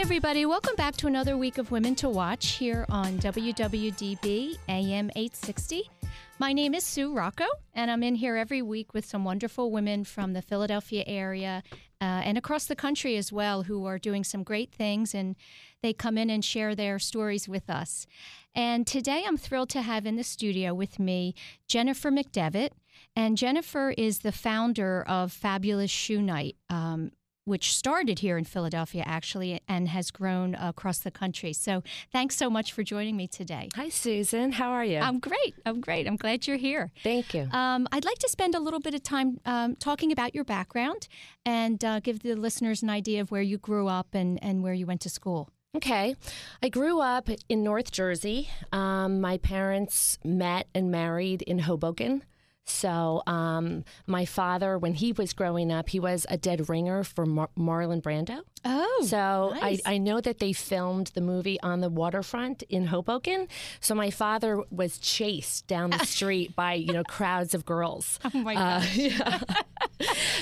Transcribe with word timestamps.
Everybody, 0.00 0.46
welcome 0.46 0.74
back 0.76 0.96
to 0.96 1.08
another 1.08 1.36
week 1.36 1.58
of 1.58 1.70
Women 1.70 1.94
to 1.96 2.08
Watch 2.08 2.52
here 2.52 2.86
on 2.88 3.18
WWDB 3.18 4.56
AM 4.66 5.10
860. 5.14 5.90
My 6.38 6.54
name 6.54 6.74
is 6.74 6.84
Sue 6.84 7.14
Rocco, 7.14 7.44
and 7.74 7.90
I'm 7.90 8.02
in 8.02 8.14
here 8.14 8.34
every 8.34 8.62
week 8.62 8.94
with 8.94 9.04
some 9.04 9.24
wonderful 9.24 9.70
women 9.70 10.04
from 10.04 10.32
the 10.32 10.40
Philadelphia 10.40 11.04
area 11.06 11.62
uh, 12.00 12.22
and 12.24 12.38
across 12.38 12.64
the 12.64 12.74
country 12.74 13.18
as 13.18 13.30
well 13.30 13.64
who 13.64 13.84
are 13.84 13.98
doing 13.98 14.24
some 14.24 14.42
great 14.42 14.72
things, 14.72 15.14
and 15.14 15.36
they 15.82 15.92
come 15.92 16.16
in 16.16 16.30
and 16.30 16.42
share 16.42 16.74
their 16.74 16.98
stories 16.98 17.46
with 17.46 17.68
us. 17.68 18.06
And 18.54 18.86
today 18.86 19.24
I'm 19.26 19.36
thrilled 19.36 19.68
to 19.70 19.82
have 19.82 20.06
in 20.06 20.16
the 20.16 20.24
studio 20.24 20.72
with 20.72 20.98
me 20.98 21.34
Jennifer 21.68 22.10
McDevitt. 22.10 22.70
And 23.14 23.36
Jennifer 23.36 23.90
is 23.90 24.20
the 24.20 24.32
founder 24.32 25.02
of 25.02 25.30
Fabulous 25.30 25.90
Shoe 25.90 26.22
Night. 26.22 26.56
Um, 26.68 27.12
which 27.44 27.74
started 27.74 28.20
here 28.20 28.36
in 28.36 28.44
Philadelphia 28.44 29.02
actually 29.06 29.60
and 29.68 29.88
has 29.88 30.10
grown 30.10 30.54
across 30.54 30.98
the 30.98 31.10
country. 31.10 31.52
So 31.52 31.82
thanks 32.12 32.36
so 32.36 32.50
much 32.50 32.72
for 32.72 32.82
joining 32.82 33.16
me 33.16 33.26
today. 33.26 33.68
Hi, 33.76 33.88
Susan. 33.88 34.52
How 34.52 34.70
are 34.70 34.84
you? 34.84 34.98
I'm 34.98 35.18
great. 35.18 35.54
I'm 35.66 35.80
great. 35.80 36.06
I'm 36.06 36.16
glad 36.16 36.46
you're 36.46 36.56
here. 36.56 36.92
Thank 37.02 37.34
you. 37.34 37.48
Um, 37.52 37.88
I'd 37.92 38.04
like 38.04 38.18
to 38.18 38.28
spend 38.28 38.54
a 38.54 38.60
little 38.60 38.80
bit 38.80 38.94
of 38.94 39.02
time 39.02 39.40
um, 39.46 39.76
talking 39.76 40.12
about 40.12 40.34
your 40.34 40.44
background 40.44 41.08
and 41.44 41.82
uh, 41.84 42.00
give 42.00 42.20
the 42.20 42.34
listeners 42.34 42.82
an 42.82 42.90
idea 42.90 43.20
of 43.20 43.30
where 43.30 43.42
you 43.42 43.58
grew 43.58 43.88
up 43.88 44.08
and, 44.14 44.38
and 44.42 44.62
where 44.62 44.74
you 44.74 44.86
went 44.86 45.00
to 45.02 45.08
school. 45.10 45.50
Okay. 45.76 46.16
I 46.62 46.68
grew 46.68 47.00
up 47.00 47.28
in 47.48 47.62
North 47.62 47.92
Jersey. 47.92 48.48
Um, 48.72 49.20
my 49.20 49.38
parents 49.38 50.18
met 50.24 50.66
and 50.74 50.90
married 50.90 51.42
in 51.42 51.60
Hoboken. 51.60 52.24
So, 52.70 53.22
um, 53.26 53.84
my 54.06 54.24
father, 54.24 54.78
when 54.78 54.94
he 54.94 55.12
was 55.12 55.32
growing 55.32 55.70
up, 55.72 55.88
he 55.90 56.00
was 56.00 56.24
a 56.28 56.36
dead 56.36 56.68
ringer 56.68 57.04
for 57.04 57.26
Mar- 57.26 57.50
Marlon 57.58 58.00
Brando. 58.00 58.40
Oh, 58.64 59.04
so 59.06 59.54
nice. 59.60 59.80
I, 59.86 59.94
I 59.94 59.98
know 59.98 60.20
that 60.20 60.38
they 60.38 60.52
filmed 60.52 61.08
the 61.14 61.20
movie 61.22 61.58
on 61.62 61.80
the 61.80 61.88
waterfront 61.88 62.62
in 62.64 62.86
Hoboken. 62.86 63.48
So 63.80 63.94
my 63.94 64.10
father 64.10 64.62
was 64.70 64.98
chased 64.98 65.66
down 65.66 65.90
the 65.90 65.98
street 66.04 66.54
by 66.54 66.74
you 66.74 66.92
know 66.92 67.02
crowds 67.04 67.54
of 67.54 67.64
girls. 67.64 68.18
Oh 68.32 68.38
my 68.38 68.54
gosh. 68.54 68.98
Uh, 68.98 69.00
yeah. 69.02 69.40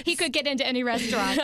he 0.05 0.15
could 0.15 0.33
get 0.33 0.47
into 0.47 0.67
any 0.67 0.83
restaurant. 0.83 1.41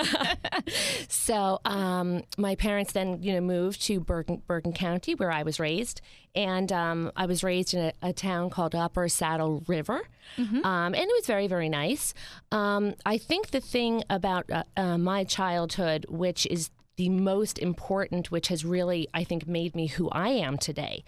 so 1.08 1.60
um, 1.64 2.22
my 2.36 2.54
parents 2.54 2.92
then 2.92 3.22
you 3.22 3.32
know 3.32 3.40
moved 3.40 3.80
to 3.82 4.00
Bergen, 4.00 4.42
Bergen 4.46 4.72
County 4.72 5.14
where 5.14 5.30
I 5.30 5.42
was 5.42 5.58
raised, 5.58 6.00
and 6.34 6.72
um, 6.72 7.12
I 7.16 7.26
was 7.26 7.44
raised 7.44 7.74
in 7.74 7.80
a, 7.80 7.92
a, 8.02 8.12
town 8.12 8.50
called 8.50 8.74
Upper 8.74 9.08
Saddle 9.08 9.62
River, 9.66 10.02
Mm-hmm. 10.38 10.64
um, 10.64 10.94
and 10.94 11.02
it 11.04 11.14
was 11.18 11.26
very 11.26 11.46
very 11.46 11.68
nice. 11.68 12.14
Um, 12.50 12.94
I 13.04 13.18
think 13.18 13.50
the 13.50 13.60
thing 13.60 14.02
about 14.08 14.50
uh, 14.50 14.64
uh, 14.76 14.98
my 14.98 15.24
childhood, 15.24 16.06
which 16.08 16.46
is 16.46 16.70
the 16.96 17.08
most 17.08 17.58
important, 17.58 18.30
which 18.30 18.48
has 18.48 18.64
really 18.64 19.08
I 19.12 19.24
think 19.24 19.46
made 19.46 19.74
me 19.76 19.86
who 19.86 20.08
I 20.10 20.28
am 20.30 20.58
today. 20.58 21.04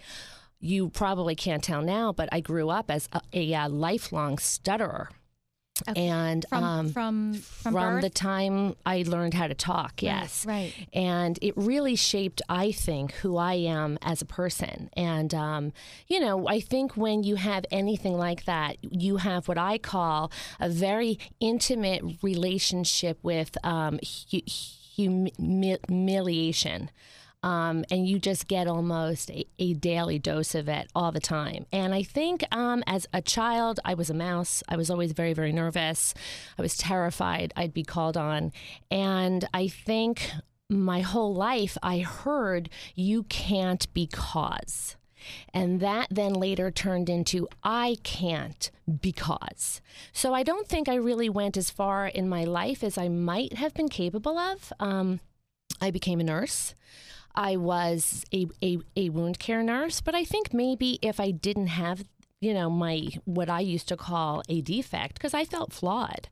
You 0.59 0.89
probably 0.89 1.35
can't 1.35 1.63
tell 1.63 1.81
now, 1.81 2.11
but 2.11 2.29
I 2.31 2.39
grew 2.39 2.69
up 2.69 2.89
as 2.89 3.09
a, 3.13 3.21
a, 3.33 3.53
a 3.53 3.67
lifelong 3.69 4.37
stutterer. 4.37 5.09
Okay. 5.87 6.07
And 6.07 6.45
from 6.49 6.63
um, 6.63 6.89
from 6.89 7.33
from, 7.33 7.73
from 7.73 8.01
the 8.01 8.09
time 8.09 8.75
I 8.85 9.03
learned 9.07 9.33
how 9.33 9.47
to 9.47 9.53
talk, 9.53 10.01
yes. 10.01 10.45
right. 10.45 10.73
And 10.93 11.37
it 11.41 11.53
really 11.55 11.95
shaped, 11.95 12.41
I 12.49 12.71
think, 12.71 13.13
who 13.13 13.37
I 13.37 13.53
am 13.53 13.97
as 14.01 14.21
a 14.21 14.25
person. 14.25 14.89
And, 14.95 15.33
um, 15.33 15.73
you 16.07 16.19
know, 16.19 16.47
I 16.47 16.59
think 16.59 16.97
when 16.97 17.23
you 17.23 17.35
have 17.35 17.65
anything 17.71 18.17
like 18.17 18.45
that, 18.45 18.77
you 18.81 19.17
have 19.17 19.47
what 19.47 19.57
I 19.57 19.77
call 19.77 20.31
a 20.59 20.69
very 20.69 21.19
intimate 21.39 22.03
relationship 22.21 23.19
with 23.23 23.57
um, 23.63 23.99
hu- 24.31 24.41
humiliation. 24.95 26.89
Um, 27.43 27.85
and 27.91 28.07
you 28.07 28.17
just 28.17 28.47
get 28.47 28.67
almost 28.67 29.29
a, 29.29 29.45
a, 29.59 29.73
daily 29.73 30.17
dose 30.17 30.55
of 30.55 30.67
it 30.67 30.89
all 30.95 31.11
the 31.11 31.19
time. 31.19 31.67
And 31.71 31.93
I 31.93 32.01
think 32.01 32.43
um, 32.51 32.83
as 32.87 33.07
a 33.13 33.21
child, 33.21 33.79
I 33.85 33.93
was 33.93 34.09
a 34.09 34.15
mouse. 34.15 34.63
I 34.67 34.75
was 34.75 34.89
always 34.89 35.11
very, 35.11 35.33
very 35.33 35.51
nervous. 35.51 36.15
I 36.57 36.63
was 36.63 36.75
terrified 36.75 37.53
I'd 37.55 37.75
be 37.75 37.83
called 37.83 38.17
on. 38.17 38.51
And 38.89 39.47
I 39.53 39.67
think 39.67 40.31
my 40.69 41.01
whole 41.01 41.33
life, 41.33 41.77
I 41.83 41.99
heard 41.99 42.69
you 42.95 43.23
can't 43.23 43.91
because. 43.93 44.95
And 45.53 45.79
that 45.79 46.07
then 46.09 46.33
later 46.33 46.71
turned 46.71 47.09
into 47.09 47.47
I 47.63 47.97
can't 48.03 48.69
because. 49.01 49.81
So 50.11 50.33
I 50.33 50.43
don't 50.43 50.67
think 50.67 50.87
I 50.87 50.95
really 50.95 51.29
went 51.29 51.57
as 51.57 51.69
far 51.69 52.07
in 52.07 52.29
my 52.29 52.43
life 52.43 52.83
as 52.83 52.97
I 52.97 53.07
might 53.07 53.53
have 53.53 53.73
been 53.73 53.89
capable 53.89 54.37
of. 54.37 54.71
Um, 54.79 55.19
I 55.81 55.91
became 55.91 56.19
a 56.19 56.23
nurse. 56.23 56.73
I 57.37 57.55
was 57.55 58.25
a, 58.33 58.47
a, 58.63 58.79
a 58.95 59.09
wound 59.09 59.37
care 59.37 59.61
nurse, 59.61 60.01
but 60.01 60.15
I 60.15 60.25
think 60.25 60.53
maybe 60.53 60.97
if 61.01 61.19
I 61.19 61.31
didn't 61.31 61.67
have 61.67 62.03
you 62.39 62.53
know 62.53 62.69
my 62.69 63.07
what 63.25 63.49
I 63.49 63.61
used 63.61 63.87
to 63.87 63.97
call 63.97 64.43
a 64.47 64.61
defect 64.61 65.15
because 65.15 65.33
I 65.33 65.45
felt 65.45 65.73
flawed. 65.73 66.29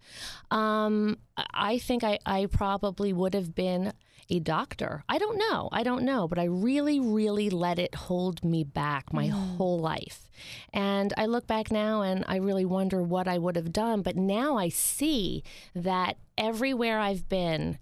Um, 0.51 1.17
I 1.37 1.79
think 1.79 2.03
I, 2.03 2.19
I 2.25 2.47
probably 2.47 3.13
would 3.13 3.33
have 3.33 3.55
been 3.55 3.93
a 4.29 4.39
doctor. 4.39 5.03
I 5.07 5.17
don't 5.17 5.37
know. 5.37 5.69
I 5.71 5.83
don't 5.83 6.03
know, 6.03 6.27
but 6.27 6.39
I 6.39 6.45
really, 6.45 6.99
really 6.99 7.49
let 7.49 7.77
it 7.77 7.93
hold 7.95 8.43
me 8.43 8.63
back 8.63 9.13
my 9.13 9.27
mm. 9.27 9.57
whole 9.57 9.79
life. 9.79 10.27
And 10.73 11.13
I 11.17 11.27
look 11.27 11.47
back 11.47 11.71
now 11.71 12.01
and 12.01 12.25
I 12.27 12.37
really 12.37 12.65
wonder 12.65 13.03
what 13.03 13.27
I 13.27 13.37
would 13.37 13.55
have 13.55 13.71
done. 13.71 14.01
But 14.01 14.15
now 14.15 14.57
I 14.57 14.69
see 14.69 15.43
that 15.75 16.17
everywhere 16.37 16.99
I've 16.99 17.29
been, 17.29 17.77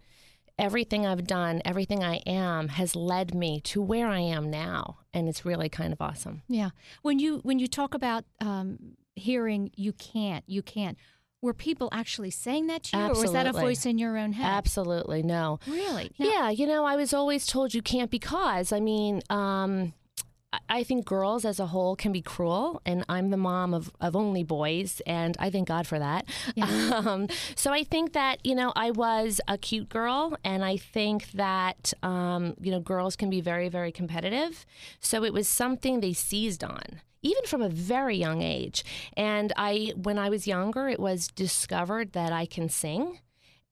everything 0.58 1.06
I've 1.06 1.26
done, 1.26 1.62
everything 1.66 2.04
I 2.04 2.18
am 2.26 2.70
has 2.70 2.96
led 2.96 3.34
me 3.34 3.60
to 3.62 3.82
where 3.82 4.08
I 4.08 4.20
am 4.20 4.50
now, 4.50 5.00
and 5.14 5.28
it's 5.28 5.46
really 5.46 5.70
kind 5.70 5.94
of 5.94 6.02
awesome. 6.02 6.44
Yeah. 6.48 6.70
When 7.02 7.20
you 7.20 7.40
when 7.44 7.60
you 7.60 7.68
talk 7.68 7.94
about 7.94 8.26
um, 8.40 8.96
hearing, 9.16 9.72
you 9.76 9.94
can't, 9.94 10.44
you 10.48 10.62
can't. 10.62 10.98
Were 11.42 11.54
people 11.54 11.90
actually 11.92 12.32
saying 12.32 12.68
that 12.68 12.84
to 12.84 12.98
you, 12.98 13.04
Absolutely. 13.04 13.20
or 13.20 13.24
was 13.24 13.34
that 13.34 13.48
a 13.48 13.52
voice 13.52 13.86
in 13.86 13.98
your 13.98 14.18
own 14.18 14.32
head? 14.32 14.46
Absolutely, 14.46 15.24
no. 15.24 15.60
Really? 15.68 16.12
No. 16.18 16.30
Yeah. 16.30 16.50
You 16.50 16.66
know, 16.66 16.86
I 16.86 16.96
was 16.96 17.14
always 17.14 17.46
told 17.46 17.74
you 17.74 17.82
can't 17.82 18.10
because. 18.10 18.72
I 18.72 18.80
mean. 18.80 19.22
Um, 19.30 19.94
I 20.70 20.84
think 20.84 21.06
girls 21.06 21.46
as 21.46 21.60
a 21.60 21.68
whole 21.68 21.96
can 21.96 22.12
be 22.12 22.22
cruel, 22.22 22.82
and 22.86 23.04
I'm 23.10 23.30
the 23.30 23.38
mom 23.38 23.74
of, 23.74 23.92
of 24.00 24.16
only 24.16 24.44
boys, 24.44 25.02
and 25.06 25.36
I 25.40 25.50
thank 25.50 25.68
God 25.68 25.88
for 25.88 26.00
that. 26.00 26.26
Yeah. 26.56 26.92
Um, 27.04 27.28
so 27.56 27.72
I 27.74 27.84
think 27.84 28.14
that, 28.14 28.46
you 28.46 28.56
know, 28.56 28.72
I 28.76 28.92
was 28.92 29.42
a 29.48 29.58
cute 29.58 29.90
girl, 29.90 30.38
and 30.44 30.64
I 30.64 30.78
think 30.78 31.32
that, 31.32 31.94
um, 32.04 32.56
you 32.62 32.72
know, 32.72 32.80
girls 32.80 33.16
can 33.16 33.30
be 33.30 33.42
very, 33.42 33.68
very 33.68 33.92
competitive. 33.92 34.66
So 35.00 35.24
it 35.24 35.34
was 35.34 35.48
something 35.48 36.00
they 36.00 36.14
seized 36.14 36.64
on 36.64 37.02
even 37.24 37.46
from 37.46 37.62
a 37.62 37.70
very 37.70 38.18
young 38.18 38.42
age. 38.42 38.84
And 39.16 39.54
I, 39.56 39.94
when 39.96 40.20
I 40.20 40.30
was 40.30 40.46
younger, 40.46 40.90
it 40.90 41.00
was 41.00 41.30
discovered 41.30 42.12
that 42.12 42.34
I 42.34 42.46
can 42.46 42.68
sing 42.68 43.20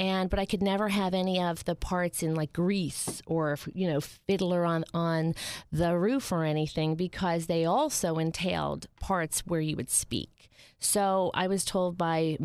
and 0.02 0.32
but 0.32 0.40
I 0.40 0.46
could 0.46 0.64
never 0.64 0.90
have 0.90 1.14
any 1.14 1.40
of 1.40 1.64
the 1.66 1.76
parts 1.76 2.24
in 2.24 2.34
like 2.34 2.54
Grease 2.54 3.22
or 3.28 3.58
you 3.72 3.88
know 3.88 4.02
Fiddler 4.02 4.66
on 4.66 4.84
on 4.96 5.36
the 5.72 5.96
Roof 5.96 6.32
or 6.32 6.44
anything 6.44 6.96
because 6.96 7.46
they 7.46 7.66
also 7.66 8.18
entailed 8.18 8.88
parts 9.00 9.42
where 9.46 9.62
you 9.62 9.76
would 9.76 9.92
speak. 9.92 10.50
So 10.80 11.30
I 11.36 11.48
was 11.48 11.64
told 11.64 12.00
by 12.00 12.40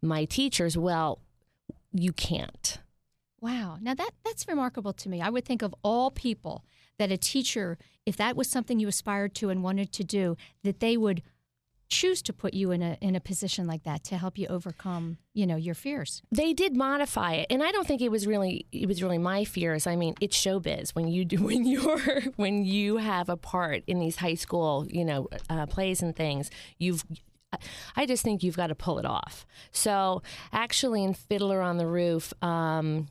my 0.00 0.24
teachers, 0.24 0.78
well, 0.78 1.20
you 1.92 2.14
can't. 2.14 2.78
Wow. 3.42 3.76
Now 3.82 3.92
that 3.92 4.12
that's 4.24 4.48
remarkable 4.48 4.94
to 4.94 5.10
me. 5.10 5.20
I 5.20 5.28
would 5.28 5.44
think 5.44 5.60
of 5.60 5.74
all 5.82 6.10
people 6.10 6.64
that 6.96 7.12
a 7.12 7.18
teacher, 7.18 7.76
if 8.06 8.16
that 8.16 8.36
was 8.36 8.48
something 8.48 8.80
you 8.80 8.88
aspired 8.88 9.34
to 9.34 9.50
and 9.50 9.62
wanted 9.62 9.92
to 9.92 10.04
do, 10.04 10.38
that 10.62 10.80
they 10.80 10.96
would 10.96 11.22
choose 11.92 12.22
to 12.22 12.32
put 12.32 12.54
you 12.54 12.70
in 12.70 12.80
a 12.80 12.96
in 13.02 13.14
a 13.14 13.20
position 13.20 13.66
like 13.66 13.82
that 13.82 14.02
to 14.02 14.16
help 14.16 14.38
you 14.38 14.46
overcome 14.48 15.18
you 15.34 15.46
know 15.46 15.56
your 15.56 15.74
fears 15.74 16.22
they 16.32 16.54
did 16.54 16.74
modify 16.74 17.34
it 17.34 17.46
and 17.50 17.62
i 17.62 17.70
don't 17.70 17.86
think 17.86 18.00
it 18.00 18.10
was 18.10 18.26
really 18.26 18.64
it 18.72 18.88
was 18.88 19.02
really 19.02 19.18
my 19.18 19.44
fears 19.44 19.86
i 19.86 19.94
mean 19.94 20.14
it's 20.18 20.36
showbiz 20.36 20.94
when 20.94 21.06
you 21.06 21.22
do 21.22 21.36
when 21.48 21.66
you're 21.66 22.22
when 22.36 22.64
you 22.64 22.96
have 22.96 23.28
a 23.28 23.36
part 23.36 23.82
in 23.86 23.98
these 23.98 24.16
high 24.16 24.34
school 24.34 24.86
you 24.88 25.04
know 25.04 25.28
uh, 25.50 25.66
plays 25.66 26.02
and 26.02 26.16
things 26.16 26.50
you've 26.78 27.04
I 27.96 28.06
just 28.06 28.22
think 28.22 28.42
you've 28.42 28.56
got 28.56 28.68
to 28.68 28.74
pull 28.74 28.98
it 28.98 29.04
off. 29.04 29.44
So, 29.72 30.22
actually, 30.54 31.04
in 31.04 31.12
Fiddler 31.12 31.60
on 31.60 31.76
the 31.76 31.86
Roof, 31.86 32.32
um, 32.42 33.08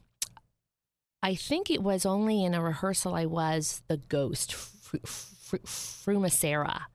I 1.22 1.36
think 1.36 1.70
it 1.70 1.84
was 1.84 2.08
only 2.08 2.44
in 2.44 2.56
a 2.56 2.62
rehearsal 2.64 3.14
I 3.14 3.28
was 3.28 3.84
the 3.88 3.98
ghost, 3.98 4.56
Fr- 4.56 4.98
Fr- 5.06 5.58
Fruma-Sarah. 5.58 6.88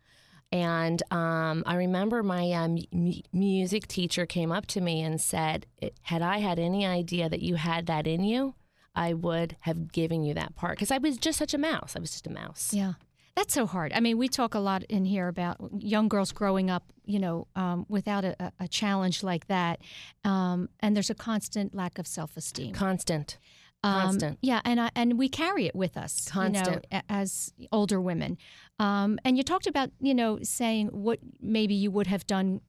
And 0.62 1.02
um, 1.10 1.62
I 1.66 1.76
remember 1.76 2.22
my 2.22 2.50
um, 2.52 2.78
m- 2.92 3.20
music 3.32 3.86
teacher 3.86 4.24
came 4.24 4.50
up 4.50 4.66
to 4.68 4.80
me 4.80 5.02
and 5.02 5.20
said, 5.20 5.66
Had 6.02 6.22
I 6.22 6.38
had 6.38 6.58
any 6.58 6.86
idea 6.86 7.28
that 7.28 7.42
you 7.42 7.56
had 7.56 7.86
that 7.86 8.06
in 8.06 8.24
you, 8.24 8.54
I 8.94 9.12
would 9.12 9.56
have 9.60 9.92
given 9.92 10.24
you 10.24 10.34
that 10.34 10.56
part. 10.56 10.76
Because 10.76 10.90
I 10.90 10.98
was 10.98 11.18
just 11.18 11.38
such 11.38 11.52
a 11.52 11.58
mouse. 11.58 11.94
I 11.94 12.00
was 12.00 12.10
just 12.10 12.26
a 12.26 12.30
mouse. 12.30 12.72
Yeah. 12.72 12.94
That's 13.36 13.52
so 13.52 13.66
hard. 13.66 13.92
I 13.92 14.00
mean, 14.00 14.16
we 14.16 14.28
talk 14.28 14.54
a 14.54 14.58
lot 14.58 14.82
in 14.84 15.04
here 15.04 15.28
about 15.28 15.58
young 15.78 16.08
girls 16.08 16.32
growing 16.32 16.70
up, 16.70 16.84
you 17.04 17.18
know, 17.18 17.46
um, 17.54 17.84
without 17.86 18.24
a, 18.24 18.50
a, 18.58 18.66
challenge 18.66 19.22
like 19.22 19.46
that. 19.48 19.82
Um, 20.24 20.70
and 20.80 20.96
there's 20.96 21.10
a 21.10 21.14
constant 21.14 21.74
lack 21.74 21.98
of 21.98 22.06
self 22.06 22.34
esteem. 22.38 22.72
Constant. 22.72 23.36
Um, 23.84 24.02
Constant. 24.02 24.38
Yeah, 24.40 24.62
and 24.64 24.80
I, 24.80 24.90
and 24.96 25.18
we 25.18 25.28
carry 25.28 25.66
it 25.66 25.76
with 25.76 25.98
us, 25.98 26.26
Constant. 26.28 26.86
You 26.90 26.98
know, 26.98 27.02
as 27.10 27.52
older 27.70 28.00
women. 28.00 28.38
Um, 28.78 29.18
and 29.24 29.36
you 29.36 29.42
talked 29.42 29.66
about, 29.66 29.90
you 30.00 30.14
know, 30.14 30.38
saying 30.42 30.88
what 30.88 31.18
maybe 31.40 31.74
you 31.74 31.90
would 31.90 32.06
have 32.06 32.26
done 32.26 32.60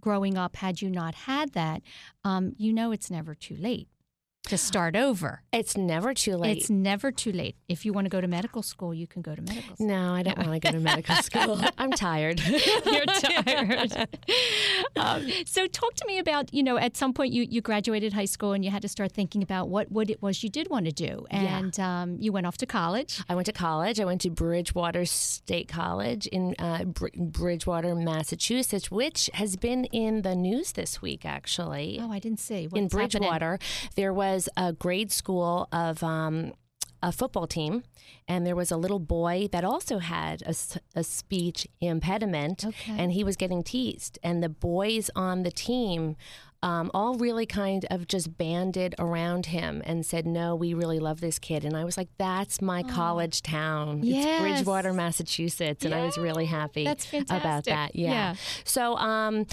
growing 0.00 0.36
up 0.36 0.56
had 0.56 0.82
you 0.82 0.90
not 0.90 1.14
had 1.14 1.52
that. 1.52 1.82
Um, 2.24 2.52
you 2.58 2.72
know, 2.72 2.92
it's 2.92 3.10
never 3.10 3.34
too 3.34 3.56
late 3.56 3.88
to 4.48 4.58
start 4.58 4.94
over. 4.94 5.42
It's 5.52 5.76
never 5.76 6.12
too 6.12 6.36
late. 6.36 6.58
It's 6.58 6.68
never 6.68 7.10
too 7.10 7.32
late. 7.32 7.56
If 7.68 7.86
you 7.86 7.92
want 7.92 8.04
to 8.04 8.10
go 8.10 8.20
to 8.20 8.28
medical 8.28 8.62
school, 8.62 8.92
you 8.92 9.06
can 9.06 9.22
go 9.22 9.34
to 9.34 9.40
medical 9.40 9.76
school. 9.76 9.86
No, 9.86 10.12
I 10.12 10.22
don't 10.22 10.36
want 10.36 10.52
to 10.52 10.58
go 10.60 10.70
to 10.70 10.80
medical 10.80 11.14
school. 11.22 11.60
I'm 11.78 11.90
tired. 11.92 12.40
You're 12.86 13.06
tired. 13.06 14.08
um, 14.96 15.26
so 15.46 15.66
talk 15.66 15.94
to 15.94 16.06
me 16.06 16.18
about, 16.18 16.52
you 16.52 16.62
know, 16.62 16.76
at 16.76 16.96
some 16.96 17.14
point 17.14 17.32
you, 17.32 17.46
you 17.48 17.62
graduated 17.62 18.12
high 18.12 18.26
school 18.26 18.52
and 18.52 18.64
you 18.64 18.70
had 18.70 18.82
to 18.82 18.88
start 18.88 19.12
thinking 19.12 19.42
about 19.42 19.68
what, 19.68 19.90
what 19.90 20.10
it 20.10 20.20
was 20.20 20.42
you 20.42 20.50
did 20.50 20.68
want 20.68 20.84
to 20.86 20.92
do. 20.92 21.24
And 21.30 21.76
yeah. 21.78 22.02
um, 22.02 22.16
you 22.20 22.30
went 22.30 22.46
off 22.46 22.58
to 22.58 22.66
college. 22.66 23.22
I 23.28 23.34
went 23.34 23.46
to 23.46 23.52
college. 23.52 23.98
I 23.98 24.04
went 24.04 24.20
to 24.22 24.30
Bridgewater 24.30 25.06
State 25.06 25.68
College 25.68 26.26
in 26.26 26.54
uh, 26.58 26.84
Br- 26.84 27.08
Bridgewater, 27.16 27.94
Massachusetts, 27.94 28.90
which 28.90 29.30
has 29.32 29.56
been 29.56 29.86
in 29.86 30.20
the 30.20 30.34
news 30.34 30.72
this 30.72 31.00
week, 31.00 31.24
actually. 31.24 31.98
Oh, 32.00 32.12
I 32.12 32.18
didn't 32.18 32.40
see. 32.40 32.64
What's 32.66 32.78
in 32.78 32.88
Bridgewater, 32.88 33.52
happening? 33.52 33.90
there 33.96 34.12
was 34.12 34.33
was 34.34 34.48
a 34.56 34.72
grade 34.72 35.12
school 35.12 35.68
of 35.72 36.02
um, 36.02 36.52
a 37.02 37.12
football 37.12 37.46
team, 37.46 37.84
and 38.26 38.44
there 38.46 38.56
was 38.56 38.70
a 38.70 38.76
little 38.76 38.98
boy 38.98 39.48
that 39.52 39.64
also 39.64 39.98
had 39.98 40.42
a, 40.42 40.54
a 40.96 41.04
speech 41.04 41.68
impediment, 41.80 42.64
okay. 42.64 42.96
and 42.98 43.12
he 43.12 43.22
was 43.22 43.36
getting 43.36 43.62
teased. 43.62 44.18
And 44.22 44.42
the 44.42 44.48
boys 44.48 45.10
on 45.14 45.42
the 45.44 45.50
team 45.52 46.16
um, 46.64 46.90
all 46.94 47.14
really 47.16 47.44
kind 47.44 47.84
of 47.90 48.08
just 48.08 48.38
banded 48.38 48.94
around 48.98 49.46
him 49.46 49.82
and 49.84 50.04
said, 50.04 50.26
No, 50.26 50.56
we 50.56 50.72
really 50.72 50.98
love 50.98 51.20
this 51.20 51.38
kid. 51.38 51.62
And 51.62 51.76
I 51.76 51.84
was 51.84 51.98
like, 51.98 52.08
That's 52.18 52.62
my 52.62 52.82
oh. 52.86 52.90
college 52.90 53.42
town. 53.42 54.02
Yes. 54.02 54.24
It's 54.24 54.40
Bridgewater, 54.40 54.94
Massachusetts. 54.94 55.84
And 55.84 55.92
yeah. 55.92 56.00
I 56.00 56.06
was 56.06 56.16
really 56.16 56.46
happy 56.46 56.86
about 57.28 57.64
that. 57.64 57.94
Yeah. 57.94 58.10
yeah. 58.10 58.34
So, 58.64 58.96
um, 58.96 59.46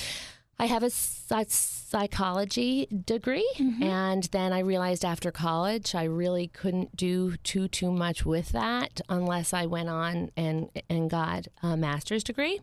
I 0.61 0.65
have 0.65 0.83
a 0.83 0.91
psychology 0.91 2.85
degree, 2.85 3.49
mm-hmm. 3.57 3.81
and 3.81 4.23
then 4.25 4.53
I 4.53 4.59
realized 4.59 5.03
after 5.03 5.31
college 5.31 5.95
I 5.95 6.03
really 6.03 6.49
couldn't 6.49 6.95
do 6.95 7.35
too 7.37 7.67
too 7.67 7.91
much 7.91 8.27
with 8.27 8.49
that 8.49 9.01
unless 9.09 9.53
I 9.53 9.65
went 9.65 9.89
on 9.89 10.29
and 10.37 10.69
and 10.87 11.09
got 11.09 11.47
a 11.63 11.75
master's 11.75 12.23
degree. 12.23 12.61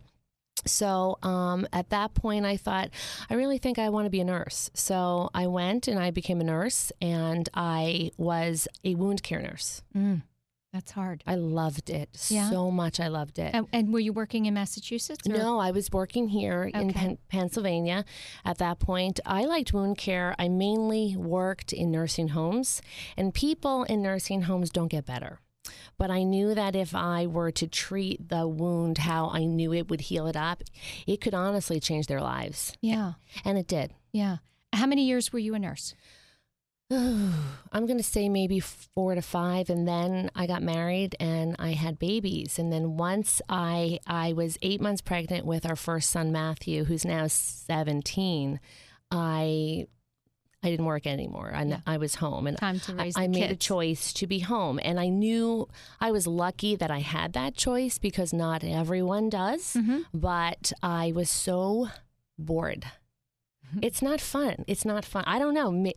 So 0.64 1.18
um, 1.24 1.66
at 1.72 1.90
that 1.90 2.14
point, 2.14 2.46
I 2.46 2.56
thought, 2.56 2.90
I 3.30 3.34
really 3.34 3.58
think 3.58 3.80
I 3.80 3.88
want 3.88 4.06
to 4.06 4.10
be 4.10 4.20
a 4.20 4.24
nurse. 4.24 4.70
So 4.74 5.30
I 5.34 5.48
went 5.48 5.88
and 5.88 5.98
I 5.98 6.12
became 6.12 6.40
a 6.40 6.44
nurse, 6.44 6.92
and 7.00 7.48
I 7.52 8.12
was 8.16 8.68
a 8.84 8.94
wound 8.94 9.24
care 9.24 9.42
nurse. 9.42 9.82
Mm. 9.96 10.22
That's 10.72 10.90
hard. 10.92 11.24
I 11.26 11.36
loved 11.36 11.88
it 11.88 12.10
yeah. 12.28 12.50
so 12.50 12.70
much. 12.70 13.00
I 13.00 13.08
loved 13.08 13.38
it. 13.38 13.54
And, 13.54 13.66
and 13.72 13.92
were 13.92 14.00
you 14.00 14.12
working 14.12 14.44
in 14.44 14.54
Massachusetts? 14.54 15.26
Or? 15.26 15.32
No, 15.32 15.58
I 15.58 15.70
was 15.70 15.90
working 15.90 16.28
here 16.28 16.66
okay. 16.68 16.80
in 16.80 16.92
Pen- 16.92 17.18
Pennsylvania 17.28 18.04
at 18.44 18.58
that 18.58 18.78
point. 18.78 19.18
I 19.24 19.44
liked 19.44 19.72
wound 19.72 19.96
care. 19.96 20.34
I 20.38 20.48
mainly 20.48 21.16
worked 21.16 21.72
in 21.72 21.90
nursing 21.90 22.28
homes, 22.28 22.82
and 23.16 23.32
people 23.32 23.84
in 23.84 24.02
nursing 24.02 24.42
homes 24.42 24.70
don't 24.70 24.88
get 24.88 25.06
better. 25.06 25.40
But 25.96 26.10
I 26.10 26.22
knew 26.22 26.54
that 26.54 26.76
if 26.76 26.94
I 26.94 27.26
were 27.26 27.50
to 27.52 27.66
treat 27.66 28.28
the 28.28 28.46
wound 28.46 28.98
how 28.98 29.30
I 29.30 29.44
knew 29.44 29.72
it 29.72 29.88
would 29.88 30.02
heal 30.02 30.26
it 30.26 30.36
up, 30.36 30.62
it 31.06 31.20
could 31.20 31.34
honestly 31.34 31.80
change 31.80 32.06
their 32.06 32.20
lives. 32.20 32.76
Yeah. 32.80 33.14
And 33.44 33.58
it 33.58 33.66
did. 33.66 33.94
Yeah. 34.12 34.38
How 34.72 34.86
many 34.86 35.04
years 35.06 35.32
were 35.32 35.38
you 35.38 35.54
a 35.54 35.58
nurse? 35.58 35.94
I'm 36.90 37.86
going 37.86 37.98
to 37.98 38.02
say 38.02 38.28
maybe 38.28 38.60
four 38.60 39.14
to 39.14 39.22
five. 39.22 39.68
And 39.68 39.86
then 39.86 40.30
I 40.34 40.46
got 40.46 40.62
married 40.62 41.16
and 41.20 41.54
I 41.58 41.72
had 41.72 41.98
babies. 41.98 42.58
And 42.58 42.72
then 42.72 42.96
once 42.96 43.42
I, 43.48 44.00
I 44.06 44.32
was 44.32 44.56
eight 44.62 44.80
months 44.80 45.02
pregnant 45.02 45.44
with 45.44 45.66
our 45.66 45.76
first 45.76 46.10
son, 46.10 46.32
Matthew, 46.32 46.84
who's 46.84 47.04
now 47.04 47.26
17, 47.26 48.58
I 49.10 49.86
I 50.60 50.70
didn't 50.70 50.86
work 50.86 51.06
anymore. 51.06 51.52
I, 51.54 51.62
yeah. 51.62 51.80
I 51.86 51.98
was 51.98 52.16
home, 52.16 52.48
and 52.48 52.56
Time 52.58 52.80
to 52.80 52.94
raise 52.94 53.16
I, 53.16 53.24
I 53.24 53.28
made 53.28 53.50
a 53.50 53.56
choice 53.56 54.12
to 54.14 54.26
be 54.26 54.40
home. 54.40 54.80
And 54.82 54.98
I 54.98 55.06
knew 55.08 55.68
I 56.00 56.10
was 56.10 56.26
lucky 56.26 56.74
that 56.74 56.90
I 56.90 56.98
had 56.98 57.32
that 57.34 57.54
choice 57.54 57.98
because 57.98 58.32
not 58.32 58.64
everyone 58.64 59.28
does. 59.28 59.74
Mm-hmm. 59.74 60.00
But 60.12 60.72
I 60.82 61.12
was 61.14 61.30
so 61.30 61.90
bored. 62.36 62.86
It's 63.82 64.02
not 64.02 64.20
fun. 64.20 64.64
It's 64.66 64.84
not 64.84 65.04
fun. 65.04 65.24
I 65.26 65.38
don't 65.38 65.54
know. 65.54 65.92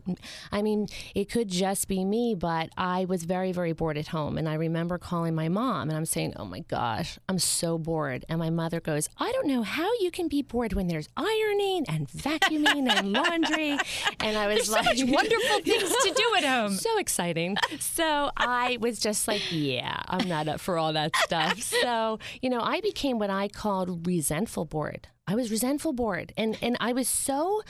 I 0.51 0.61
mean, 0.61 0.87
it 1.15 1.29
could 1.29 1.49
just 1.49 1.87
be 1.87 2.05
me, 2.05 2.35
but 2.35 2.69
I 2.77 3.05
was 3.05 3.23
very, 3.23 3.51
very 3.51 3.73
bored 3.73 3.97
at 3.97 4.07
home. 4.07 4.37
And 4.37 4.47
I 4.47 4.53
remember 4.53 4.97
calling 4.97 5.35
my 5.35 5.49
mom 5.49 5.89
and 5.89 5.97
I'm 5.97 6.05
saying, 6.05 6.33
Oh 6.37 6.45
my 6.45 6.59
gosh, 6.59 7.19
I'm 7.27 7.39
so 7.39 7.77
bored. 7.77 8.25
And 8.29 8.39
my 8.39 8.49
mother 8.49 8.79
goes, 8.79 9.09
I 9.17 9.31
don't 9.31 9.47
know 9.47 9.63
how 9.63 9.89
you 9.99 10.11
can 10.11 10.27
be 10.27 10.41
bored 10.41 10.73
when 10.73 10.87
there's 10.87 11.09
ironing 11.17 11.85
and 11.89 12.07
vacuuming 12.09 12.89
and 12.89 13.11
laundry. 13.17 13.77
And 14.19 14.37
I 14.37 14.47
was 14.47 14.55
there's 14.55 14.69
like, 14.71 14.97
so 14.97 15.05
much 15.05 15.13
wonderful 15.13 15.59
things 15.61 15.89
to 15.89 16.13
do 16.15 16.35
at 16.37 16.43
home. 16.43 16.71
So 16.81 16.97
exciting. 16.97 17.57
So 17.79 18.31
I 18.37 18.77
was 18.79 18.99
just 18.99 19.27
like, 19.27 19.41
Yeah, 19.51 20.01
I'm 20.07 20.27
not 20.27 20.47
up 20.47 20.59
for 20.59 20.77
all 20.77 20.93
that 20.93 21.15
stuff. 21.17 21.59
So, 21.61 22.19
you 22.41 22.49
know, 22.49 22.61
I 22.61 22.81
became 22.81 23.19
what 23.19 23.29
I 23.29 23.47
called 23.47 24.07
resentful 24.07 24.65
bored. 24.65 25.07
I 25.31 25.35
was 25.35 25.49
resentful 25.49 25.93
bored. 25.93 26.33
And, 26.35 26.57
and 26.61 26.75
I 26.81 26.91
was 26.91 27.07
so, 27.07 27.61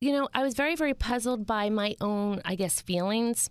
you 0.00 0.12
know, 0.12 0.28
I 0.32 0.44
was 0.44 0.54
very, 0.54 0.76
very 0.76 0.94
puzzled 0.94 1.44
by 1.44 1.68
my 1.68 1.96
own, 2.00 2.40
I 2.44 2.54
guess, 2.54 2.80
feelings 2.80 3.50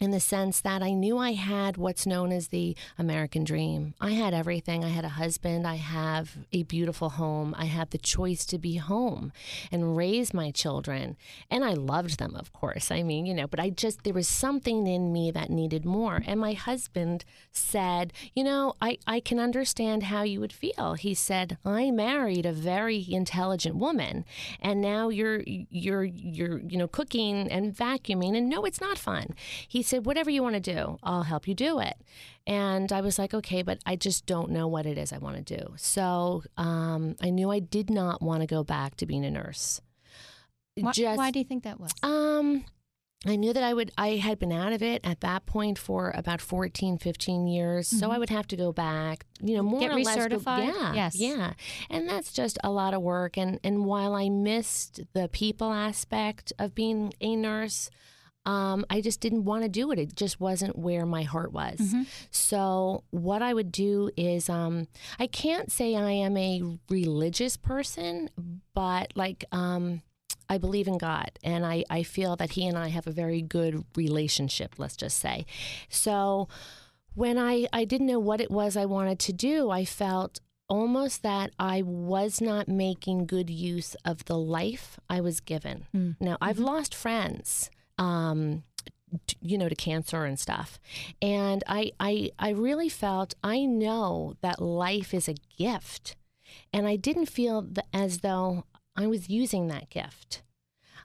in 0.00 0.10
the 0.10 0.20
sense 0.20 0.60
that 0.62 0.82
I 0.82 0.92
knew 0.92 1.18
I 1.18 1.32
had 1.32 1.76
what's 1.76 2.06
known 2.06 2.32
as 2.32 2.48
the 2.48 2.74
American 2.98 3.44
dream. 3.44 3.94
I 4.00 4.12
had 4.12 4.32
everything. 4.32 4.82
I 4.82 4.88
had 4.88 5.04
a 5.04 5.10
husband. 5.10 5.66
I 5.66 5.74
have 5.74 6.38
a 6.52 6.62
beautiful 6.62 7.10
home. 7.10 7.54
I 7.58 7.66
had 7.66 7.90
the 7.90 7.98
choice 7.98 8.46
to 8.46 8.58
be 8.58 8.76
home 8.76 9.30
and 9.70 9.96
raise 9.96 10.32
my 10.32 10.50
children. 10.50 11.18
And 11.50 11.64
I 11.64 11.74
loved 11.74 12.18
them, 12.18 12.34
of 12.34 12.50
course. 12.54 12.90
I 12.90 13.02
mean, 13.02 13.26
you 13.26 13.34
know, 13.34 13.46
but 13.46 13.60
I 13.60 13.68
just, 13.68 14.04
there 14.04 14.14
was 14.14 14.26
something 14.26 14.86
in 14.86 15.12
me 15.12 15.30
that 15.32 15.50
needed 15.50 15.84
more. 15.84 16.22
And 16.26 16.40
my 16.40 16.54
husband 16.54 17.26
said, 17.52 18.14
You 18.34 18.44
know, 18.44 18.74
I, 18.80 18.96
I 19.06 19.20
can 19.20 19.38
understand 19.38 20.04
how 20.04 20.22
you 20.22 20.40
would 20.40 20.52
feel. 20.52 20.94
He 20.94 21.12
said, 21.12 21.58
I 21.62 21.90
married 21.90 22.46
a 22.46 22.52
very 22.52 23.04
intelligent 23.10 23.76
woman. 23.76 24.24
And 24.60 24.80
now 24.80 25.10
you're, 25.10 25.42
you're, 25.46 26.04
you're, 26.04 26.58
you 26.58 26.78
know, 26.78 26.88
cooking 26.88 27.50
and 27.50 27.76
vacuuming. 27.76 28.36
And 28.36 28.48
no, 28.48 28.64
it's 28.64 28.80
not 28.80 28.96
fun. 28.96 29.34
He 29.68 29.82
said, 29.90 30.06
Whatever 30.06 30.30
you 30.30 30.42
want 30.42 30.54
to 30.54 30.60
do, 30.60 30.98
I'll 31.02 31.22
help 31.22 31.46
you 31.46 31.54
do 31.54 31.80
it. 31.80 31.96
And 32.46 32.92
I 32.92 33.00
was 33.00 33.18
like, 33.18 33.34
Okay, 33.34 33.62
but 33.62 33.78
I 33.84 33.96
just 33.96 34.26
don't 34.26 34.50
know 34.50 34.66
what 34.66 34.86
it 34.86 34.96
is 34.96 35.12
I 35.12 35.18
want 35.18 35.44
to 35.44 35.56
do. 35.56 35.74
So 35.76 36.42
um, 36.56 37.16
I 37.20 37.30
knew 37.30 37.50
I 37.50 37.58
did 37.58 37.90
not 37.90 38.22
want 38.22 38.40
to 38.40 38.46
go 38.46 38.64
back 38.64 38.96
to 38.96 39.06
being 39.06 39.24
a 39.24 39.30
nurse. 39.30 39.80
Why, 40.76 40.92
just, 40.92 41.18
why 41.18 41.30
do 41.30 41.38
you 41.38 41.44
think 41.44 41.64
that 41.64 41.78
was? 41.78 41.90
Um, 42.02 42.64
I 43.26 43.36
knew 43.36 43.52
that 43.52 43.62
I 43.62 43.74
would 43.74 43.92
I 43.98 44.16
had 44.16 44.38
been 44.38 44.52
out 44.52 44.72
of 44.72 44.82
it 44.82 45.02
at 45.04 45.20
that 45.20 45.44
point 45.44 45.78
for 45.78 46.10
about 46.14 46.40
14 46.40 46.96
15 46.96 47.46
years 47.46 47.88
mm-hmm. 47.88 47.98
so 47.98 48.10
I 48.10 48.16
would 48.16 48.30
have 48.30 48.46
to 48.48 48.56
go 48.56 48.72
back 48.72 49.26
you 49.42 49.56
know 49.56 49.62
more 49.62 49.80
Get 49.80 49.90
or 49.90 49.96
recertified? 49.96 50.66
less 50.66 50.74
yeah 50.74 50.94
yes 50.94 51.16
yeah 51.16 51.52
and 51.90 52.08
that's 52.08 52.32
just 52.32 52.58
a 52.64 52.70
lot 52.70 52.94
of 52.94 53.02
work 53.02 53.36
and 53.36 53.60
and 53.62 53.84
while 53.84 54.14
I 54.14 54.30
missed 54.30 55.00
the 55.12 55.28
people 55.28 55.70
aspect 55.70 56.54
of 56.58 56.74
being 56.74 57.12
a 57.20 57.36
nurse 57.36 57.90
um, 58.46 58.86
I 58.88 59.00
just 59.00 59.20
didn't 59.20 59.44
want 59.44 59.64
to 59.64 59.68
do 59.68 59.90
it. 59.92 59.98
It 59.98 60.16
just 60.16 60.40
wasn't 60.40 60.78
where 60.78 61.04
my 61.04 61.22
heart 61.22 61.52
was. 61.52 61.78
Mm-hmm. 61.78 62.02
So, 62.30 63.04
what 63.10 63.42
I 63.42 63.52
would 63.52 63.70
do 63.70 64.10
is 64.16 64.48
um, 64.48 64.88
I 65.18 65.26
can't 65.26 65.70
say 65.70 65.94
I 65.94 66.10
am 66.10 66.36
a 66.36 66.62
religious 66.88 67.56
person, 67.56 68.30
but 68.74 69.12
like, 69.14 69.44
um, 69.52 70.02
I 70.48 70.58
believe 70.58 70.88
in 70.88 70.98
God, 70.98 71.30
and 71.44 71.64
I, 71.66 71.84
I 71.90 72.02
feel 72.02 72.34
that 72.36 72.52
He 72.52 72.66
and 72.66 72.78
I 72.78 72.88
have 72.88 73.06
a 73.06 73.12
very 73.12 73.42
good 73.42 73.84
relationship, 73.94 74.74
let's 74.78 74.96
just 74.96 75.18
say. 75.18 75.44
So, 75.90 76.48
when 77.14 77.38
I, 77.38 77.66
I 77.72 77.84
didn't 77.84 78.06
know 78.06 78.20
what 78.20 78.40
it 78.40 78.50
was 78.50 78.76
I 78.76 78.86
wanted 78.86 79.18
to 79.20 79.32
do, 79.32 79.70
I 79.70 79.84
felt 79.84 80.40
almost 80.68 81.22
that 81.24 81.50
I 81.58 81.82
was 81.82 82.40
not 82.40 82.68
making 82.68 83.26
good 83.26 83.50
use 83.50 83.96
of 84.04 84.24
the 84.26 84.38
life 84.38 84.98
I 85.10 85.20
was 85.20 85.40
given. 85.40 85.86
Mm. 85.94 86.16
Now, 86.20 86.38
I've 86.40 86.56
mm-hmm. 86.56 86.66
lost 86.66 86.94
friends 86.94 87.70
um, 88.00 88.64
you 89.40 89.58
know, 89.58 89.68
to 89.68 89.74
cancer 89.74 90.24
and 90.24 90.38
stuff. 90.38 90.80
And 91.20 91.62
I, 91.66 91.92
I, 92.00 92.30
I 92.38 92.50
really 92.50 92.88
felt 92.88 93.34
I 93.44 93.64
know 93.64 94.34
that 94.40 94.60
life 94.60 95.12
is 95.14 95.28
a 95.28 95.34
gift, 95.56 96.16
and 96.72 96.86
I 96.88 96.96
didn't 96.96 97.26
feel 97.26 97.62
the, 97.62 97.84
as 97.92 98.18
though 98.18 98.64
I 98.96 99.06
was 99.06 99.28
using 99.28 99.68
that 99.68 99.90
gift. 99.90 100.42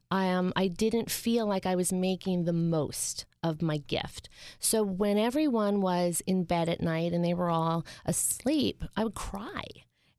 I, 0.09 0.29
um, 0.29 0.53
I 0.55 0.67
didn't 0.67 1.11
feel 1.11 1.47
like 1.47 1.65
I 1.65 1.75
was 1.75 1.91
making 1.91 2.45
the 2.45 2.53
most 2.53 3.25
of 3.43 3.61
my 3.61 3.77
gift. 3.77 4.29
So 4.59 4.83
when 4.83 5.17
everyone 5.17 5.81
was 5.81 6.21
in 6.27 6.43
bed 6.43 6.69
at 6.69 6.81
night 6.81 7.11
and 7.11 7.25
they 7.25 7.33
were 7.33 7.49
all 7.49 7.85
asleep, 8.05 8.83
I 8.95 9.03
would 9.03 9.15
cry 9.15 9.63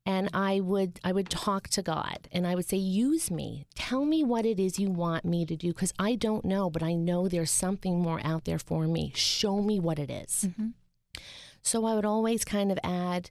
and 0.07 0.29
I 0.33 0.61
would 0.61 0.99
I 1.03 1.11
would 1.11 1.29
talk 1.29 1.67
to 1.69 1.81
God 1.81 2.29
and 2.31 2.47
I 2.47 2.55
would 2.55 2.67
say 2.67 2.77
use 2.77 3.29
me 3.29 3.67
tell 3.75 4.05
me 4.05 4.23
what 4.23 4.45
it 4.45 4.57
is 4.57 4.79
you 4.79 4.89
want 4.89 5.25
me 5.25 5.45
to 5.45 5.55
do 5.55 5.73
cuz 5.73 5.93
I 5.99 6.15
don't 6.15 6.45
know 6.45 6.69
but 6.69 6.81
I 6.81 6.93
know 6.93 7.27
there's 7.27 7.51
something 7.51 7.99
more 7.99 8.21
out 8.23 8.45
there 8.45 8.57
for 8.57 8.87
me 8.87 9.11
show 9.15 9.61
me 9.61 9.79
what 9.79 9.99
it 9.99 10.09
is. 10.09 10.45
Mm-hmm. 10.47 10.69
So 11.61 11.85
I 11.85 11.95
would 11.95 12.05
always 12.05 12.45
kind 12.45 12.71
of 12.71 12.79
add 12.83 13.29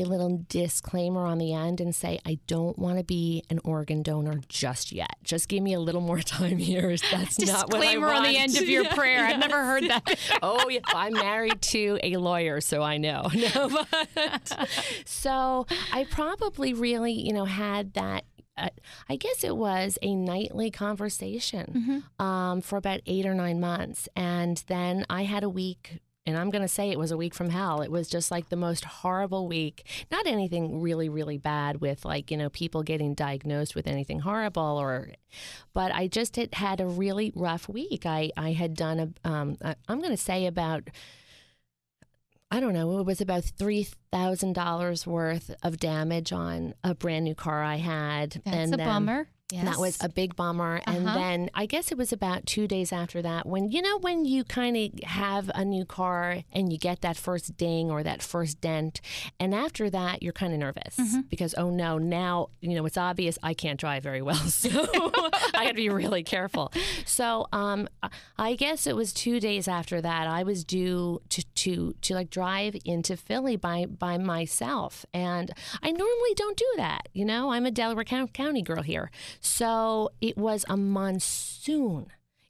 a 0.00 0.04
little 0.04 0.44
disclaimer 0.48 1.26
on 1.26 1.38
the 1.38 1.52
end 1.52 1.80
and 1.80 1.94
say, 1.94 2.18
I 2.24 2.38
don't 2.46 2.78
want 2.78 2.98
to 2.98 3.04
be 3.04 3.44
an 3.50 3.60
organ 3.64 4.02
donor 4.02 4.40
just 4.48 4.92
yet. 4.92 5.16
Just 5.22 5.48
give 5.48 5.62
me 5.62 5.74
a 5.74 5.80
little 5.80 6.00
more 6.00 6.20
time 6.20 6.56
here. 6.58 6.96
That's 7.10 7.38
not 7.38 7.70
what 7.70 7.86
I 7.86 7.98
want. 7.98 8.00
Disclaimer 8.00 8.12
on 8.12 8.22
the 8.22 8.38
end 8.38 8.56
of 8.56 8.68
your 8.68 8.84
prayer. 8.94 9.26
I've 9.26 9.38
never 9.38 9.64
heard 9.64 9.84
that. 9.84 10.18
oh, 10.42 10.68
yeah. 10.68 10.80
I'm 10.86 11.12
married 11.12 11.60
to 11.62 11.98
a 12.02 12.16
lawyer, 12.16 12.60
so 12.60 12.82
I 12.82 12.96
know. 12.96 13.28
No, 13.34 13.68
but, 14.14 14.68
so 15.04 15.66
I 15.92 16.06
probably 16.10 16.72
really, 16.72 17.12
you 17.12 17.32
know, 17.32 17.44
had 17.44 17.94
that 17.94 18.24
uh, 18.56 18.68
I 19.08 19.16
guess 19.16 19.44
it 19.44 19.56
was 19.56 19.98
a 20.02 20.14
nightly 20.14 20.70
conversation 20.70 22.02
mm-hmm. 22.18 22.24
um, 22.24 22.60
for 22.60 22.76
about 22.76 23.00
eight 23.06 23.24
or 23.24 23.34
nine 23.34 23.60
months. 23.60 24.08
And 24.14 24.62
then 24.66 25.06
I 25.08 25.24
had 25.24 25.42
a 25.42 25.48
week 25.48 26.00
and 26.24 26.36
I'm 26.36 26.50
going 26.50 26.62
to 26.62 26.68
say 26.68 26.90
it 26.90 26.98
was 26.98 27.10
a 27.10 27.16
week 27.16 27.34
from 27.34 27.50
hell. 27.50 27.82
It 27.82 27.90
was 27.90 28.08
just 28.08 28.30
like 28.30 28.48
the 28.48 28.56
most 28.56 28.84
horrible 28.84 29.48
week. 29.48 29.86
Not 30.10 30.26
anything 30.26 30.80
really, 30.80 31.08
really 31.08 31.36
bad 31.36 31.80
with 31.80 32.04
like, 32.04 32.30
you 32.30 32.36
know, 32.36 32.48
people 32.48 32.82
getting 32.84 33.14
diagnosed 33.14 33.74
with 33.74 33.88
anything 33.88 34.20
horrible 34.20 34.62
or, 34.62 35.10
but 35.74 35.92
I 35.92 36.06
just 36.06 36.36
had, 36.36 36.54
had 36.54 36.80
a 36.80 36.86
really 36.86 37.32
rough 37.34 37.68
week. 37.68 38.06
I, 38.06 38.30
I 38.36 38.52
had 38.52 38.74
done 38.74 39.00
a, 39.24 39.28
um, 39.28 39.56
I'm 39.88 39.98
going 39.98 40.12
to 40.12 40.16
say 40.16 40.46
about, 40.46 40.90
I 42.52 42.60
don't 42.60 42.74
know, 42.74 43.00
it 43.00 43.06
was 43.06 43.20
about 43.20 43.42
$3,000 43.42 45.06
worth 45.06 45.54
of 45.62 45.78
damage 45.78 46.32
on 46.32 46.74
a 46.84 46.94
brand 46.94 47.24
new 47.24 47.34
car 47.34 47.64
I 47.64 47.76
had. 47.76 48.42
That's 48.44 48.56
and 48.56 48.74
a 48.74 48.76
then, 48.76 48.86
bummer. 48.86 49.28
Yes. 49.52 49.66
That 49.66 49.78
was 49.78 49.98
a 50.02 50.08
big 50.08 50.34
bummer. 50.34 50.80
Uh-huh. 50.86 50.96
And 50.96 51.06
then 51.06 51.50
I 51.52 51.66
guess 51.66 51.92
it 51.92 51.98
was 51.98 52.10
about 52.10 52.46
two 52.46 52.66
days 52.66 52.90
after 52.90 53.20
that 53.20 53.44
when, 53.44 53.70
you 53.70 53.82
know, 53.82 53.98
when 53.98 54.24
you 54.24 54.44
kind 54.44 54.76
of 54.78 55.04
have 55.04 55.50
a 55.54 55.62
new 55.62 55.84
car 55.84 56.38
and 56.54 56.72
you 56.72 56.78
get 56.78 57.02
that 57.02 57.18
first 57.18 57.54
ding 57.58 57.90
or 57.90 58.02
that 58.02 58.22
first 58.22 58.62
dent. 58.62 59.02
And 59.38 59.54
after 59.54 59.90
that, 59.90 60.22
you're 60.22 60.32
kind 60.32 60.54
of 60.54 60.58
nervous 60.58 60.96
mm-hmm. 60.96 61.20
because, 61.28 61.54
oh 61.58 61.68
no, 61.68 61.98
now, 61.98 62.48
you 62.62 62.74
know, 62.74 62.86
it's 62.86 62.96
obvious 62.96 63.38
I 63.42 63.52
can't 63.52 63.78
drive 63.78 64.02
very 64.02 64.22
well. 64.22 64.36
So 64.52 64.68
I 65.54 65.64
got 65.64 65.68
to 65.68 65.74
be 65.74 65.88
really 65.88 66.22
careful. 66.22 66.72
So 67.04 67.46
um, 67.52 67.88
I 68.38 68.54
guess 68.54 68.86
it 68.86 68.94
was 68.94 69.12
two 69.12 69.40
days 69.40 69.66
after 69.66 70.00
that, 70.00 70.26
I 70.28 70.44
was 70.44 70.62
due 70.62 71.20
to, 71.30 71.44
to, 71.44 71.94
to 72.00 72.14
like 72.14 72.30
drive 72.30 72.76
into 72.84 73.16
Philly 73.16 73.56
by, 73.56 73.86
by 73.86 74.18
myself. 74.18 75.04
And 75.12 75.50
I 75.82 75.90
normally 75.90 76.34
don't 76.36 76.56
do 76.56 76.72
that. 76.76 77.08
You 77.12 77.24
know, 77.24 77.50
I'm 77.50 77.66
a 77.66 77.70
Delaware 77.70 78.04
County 78.04 78.62
girl 78.62 78.82
here. 78.82 79.10
So 79.42 80.10
it 80.20 80.38
was 80.38 80.64
a 80.68 80.76
monsoon. 80.76 82.06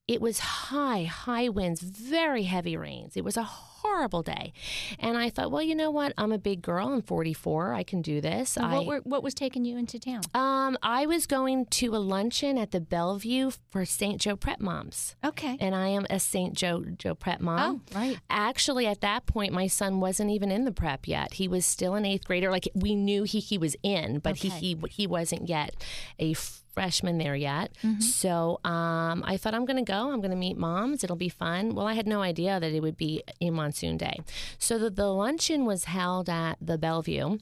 It 0.07 0.21
was 0.21 0.41
high, 0.41 1.05
high 1.05 1.49
winds, 1.49 1.81
very 1.81 2.43
heavy 2.43 2.77
rains. 2.77 3.17
It 3.17 3.25
was 3.25 3.37
a 3.37 3.43
horrible 3.45 4.23
day. 4.23 4.53
And 4.99 5.17
I 5.17 5.31
thought, 5.31 5.51
well, 5.51 5.63
you 5.63 5.75
know 5.75 5.91
what? 5.91 6.13
I'm 6.19 6.33
a 6.33 6.39
big 6.39 6.61
girl. 6.61 6.89
I'm 6.89 7.03
44. 7.03 7.73
I 7.73 7.83
can 7.83 8.03
do 8.03 8.21
this. 8.21 8.57
what, 8.57 8.65
I, 8.65 8.81
were, 8.81 9.01
what 9.05 9.23
was 9.23 9.33
taking 9.33 9.65
you 9.65 9.77
into 9.79 9.99
town? 9.99 10.23
Um, 10.35 10.77
I 10.83 11.07
was 11.07 11.27
going 11.27 11.67
to 11.67 11.95
a 11.95 11.99
luncheon 11.99 12.59
at 12.59 12.73
the 12.73 12.81
Bellevue 12.81 13.53
for 13.71 13.85
St. 13.85 14.21
Joe 14.21 14.37
Prep 14.37 14.61
Moms. 14.61 15.17
Okay. 15.25 15.57
And 15.61 15.75
I 15.75 15.89
am 15.89 16.07
a 16.11 16.19
St. 16.19 16.55
Joe 16.55 16.85
Joe 16.99 17.15
Prep 17.15 17.41
mom. 17.41 17.83
Oh, 17.95 17.99
right. 17.99 18.19
Actually, 18.29 18.87
at 18.87 19.01
that 19.01 19.27
point, 19.27 19.53
my 19.53 19.67
son 19.67 20.01
wasn't 20.01 20.31
even 20.31 20.51
in 20.51 20.65
the 20.65 20.73
prep 20.73 21.09
yet. 21.09 21.35
He 21.35 21.49
was 21.49 21.65
still 21.65 21.95
an 21.95 22.05
eighth 22.05 22.27
grader. 22.27 22.51
Like 22.51 22.69
we 22.75 22.95
knew 22.95 23.23
he 23.23 23.41
he 23.41 23.57
was 23.57 23.77
in, 23.83 24.19
but 24.19 24.33
okay. 24.33 24.49
he 24.49 24.75
he 24.75 24.79
he 24.91 25.07
wasn't 25.07 25.49
yet 25.49 25.75
a 26.19 26.35
freshman 26.73 27.19
there 27.19 27.37
yet. 27.37 27.73
Mm-hmm. 27.83 28.01
So 28.01 28.61
um, 28.65 29.23
I 29.27 29.37
thought 29.37 29.55
I'm 29.55 29.65
going 29.65 29.83
to 29.85 29.91
go. 29.91 30.11
I'm 30.13 30.21
going 30.21 30.31
to 30.31 30.37
meet 30.37 30.57
moms. 30.57 31.05
It'll 31.05 31.17
be 31.17 31.29
fun. 31.29 31.75
Well, 31.75 31.87
I 31.87 31.95
had 31.95 32.07
no 32.07 32.23
idea 32.23 32.59
that 32.59 32.73
it 32.73 32.81
would 32.81 32.97
be 32.97 33.23
a 33.41 33.51
monsoon 33.51 33.97
day. 33.97 34.21
So 34.59 34.79
the, 34.79 34.91
the 34.91 35.09
luncheon 35.09 35.65
was 35.65 35.85
held 35.85 36.29
at 36.29 36.57
the 36.61 36.79
Bellevue, 36.79 37.39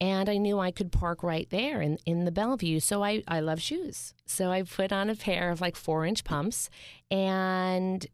and 0.00 0.28
I 0.28 0.36
knew 0.36 0.58
I 0.58 0.70
could 0.70 0.92
park 0.92 1.22
right 1.22 1.48
there 1.50 1.80
in, 1.80 1.98
in 2.04 2.24
the 2.24 2.32
Bellevue. 2.32 2.80
So 2.80 3.02
I, 3.02 3.22
I 3.26 3.40
love 3.40 3.60
shoes. 3.60 4.14
So 4.26 4.50
I 4.50 4.62
put 4.62 4.92
on 4.92 5.10
a 5.10 5.14
pair 5.14 5.50
of 5.50 5.60
like 5.60 5.76
four 5.76 6.06
inch 6.06 6.24
pumps, 6.24 6.70
and, 7.10 8.06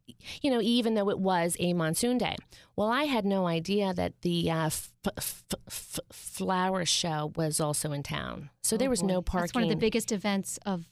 you 0.43 0.51
know, 0.51 0.61
even 0.61 0.95
though 0.95 1.09
it 1.11 1.19
was 1.19 1.57
a 1.59 1.73
monsoon 1.73 2.19
day. 2.19 2.37
Well, 2.77 2.89
I 2.89 3.05
had 3.05 3.25
no 3.25 3.47
idea 3.47 3.95
that 3.95 4.21
the 4.23 4.51
uh, 4.51 4.67
f- 4.67 4.93
f- 5.17 5.45
f- 5.69 6.01
flower 6.13 6.85
show 6.85 7.33
was 7.37 7.61
also 7.61 7.93
in 7.93 8.03
town. 8.03 8.51
So 8.63 8.77
oh 8.77 8.79
there 8.79 8.91
was 8.91 9.03
boy. 9.03 9.09
no 9.09 9.23
parking. 9.23 9.43
That's 9.47 9.55
one 9.55 9.65
of 9.65 9.71
the 9.71 9.77
biggest 9.77 10.13
events 10.13 10.59
of 10.67 10.87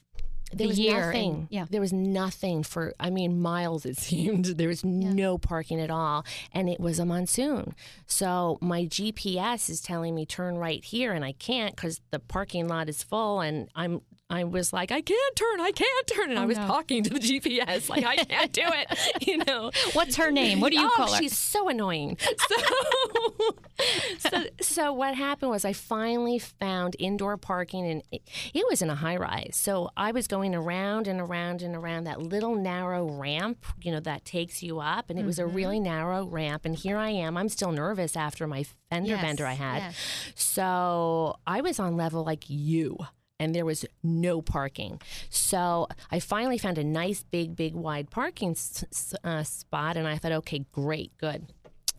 there 0.52 0.66
the 0.66 0.68
was 0.68 0.78
year. 0.78 1.06
Nothing. 1.06 1.32
And, 1.32 1.46
yeah. 1.50 1.66
There 1.68 1.80
was 1.80 1.92
nothing 1.92 2.62
for, 2.62 2.94
I 2.98 3.10
mean, 3.10 3.40
miles 3.40 3.84
it 3.84 3.98
seemed. 3.98 4.46
There 4.46 4.68
was 4.68 4.82
yeah. 4.84 5.12
no 5.12 5.38
parking 5.38 5.80
at 5.80 5.90
all. 5.90 6.24
And 6.52 6.68
it 6.68 6.80
was 6.80 6.98
a 6.98 7.04
monsoon. 7.04 7.74
So 8.06 8.58
my 8.60 8.84
GPS 8.84 9.68
is 9.68 9.80
telling 9.80 10.14
me 10.14 10.24
turn 10.24 10.56
right 10.56 10.84
here, 10.84 11.12
and 11.12 11.24
I 11.24 11.32
can't 11.32 11.74
because 11.76 12.00
the 12.10 12.18
parking 12.18 12.68
lot 12.68 12.88
is 12.88 13.02
full. 13.02 13.40
And 13.40 13.68
I'm 13.74 14.00
I 14.30 14.44
was 14.44 14.74
like, 14.74 14.92
I 14.92 15.00
can't 15.00 15.36
turn, 15.36 15.60
I 15.60 15.70
can't 15.72 16.06
turn. 16.06 16.28
And 16.30 16.38
oh, 16.38 16.42
I 16.42 16.46
was 16.46 16.58
no. 16.58 16.66
talking 16.66 17.02
to 17.02 17.10
the 17.10 17.18
GPS, 17.18 17.88
like, 17.88 18.04
I 18.04 18.16
can't 18.16 18.52
do 18.52 18.62
it. 18.64 18.98
You 19.26 19.38
know. 19.44 19.70
What's 19.94 20.16
her 20.16 20.30
name? 20.30 20.60
What 20.60 20.70
do 20.72 20.78
you 20.78 20.86
oh, 20.86 20.94
call 20.96 21.12
her? 21.12 21.18
She's 21.18 21.36
so 21.36 21.68
annoying. 21.68 22.16
So, 22.48 24.28
so, 24.30 24.44
so, 24.60 24.92
what 24.92 25.14
happened 25.14 25.50
was 25.50 25.64
I 25.64 25.72
finally 25.72 26.38
found 26.38 26.96
indoor 26.98 27.36
parking, 27.36 27.86
and 27.88 28.02
it, 28.10 28.22
it 28.52 28.66
was 28.68 28.82
in 28.82 28.90
a 28.90 28.94
high 28.96 29.16
rise. 29.16 29.52
So 29.54 29.90
I 29.96 30.10
was 30.12 30.26
going 30.26 30.54
around 30.54 31.06
and 31.06 31.20
around 31.20 31.62
and 31.62 31.76
around 31.76 32.04
that 32.04 32.20
little 32.20 32.54
narrow 32.56 33.08
ramp, 33.08 33.64
you 33.82 33.92
know, 33.92 34.00
that 34.00 34.24
takes 34.24 34.62
you 34.62 34.80
up. 34.80 35.10
And 35.10 35.18
it 35.18 35.24
was 35.24 35.38
a 35.38 35.42
Mm-hmm. 35.42 35.56
really 35.56 35.80
narrow 35.80 36.26
ramp. 36.26 36.64
And 36.64 36.74
here 36.74 36.96
I 36.98 37.10
am. 37.10 37.36
I'm 37.36 37.48
still 37.48 37.70
nervous 37.72 38.16
after 38.16 38.46
my 38.46 38.64
fender 38.90 39.10
Yes, 39.10 39.22
bender 39.22 39.46
I 39.46 39.52
had. 39.54 39.78
yes. 39.78 39.96
So 40.34 41.36
I 41.46 41.60
was 41.60 41.78
on 41.78 41.96
level 41.96 42.24
like 42.24 42.44
you. 42.48 42.98
And 43.40 43.54
there 43.54 43.64
was 43.64 43.84
no 44.02 44.42
parking. 44.42 45.00
So 45.30 45.86
I 46.10 46.18
finally 46.18 46.58
found 46.58 46.76
a 46.78 46.84
nice, 46.84 47.22
big, 47.22 47.54
big, 47.54 47.74
wide 47.74 48.10
parking 48.10 48.50
s- 48.50 49.14
uh, 49.22 49.44
spot. 49.44 49.96
And 49.96 50.08
I 50.08 50.18
thought, 50.18 50.32
okay, 50.32 50.64
great, 50.72 51.16
good. 51.18 51.46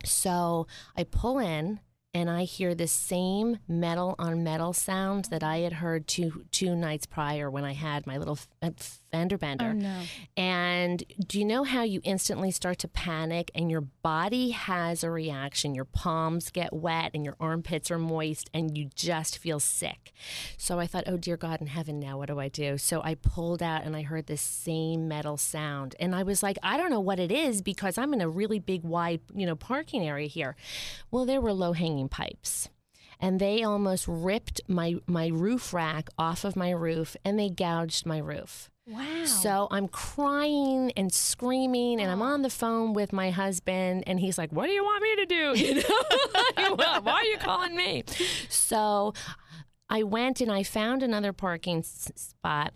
So 0.04 0.66
I 0.96 1.04
pull 1.04 1.38
in 1.38 1.80
and 2.12 2.28
I 2.28 2.44
hear 2.44 2.74
the 2.74 2.86
same 2.86 3.58
metal 3.68 4.16
on 4.18 4.42
metal 4.44 4.72
sound 4.72 5.26
that 5.26 5.42
I 5.42 5.58
had 5.58 5.74
heard 5.74 6.06
two 6.06 6.44
two 6.50 6.74
nights 6.74 7.06
prior 7.06 7.50
when 7.50 7.64
I 7.64 7.72
had 7.72 8.06
my 8.06 8.18
little 8.18 8.38
f- 8.62 8.99
fender 9.10 9.38
bender. 9.38 9.70
Oh, 9.70 9.72
no. 9.72 10.02
And 10.36 11.02
do 11.26 11.38
you 11.38 11.44
know 11.44 11.64
how 11.64 11.82
you 11.82 12.00
instantly 12.04 12.50
start 12.50 12.78
to 12.80 12.88
panic 12.88 13.50
and 13.54 13.70
your 13.70 13.80
body 13.80 14.50
has 14.50 15.02
a 15.04 15.10
reaction? 15.10 15.74
Your 15.74 15.84
palms 15.84 16.50
get 16.50 16.72
wet 16.72 17.10
and 17.14 17.24
your 17.24 17.36
armpits 17.40 17.90
are 17.90 17.98
moist 17.98 18.50
and 18.54 18.76
you 18.76 18.88
just 18.94 19.38
feel 19.38 19.60
sick. 19.60 20.12
So 20.56 20.78
I 20.78 20.86
thought, 20.86 21.04
oh 21.06 21.16
dear 21.16 21.36
God 21.36 21.60
in 21.60 21.68
heaven, 21.68 21.98
now 21.98 22.18
what 22.18 22.28
do 22.28 22.38
I 22.38 22.48
do? 22.48 22.78
So 22.78 23.02
I 23.02 23.14
pulled 23.14 23.62
out 23.62 23.84
and 23.84 23.96
I 23.96 24.02
heard 24.02 24.26
this 24.26 24.42
same 24.42 25.08
metal 25.08 25.36
sound. 25.36 25.94
And 25.98 26.14
I 26.14 26.22
was 26.22 26.42
like, 26.42 26.58
I 26.62 26.76
don't 26.76 26.90
know 26.90 27.00
what 27.00 27.20
it 27.20 27.32
is 27.32 27.62
because 27.62 27.98
I'm 27.98 28.14
in 28.14 28.20
a 28.20 28.28
really 28.28 28.58
big, 28.58 28.82
wide, 28.84 29.20
you 29.34 29.46
know, 29.46 29.56
parking 29.56 30.06
area 30.06 30.28
here. 30.28 30.56
Well, 31.10 31.24
there 31.24 31.40
were 31.40 31.52
low 31.52 31.72
hanging 31.72 32.08
pipes 32.08 32.68
and 33.20 33.38
they 33.38 33.62
almost 33.62 34.06
ripped 34.08 34.60
my 34.66 34.96
my 35.06 35.28
roof 35.28 35.74
rack 35.74 36.08
off 36.18 36.44
of 36.44 36.56
my 36.56 36.70
roof 36.70 37.16
and 37.24 37.38
they 37.38 37.50
gouged 37.50 38.06
my 38.06 38.18
roof. 38.18 38.69
Wow. 38.86 39.24
So 39.24 39.68
I'm 39.70 39.88
crying 39.88 40.92
and 40.96 41.12
screaming, 41.12 42.00
and 42.00 42.10
I'm 42.10 42.22
oh. 42.22 42.26
on 42.26 42.42
the 42.42 42.50
phone 42.50 42.92
with 42.92 43.12
my 43.12 43.30
husband, 43.30 44.04
and 44.06 44.18
he's 44.18 44.36
like, 44.38 44.52
"What 44.52 44.66
do 44.66 44.72
you 44.72 44.82
want 44.82 45.02
me 45.02 45.16
to 45.16 45.26
do? 45.26 45.54
You 46.58 46.76
know, 46.76 46.76
why 47.02 47.12
are 47.12 47.24
you 47.24 47.38
calling 47.38 47.76
me?" 47.76 48.04
So 48.48 49.14
I 49.88 50.02
went 50.02 50.40
and 50.40 50.50
I 50.50 50.62
found 50.62 51.02
another 51.02 51.32
parking 51.32 51.78
s- 51.78 52.10
spot. 52.16 52.74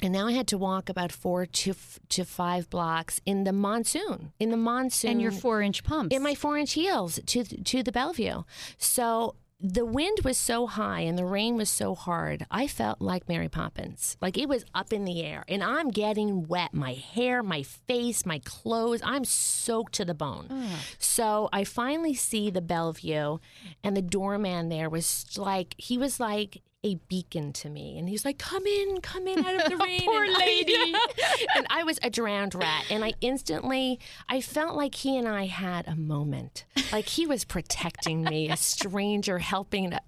And 0.00 0.12
now 0.12 0.26
I 0.26 0.32
had 0.32 0.48
to 0.48 0.58
walk 0.58 0.88
about 0.88 1.12
four 1.12 1.46
to 1.46 1.70
f- 1.70 2.00
to 2.08 2.24
five 2.24 2.68
blocks 2.70 3.20
in 3.24 3.44
the 3.44 3.52
monsoon. 3.52 4.32
In 4.40 4.50
the 4.50 4.56
monsoon, 4.56 5.12
and 5.12 5.22
your 5.22 5.30
four 5.30 5.60
inch 5.62 5.84
pumps. 5.84 6.14
in 6.14 6.22
my 6.22 6.34
four 6.34 6.56
inch 6.56 6.72
heels 6.72 7.20
to 7.26 7.44
to 7.44 7.82
the 7.82 7.92
Bellevue. 7.92 8.42
So 8.78 9.36
the 9.62 9.84
wind 9.84 10.18
was 10.24 10.36
so 10.36 10.66
high 10.66 11.00
and 11.00 11.16
the 11.16 11.24
rain 11.24 11.56
was 11.56 11.70
so 11.70 11.94
hard. 11.94 12.44
I 12.50 12.66
felt 12.66 13.00
like 13.00 13.28
Mary 13.28 13.48
Poppins. 13.48 14.16
Like 14.20 14.36
it 14.36 14.48
was 14.48 14.64
up 14.74 14.92
in 14.92 15.04
the 15.04 15.22
air 15.22 15.44
and 15.48 15.62
I'm 15.62 15.90
getting 15.90 16.48
wet. 16.48 16.74
My 16.74 16.94
hair, 16.94 17.42
my 17.44 17.62
face, 17.62 18.26
my 18.26 18.40
clothes, 18.40 19.00
I'm 19.04 19.24
soaked 19.24 19.94
to 19.94 20.04
the 20.04 20.14
bone. 20.14 20.48
Mm. 20.50 20.96
So 20.98 21.48
I 21.52 21.62
finally 21.62 22.14
see 22.14 22.50
the 22.50 22.60
Bellevue 22.60 23.38
and 23.84 23.96
the 23.96 24.02
doorman 24.02 24.68
there 24.68 24.90
was 24.90 25.26
like 25.38 25.76
he 25.78 25.96
was 25.96 26.18
like 26.18 26.62
a 26.84 26.96
beacon 27.08 27.52
to 27.52 27.70
me. 27.70 27.96
And 27.96 28.08
he's 28.08 28.24
like, 28.24 28.38
come 28.38 28.66
in, 28.66 29.00
come 29.00 29.28
in 29.28 29.38
out 29.44 29.54
of 29.64 29.70
the 29.70 29.76
rain. 29.84 30.00
Poor 30.04 30.24
And 30.24 30.34
I- 30.34 30.38
lady. 30.40 30.94
and 31.56 31.66
I 31.70 31.84
was 31.84 31.98
a 32.02 32.10
drowned 32.10 32.54
rat. 32.56 32.84
And 32.90 33.04
I 33.04 33.12
instantly, 33.20 34.00
I 34.28 34.40
felt 34.40 34.74
like 34.76 34.96
he 34.96 35.16
and 35.16 35.28
I 35.28 35.46
had 35.46 35.86
a 35.86 35.94
moment. 35.94 36.64
Like 36.90 37.06
he 37.08 37.24
was 37.26 37.44
protecting 37.44 38.22
me, 38.24 38.50
a 38.50 38.56
stranger 38.56 39.38
helping 39.38 39.92
a, 39.92 40.00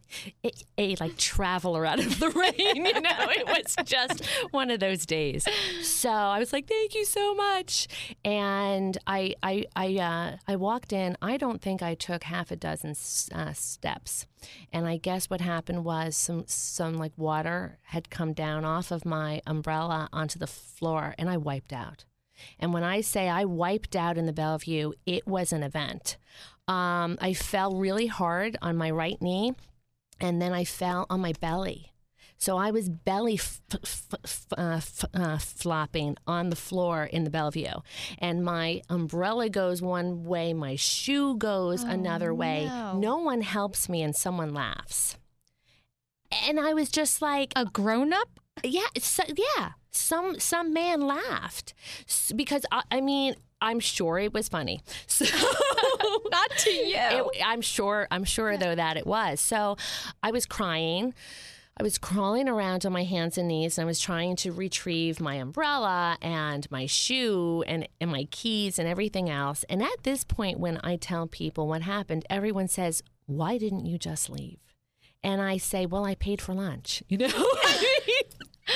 a, 0.45 0.51
a, 0.77 0.97
like 0.97 1.17
traveler 1.17 1.87
out 1.87 2.01
of 2.01 2.19
the 2.19 2.31
rain. 2.31 2.85
You 2.87 3.01
know, 3.01 3.11
it 3.31 3.47
was 3.47 3.77
just 3.85 4.25
one 4.51 4.71
of 4.71 4.81
those 4.81 5.07
days. 5.07 5.47
So 5.83 6.11
I 6.11 6.39
was 6.41 6.53
like, 6.53 6.67
thank 6.67 6.95
you 6.95 7.05
so 7.05 7.35
much. 7.35 7.87
And 8.25 8.99
I, 9.07 9.35
I, 9.43 9.67
I, 9.77 9.97
uh, 9.99 10.37
I 10.49 10.57
walked 10.57 10.93
in. 10.93 11.17
I 11.23 11.37
don't 11.37 11.63
think 11.63 11.83
I 11.83 11.95
took 11.95 12.25
half 12.25 12.51
a 12.51 12.57
dozen 12.57 12.97
uh, 13.33 13.53
steps. 13.53 14.27
And 14.73 14.87
I 14.87 14.97
guess 14.97 15.31
what 15.31 15.41
happened 15.41 15.85
was 15.85 16.17
some 16.17 16.45
some 16.47 16.95
like 16.95 17.13
water 17.17 17.79
had 17.85 18.11
come 18.11 18.33
down 18.33 18.65
off 18.65 18.91
of 18.91 19.05
my 19.05 19.41
umbrella 19.47 20.09
onto 20.13 20.39
the 20.39 20.47
floor 20.47 21.15
and 21.19 21.29
I 21.29 21.37
wiped 21.37 21.73
out. 21.73 22.05
And 22.59 22.73
when 22.73 22.83
I 22.83 23.01
say 23.01 23.29
I 23.29 23.45
wiped 23.45 23.95
out 23.95 24.19
in 24.19 24.27
the 24.27 24.33
Bellevue, 24.33 24.93
it 25.07 25.27
was 25.27 25.53
an 25.53 25.63
event. 25.63 26.17
Um, 26.67 27.19
I 27.21 27.33
fell 27.35 27.77
really 27.77 28.07
hard 28.07 28.57
on 28.61 28.77
my 28.77 28.91
right 28.91 29.21
knee 29.21 29.55
and 30.21 30.41
then 30.41 30.53
I 30.53 30.65
fell 30.65 31.07
on 31.11 31.21
my 31.21 31.33
belly. 31.41 31.94
So 32.45 32.59
I 32.59 32.73
was 32.73 32.91
belly 32.91 33.37
f- 33.37 33.63
f- 33.73 34.07
f- 34.23 34.47
uh, 34.59 34.75
f- 34.77 35.05
uh, 35.15 35.39
flopping 35.39 36.19
on 36.27 36.51
the 36.51 36.57
floor 36.57 37.05
in 37.05 37.25
the 37.25 37.31
Bellevue, 37.31 37.73
and 38.19 38.45
my 38.45 38.83
umbrella 38.91 39.49
goes 39.49 39.81
one 39.81 40.25
way, 40.25 40.53
my 40.53 40.77
shoe 40.77 41.37
goes 41.39 41.85
another 41.85 42.35
way. 42.35 42.67
no. 42.67 42.99
No 42.99 43.17
one 43.17 43.41
helps 43.41 43.89
me, 43.89 44.03
and 44.03 44.15
someone 44.15 44.53
laughs. 44.53 45.17
And 46.47 46.61
I 46.61 46.75
was 46.75 46.91
just 46.91 47.23
like, 47.23 47.55
a 47.57 47.65
grown 47.65 48.13
up? 48.13 48.29
yeah, 48.63 48.89
so, 48.99 49.23
yeah. 49.57 49.71
Some 49.91 50.39
some 50.39 50.75
man 50.75 51.01
laughed 51.01 51.73
because 52.37 52.67
I, 52.71 52.83
I 52.91 53.01
mean 53.01 53.37
I'm 53.63 53.81
sure 53.81 54.19
it 54.19 54.35
was 54.35 54.51
funny. 54.51 54.81
So 55.07 55.25
Not 56.31 56.51
to 56.59 56.71
you. 56.71 56.97
it, 56.99 57.43
I'm 57.43 57.63
sure. 57.63 58.07
I'm 58.11 58.25
sure 58.25 58.59
though 58.59 58.75
that 58.75 58.99
it 58.99 59.07
was. 59.07 59.41
So 59.41 59.77
I 60.23 60.31
was 60.31 60.45
crying. 60.45 61.15
I 61.77 61.83
was 61.83 61.99
crawling 61.99 62.49
around 62.49 62.87
on 62.87 62.93
my 62.93 63.03
hands 63.03 63.37
and 63.37 63.49
knees, 63.49 63.79
and 63.79 63.83
I 63.83 63.87
was 63.87 63.99
trying 63.99 64.37
to 64.37 64.53
retrieve 64.53 65.21
my 65.21 65.35
umbrella 65.35 66.17
and 66.23 66.71
my 66.71 66.87
shoe 66.87 67.65
and, 67.67 67.89
and 68.01 68.13
my 68.13 68.29
keys 68.31 68.79
and 68.79 68.87
everything 68.87 69.29
else. 69.29 69.65
And 69.69 69.83
at 69.83 70.05
this 70.05 70.23
point, 70.23 70.61
when 70.61 70.79
I 70.85 70.95
tell 70.97 71.27
people 71.27 71.67
what 71.67 71.83
happened, 71.83 72.25
everyone 72.31 72.69
says, 72.69 73.03
"Why 73.27 73.59
didn't 73.59 73.87
you 73.87 73.99
just 73.99 74.31
leave?" 74.31 74.59
And 75.25 75.43
I 75.43 75.57
say, 75.57 75.85
"Well, 75.85 76.05
I 76.05 76.15
paid 76.15 76.41
for 76.41 76.55
lunch." 76.55 77.03
You 77.09 77.19
know. 77.19 77.27
I 77.29 78.01
mean, 78.07 78.75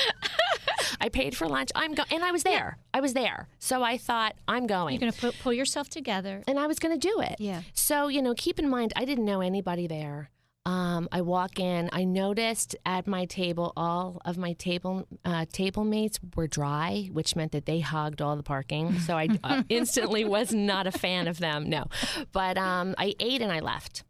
I 1.01 1.07
paid 1.09 1.35
for 1.37 1.47
lunch. 1.47 1.71
I'm 1.75 1.93
go- 1.93 2.03
and 2.11 2.23
I 2.23 2.31
was 2.31 2.43
there. 2.43 2.77
I 2.93 2.99
was 2.99 3.13
there. 3.13 3.47
So 3.59 3.81
I 3.81 3.97
thought 3.97 4.35
I'm 4.47 4.67
going. 4.67 4.99
You're 4.99 5.11
going 5.11 5.31
to 5.31 5.31
pull 5.41 5.53
yourself 5.53 5.89
together. 5.89 6.43
and 6.47 6.59
I 6.59 6.67
was 6.67 6.77
going 6.79 6.99
to 6.99 7.07
do 7.07 7.21
it. 7.21 7.35
Yeah. 7.39 7.61
So, 7.73 8.07
you 8.09 8.21
know, 8.21 8.33
keep 8.35 8.59
in 8.59 8.69
mind, 8.69 8.91
I 8.97 9.05
didn't 9.05 9.23
know 9.25 9.39
anybody 9.39 9.87
there. 9.87 10.29
Um, 10.65 11.07
I 11.11 11.21
walk 11.21 11.59
in. 11.59 11.89
I 11.93 12.03
noticed 12.03 12.75
at 12.85 13.07
my 13.07 13.25
table, 13.25 13.73
all 13.75 14.21
of 14.25 14.37
my 14.37 14.53
table 14.53 15.07
uh, 15.25 15.45
table 15.51 15.83
mates 15.83 16.19
were 16.35 16.47
dry, 16.47 17.09
which 17.11 17.35
meant 17.35 17.53
that 17.53 17.65
they 17.65 17.79
hogged 17.79 18.21
all 18.21 18.35
the 18.35 18.43
parking. 18.43 18.97
So 19.09 19.17
I 19.17 19.29
uh, 19.43 19.63
instantly 19.69 20.25
was 20.25 20.53
not 20.53 20.85
a 20.85 20.91
fan 20.91 21.27
of 21.27 21.39
them. 21.39 21.67
No, 21.69 21.85
but 22.31 22.57
um, 22.57 22.93
I 22.97 23.15
ate 23.19 23.41
and 23.41 23.51
I 23.51 23.59
left. 23.59 24.03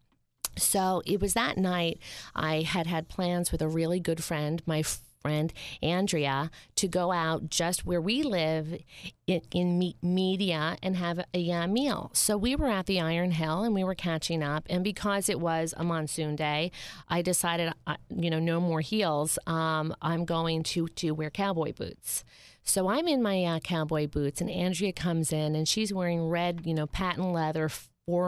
So 0.58 1.02
it 1.06 1.20
was 1.20 1.32
that 1.34 1.56
night 1.56 1.98
I 2.34 2.62
had 2.62 2.86
had 2.86 3.08
plans 3.08 3.50
with 3.50 3.62
a 3.62 3.68
really 3.68 4.00
good 4.00 4.22
friend, 4.22 4.62
my 4.66 4.82
friend 5.20 5.52
Andrea, 5.82 6.50
to 6.76 6.88
go 6.88 7.12
out 7.12 7.50
just 7.50 7.84
where 7.84 8.00
we 8.00 8.22
live 8.22 8.80
in, 9.26 9.42
in 9.52 9.78
me- 9.78 9.96
Media 10.02 10.76
and 10.82 10.96
have 10.96 11.24
a 11.34 11.66
meal. 11.66 12.10
So 12.14 12.36
we 12.36 12.56
were 12.56 12.68
at 12.68 12.86
the 12.86 13.00
Iron 13.00 13.32
Hill 13.32 13.62
and 13.62 13.74
we 13.74 13.84
were 13.84 13.94
catching 13.94 14.42
up. 14.42 14.64
And 14.70 14.82
because 14.82 15.28
it 15.28 15.40
was 15.40 15.74
a 15.76 15.84
monsoon 15.84 16.36
day, 16.36 16.72
I 17.08 17.22
decided, 17.22 17.72
uh, 17.86 17.96
you 18.08 18.30
know, 18.30 18.38
no 18.38 18.60
more 18.60 18.80
heels. 18.80 19.38
Um, 19.46 19.94
I'm 20.00 20.24
going 20.24 20.62
to 20.64 20.88
to 20.88 21.10
wear 21.12 21.30
cowboy 21.30 21.72
boots. 21.72 22.24
So 22.62 22.88
I'm 22.88 23.08
in 23.08 23.22
my 23.22 23.44
uh, 23.44 23.58
cowboy 23.60 24.06
boots, 24.06 24.40
and 24.40 24.50
Andrea 24.50 24.92
comes 24.92 25.32
in, 25.32 25.56
and 25.56 25.66
she's 25.66 25.92
wearing 25.92 26.28
red, 26.28 26.62
you 26.64 26.74
know, 26.74 26.86
patent 26.86 27.32
leather 27.32 27.70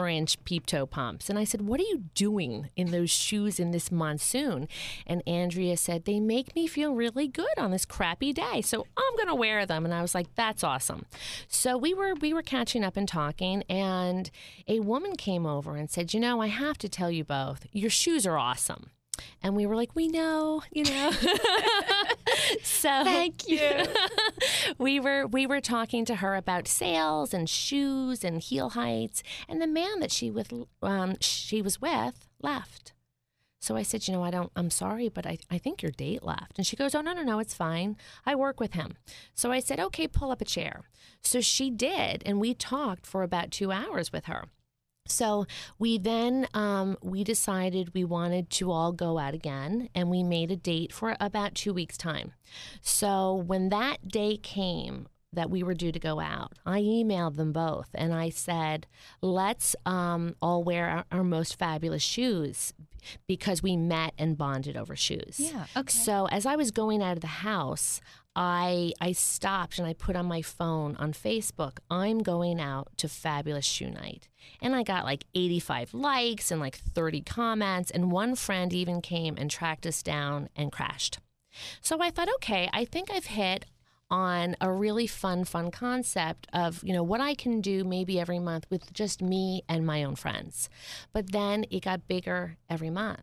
inch 0.07 0.43
peep 0.43 0.65
toe 0.65 0.85
pumps. 0.85 1.29
And 1.29 1.37
I 1.37 1.43
said, 1.43 1.61
What 1.61 1.79
are 1.79 1.83
you 1.83 2.03
doing 2.15 2.69
in 2.75 2.91
those 2.91 3.09
shoes 3.09 3.59
in 3.59 3.71
this 3.71 3.91
monsoon? 3.91 4.67
And 5.05 5.21
Andrea 5.27 5.77
said, 5.77 6.05
They 6.05 6.19
make 6.19 6.55
me 6.55 6.67
feel 6.67 6.93
really 6.93 7.27
good 7.27 7.57
on 7.57 7.71
this 7.71 7.85
crappy 7.85 8.33
day. 8.33 8.61
So 8.61 8.85
I'm 8.97 9.17
gonna 9.17 9.35
wear 9.35 9.65
them. 9.65 9.85
And 9.85 9.93
I 9.93 10.01
was 10.01 10.15
like, 10.15 10.33
That's 10.35 10.63
awesome. 10.63 11.05
So 11.47 11.77
we 11.77 11.93
were 11.93 12.13
we 12.15 12.33
were 12.33 12.41
catching 12.41 12.83
up 12.83 12.97
and 12.97 13.07
talking, 13.07 13.63
and 13.69 14.29
a 14.67 14.79
woman 14.79 15.15
came 15.15 15.45
over 15.45 15.75
and 15.75 15.89
said, 15.89 16.13
You 16.13 16.19
know, 16.19 16.41
I 16.41 16.47
have 16.47 16.77
to 16.79 16.89
tell 16.89 17.11
you 17.11 17.23
both, 17.23 17.65
your 17.71 17.89
shoes 17.89 18.25
are 18.25 18.37
awesome. 18.37 18.91
And 19.41 19.55
we 19.55 19.65
were 19.65 19.75
like, 19.75 19.95
we 19.95 20.07
know, 20.07 20.63
you 20.71 20.85
know. 20.85 21.11
so 22.83 22.89
Thank 23.05 23.47
you. 23.47 23.85
we 24.77 24.99
were 24.99 25.25
we 25.25 25.47
were 25.47 25.61
talking 25.61 26.03
to 26.05 26.15
her 26.15 26.35
about 26.35 26.67
sales 26.67 27.33
and 27.33 27.49
shoes 27.49 28.25
and 28.25 28.41
heel 28.41 28.71
heights, 28.71 29.23
and 29.47 29.61
the 29.61 29.67
man 29.67 30.01
that 30.01 30.11
she 30.11 30.29
with 30.29 30.51
um, 30.81 31.15
she 31.21 31.61
was 31.61 31.79
with 31.79 32.27
left. 32.41 32.91
So 33.61 33.77
I 33.77 33.83
said, 33.83 34.05
you 34.05 34.13
know, 34.13 34.23
I 34.23 34.31
don't. 34.31 34.51
I'm 34.57 34.69
sorry, 34.69 35.07
but 35.07 35.25
I 35.25 35.37
I 35.49 35.57
think 35.57 35.81
your 35.81 35.93
date 35.93 36.23
left. 36.23 36.57
And 36.57 36.67
she 36.67 36.75
goes, 36.75 36.93
oh 36.93 36.99
no 36.99 37.13
no 37.13 37.23
no, 37.23 37.39
it's 37.39 37.53
fine. 37.53 37.95
I 38.25 38.35
work 38.35 38.59
with 38.59 38.73
him. 38.73 38.97
So 39.33 39.49
I 39.53 39.59
said, 39.59 39.79
okay, 39.79 40.05
pull 40.05 40.31
up 40.31 40.41
a 40.41 40.45
chair. 40.45 40.81
So 41.21 41.39
she 41.39 41.69
did, 41.69 42.21
and 42.25 42.41
we 42.41 42.53
talked 42.53 43.07
for 43.07 43.23
about 43.23 43.51
two 43.51 43.71
hours 43.71 44.11
with 44.11 44.25
her. 44.25 44.49
So 45.05 45.45
we 45.77 45.97
then 45.97 46.47
um, 46.53 46.97
we 47.01 47.23
decided 47.23 47.93
we 47.93 48.05
wanted 48.05 48.49
to 48.51 48.71
all 48.71 48.91
go 48.91 49.17
out 49.17 49.33
again, 49.33 49.89
and 49.93 50.09
we 50.09 50.23
made 50.23 50.51
a 50.51 50.55
date 50.55 50.93
for 50.93 51.15
about 51.19 51.55
two 51.55 51.73
weeks' 51.73 51.97
time. 51.97 52.33
So 52.81 53.35
when 53.35 53.69
that 53.69 54.07
day 54.07 54.37
came, 54.37 55.07
that 55.33 55.49
we 55.49 55.63
were 55.63 55.73
due 55.73 55.91
to 55.91 55.99
go 55.99 56.19
out. 56.19 56.53
I 56.65 56.81
emailed 56.81 57.35
them 57.35 57.51
both 57.51 57.89
and 57.93 58.13
I 58.13 58.29
said, 58.29 58.87
let's 59.21 59.75
um, 59.85 60.35
all 60.41 60.63
wear 60.63 60.87
our, 60.87 61.05
our, 61.11 61.23
most 61.23 61.57
fabulous 61.57 62.03
shoes 62.03 62.73
because 63.27 63.63
we 63.63 63.75
met 63.75 64.13
and 64.17 64.37
bonded 64.37 64.77
over 64.77 64.95
shoes. 64.95 65.37
Yeah. 65.39 65.65
Okay. 65.75 65.91
So 65.91 66.27
as 66.27 66.45
I 66.45 66.55
was 66.55 66.71
going 66.71 67.01
out 67.01 67.13
of 67.13 67.21
the 67.21 67.27
house, 67.27 67.99
I 68.35 68.93
I 68.99 69.11
stopped 69.11 69.77
and 69.77 69.87
I 69.87 69.93
put 69.93 70.15
on 70.15 70.25
my 70.25 70.41
phone 70.41 70.95
on 70.97 71.13
Facebook, 71.13 71.77
I'm 71.89 72.19
going 72.19 72.59
out 72.59 72.89
to 72.97 73.07
fabulous 73.07 73.65
shoe 73.65 73.89
night. 73.89 74.27
And 74.61 74.75
I 74.75 74.83
got 74.83 75.05
like 75.05 75.25
85 75.35 75.93
likes 75.93 76.51
and 76.51 76.59
like 76.59 76.75
30 76.77 77.21
comments 77.21 77.91
and 77.91 78.11
one 78.11 78.35
friend 78.35 78.73
even 78.73 79.01
came 79.01 79.35
and 79.37 79.49
tracked 79.49 79.85
us 79.85 80.01
down 80.01 80.49
and 80.55 80.71
crashed. 80.71 81.19
So 81.81 82.01
I 82.01 82.09
thought, 82.09 82.29
okay, 82.35 82.69
I 82.73 82.85
think 82.85 83.11
I've 83.11 83.27
hit 83.27 83.65
on 84.09 84.55
a 84.61 84.71
really 84.71 85.07
fun 85.07 85.43
fun 85.43 85.71
concept 85.71 86.47
of, 86.53 86.83
you 86.83 86.93
know, 86.93 87.03
what 87.03 87.21
I 87.21 87.35
can 87.35 87.61
do 87.61 87.83
maybe 87.83 88.19
every 88.19 88.39
month 88.39 88.65
with 88.69 88.93
just 88.93 89.21
me 89.21 89.63
and 89.69 89.85
my 89.85 90.03
own 90.03 90.15
friends. 90.15 90.69
But 91.13 91.31
then 91.31 91.65
it 91.69 91.83
got 91.83 92.07
bigger 92.07 92.57
every 92.69 92.89
month 92.89 93.21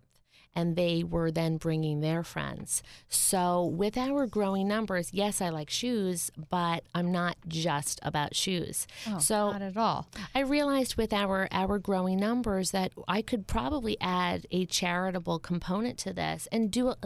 and 0.54 0.76
they 0.76 1.04
were 1.04 1.30
then 1.30 1.56
bringing 1.56 2.00
their 2.00 2.22
friends. 2.22 2.82
So, 3.08 3.64
with 3.64 3.96
our 3.96 4.26
growing 4.26 4.68
numbers, 4.68 5.10
yes, 5.12 5.40
I 5.40 5.48
like 5.50 5.70
shoes, 5.70 6.30
but 6.50 6.84
I'm 6.94 7.12
not 7.12 7.36
just 7.46 8.00
about 8.02 8.34
shoes. 8.34 8.86
Oh, 9.08 9.18
so, 9.18 9.52
not 9.52 9.62
at 9.62 9.76
all. 9.76 10.08
I 10.34 10.40
realized 10.40 10.96
with 10.96 11.12
our 11.12 11.48
our 11.52 11.78
growing 11.78 12.18
numbers 12.18 12.72
that 12.72 12.92
I 13.06 13.22
could 13.22 13.46
probably 13.46 13.96
add 14.00 14.46
a 14.50 14.66
charitable 14.66 15.38
component 15.38 15.98
to 16.00 16.12
this 16.12 16.48
and 16.50 16.70
do 16.70 16.88
a, 16.88 16.96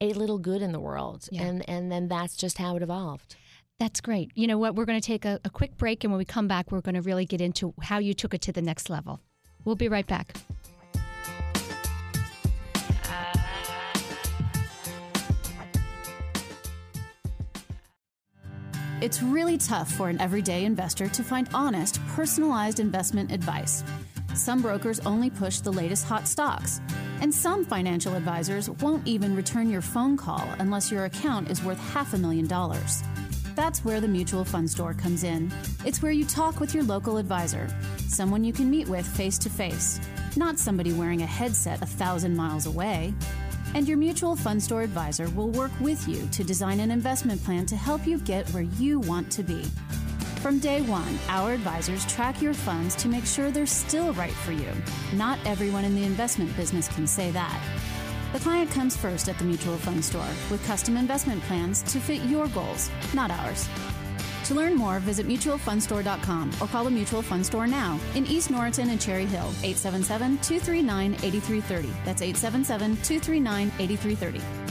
a 0.00 0.12
little 0.12 0.38
good 0.38 0.62
in 0.62 0.72
the 0.72 0.80
world. 0.80 1.28
Yeah. 1.30 1.42
And 1.42 1.68
and 1.68 1.90
then 1.90 2.08
that's 2.08 2.36
just 2.36 2.58
how 2.58 2.76
it 2.76 2.82
evolved. 2.82 3.36
That's 3.78 4.00
great. 4.00 4.30
You 4.34 4.46
know 4.46 4.58
what? 4.58 4.76
We're 4.76 4.84
going 4.84 5.00
to 5.00 5.06
take 5.06 5.24
a, 5.24 5.40
a 5.44 5.50
quick 5.50 5.76
break, 5.76 6.04
and 6.04 6.12
when 6.12 6.18
we 6.18 6.24
come 6.24 6.46
back, 6.46 6.70
we're 6.70 6.82
going 6.82 6.94
to 6.94 7.00
really 7.00 7.24
get 7.24 7.40
into 7.40 7.74
how 7.82 7.98
you 7.98 8.14
took 8.14 8.32
it 8.32 8.40
to 8.42 8.52
the 8.52 8.62
next 8.62 8.88
level. 8.88 9.20
We'll 9.64 9.76
be 9.76 9.88
right 9.88 10.06
back. 10.06 10.34
It's 19.02 19.20
really 19.20 19.58
tough 19.58 19.90
for 19.90 20.10
an 20.10 20.20
everyday 20.20 20.64
investor 20.64 21.08
to 21.08 21.24
find 21.24 21.48
honest, 21.52 21.98
personalized 22.06 22.78
investment 22.78 23.32
advice. 23.32 23.82
Some 24.32 24.62
brokers 24.62 25.00
only 25.00 25.28
push 25.28 25.58
the 25.58 25.72
latest 25.72 26.04
hot 26.04 26.28
stocks, 26.28 26.80
and 27.20 27.34
some 27.34 27.64
financial 27.64 28.14
advisors 28.14 28.70
won't 28.70 29.04
even 29.04 29.34
return 29.34 29.68
your 29.68 29.80
phone 29.82 30.16
call 30.16 30.48
unless 30.60 30.92
your 30.92 31.06
account 31.06 31.50
is 31.50 31.64
worth 31.64 31.80
half 31.92 32.14
a 32.14 32.16
million 32.16 32.46
dollars. 32.46 33.02
That's 33.56 33.84
where 33.84 34.00
the 34.00 34.06
Mutual 34.06 34.44
Fund 34.44 34.70
Store 34.70 34.94
comes 34.94 35.24
in. 35.24 35.52
It's 35.84 36.00
where 36.00 36.12
you 36.12 36.24
talk 36.24 36.60
with 36.60 36.72
your 36.72 36.84
local 36.84 37.16
advisor, 37.16 37.66
someone 38.06 38.44
you 38.44 38.52
can 38.52 38.70
meet 38.70 38.86
with 38.86 39.04
face 39.04 39.36
to 39.38 39.50
face, 39.50 39.98
not 40.36 40.60
somebody 40.60 40.92
wearing 40.92 41.22
a 41.22 41.26
headset 41.26 41.82
a 41.82 41.86
thousand 41.86 42.36
miles 42.36 42.66
away. 42.66 43.12
And 43.74 43.88
your 43.88 43.96
mutual 43.96 44.36
fund 44.36 44.62
store 44.62 44.82
advisor 44.82 45.28
will 45.30 45.50
work 45.50 45.72
with 45.80 46.06
you 46.06 46.26
to 46.28 46.44
design 46.44 46.80
an 46.80 46.90
investment 46.90 47.42
plan 47.42 47.66
to 47.66 47.76
help 47.76 48.06
you 48.06 48.18
get 48.18 48.48
where 48.50 48.64
you 48.64 49.00
want 49.00 49.30
to 49.32 49.42
be. 49.42 49.64
From 50.42 50.58
day 50.58 50.82
one, 50.82 51.18
our 51.28 51.52
advisors 51.52 52.04
track 52.06 52.42
your 52.42 52.52
funds 52.52 52.94
to 52.96 53.08
make 53.08 53.24
sure 53.24 53.50
they're 53.50 53.64
still 53.64 54.12
right 54.14 54.32
for 54.32 54.52
you. 54.52 54.68
Not 55.14 55.38
everyone 55.46 55.84
in 55.84 55.94
the 55.94 56.04
investment 56.04 56.54
business 56.56 56.88
can 56.88 57.06
say 57.06 57.30
that. 57.30 57.62
The 58.32 58.40
client 58.40 58.70
comes 58.70 58.96
first 58.96 59.28
at 59.28 59.38
the 59.38 59.44
mutual 59.44 59.76
fund 59.76 60.04
store 60.04 60.26
with 60.50 60.66
custom 60.66 60.96
investment 60.96 61.42
plans 61.42 61.82
to 61.84 62.00
fit 62.00 62.22
your 62.22 62.48
goals, 62.48 62.90
not 63.14 63.30
ours. 63.30 63.68
To 64.44 64.54
learn 64.54 64.74
more, 64.74 64.98
visit 64.98 65.26
mutualfundstore.com 65.28 66.52
or 66.60 66.66
call 66.66 66.84
the 66.84 66.90
Mutual 66.90 67.22
Fund 67.22 67.46
Store 67.46 67.66
now 67.66 67.98
in 68.14 68.26
East 68.26 68.50
Norriton 68.50 68.90
and 68.90 69.00
Cherry 69.00 69.26
Hill, 69.26 69.52
877 69.62 70.38
239 70.38 71.14
8330. 71.14 71.88
That's 72.04 72.22
877 72.22 72.96
239 72.96 73.72
8330. 73.78 74.61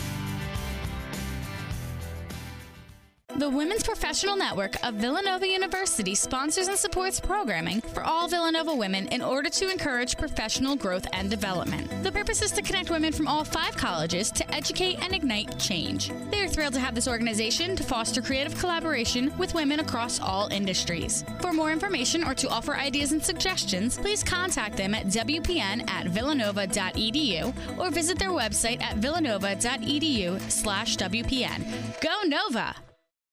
The 3.38 3.50
Women's 3.50 3.84
Professional 3.84 4.36
Network 4.36 4.76
of 4.86 4.96
Villanova 4.96 5.48
University 5.48 6.16
sponsors 6.16 6.68
and 6.68 6.78
supports 6.78 7.20
programming 7.20 7.80
for 7.80 8.04
all 8.04 8.28
Villanova 8.28 8.76
women 8.76 9.08
in 9.08 9.22
order 9.22 9.50
to 9.50 9.72
encourage 9.72 10.18
professional 10.18 10.76
growth 10.76 11.08
and 11.14 11.30
development. 11.30 11.90
The 12.04 12.12
purpose 12.12 12.42
is 12.42 12.52
to 12.52 12.62
connect 12.62 12.90
women 12.90 13.14
from 13.14 13.30
all 13.30 13.46
five 13.46 13.78
colleges 13.78 14.32
to 14.32 14.54
educate 14.54 15.02
and 15.02 15.14
ignite 15.14 15.58
change. 15.58 16.12
They 16.30 16.42
are 16.42 16.48
thrilled 16.48 16.74
to 16.74 16.82
have 16.82 16.94
this 16.94 17.08
organization 17.08 17.76
to 17.78 17.84
foster 17.84 18.22
creative 18.22 18.58
collaboration 18.60 19.34
with 19.38 19.54
women 19.54 19.80
across 19.80 20.20
all 20.20 20.50
industries. 20.50 21.24
For 21.40 21.54
more 21.54 21.72
information 21.72 22.26
or 22.26 22.36
to 22.36 22.50
offer 22.50 22.76
ideas 22.76 23.14
and 23.14 23.24
suggestions, 23.24 23.98
please 23.98 24.24
contact 24.24 24.76
them 24.76 24.94
at 24.94 25.08
wpn 25.08 25.90
at 25.90 26.08
villanova.edu 26.08 27.80
or 27.80 27.92
visit 27.92 28.20
their 28.20 28.32
website 28.32 28.82
at 28.82 28.98
villanova.edu 28.98 30.52
slash 30.52 30.98
WPN. 30.98 32.02
Go 32.02 32.28
Nova! 32.28 32.76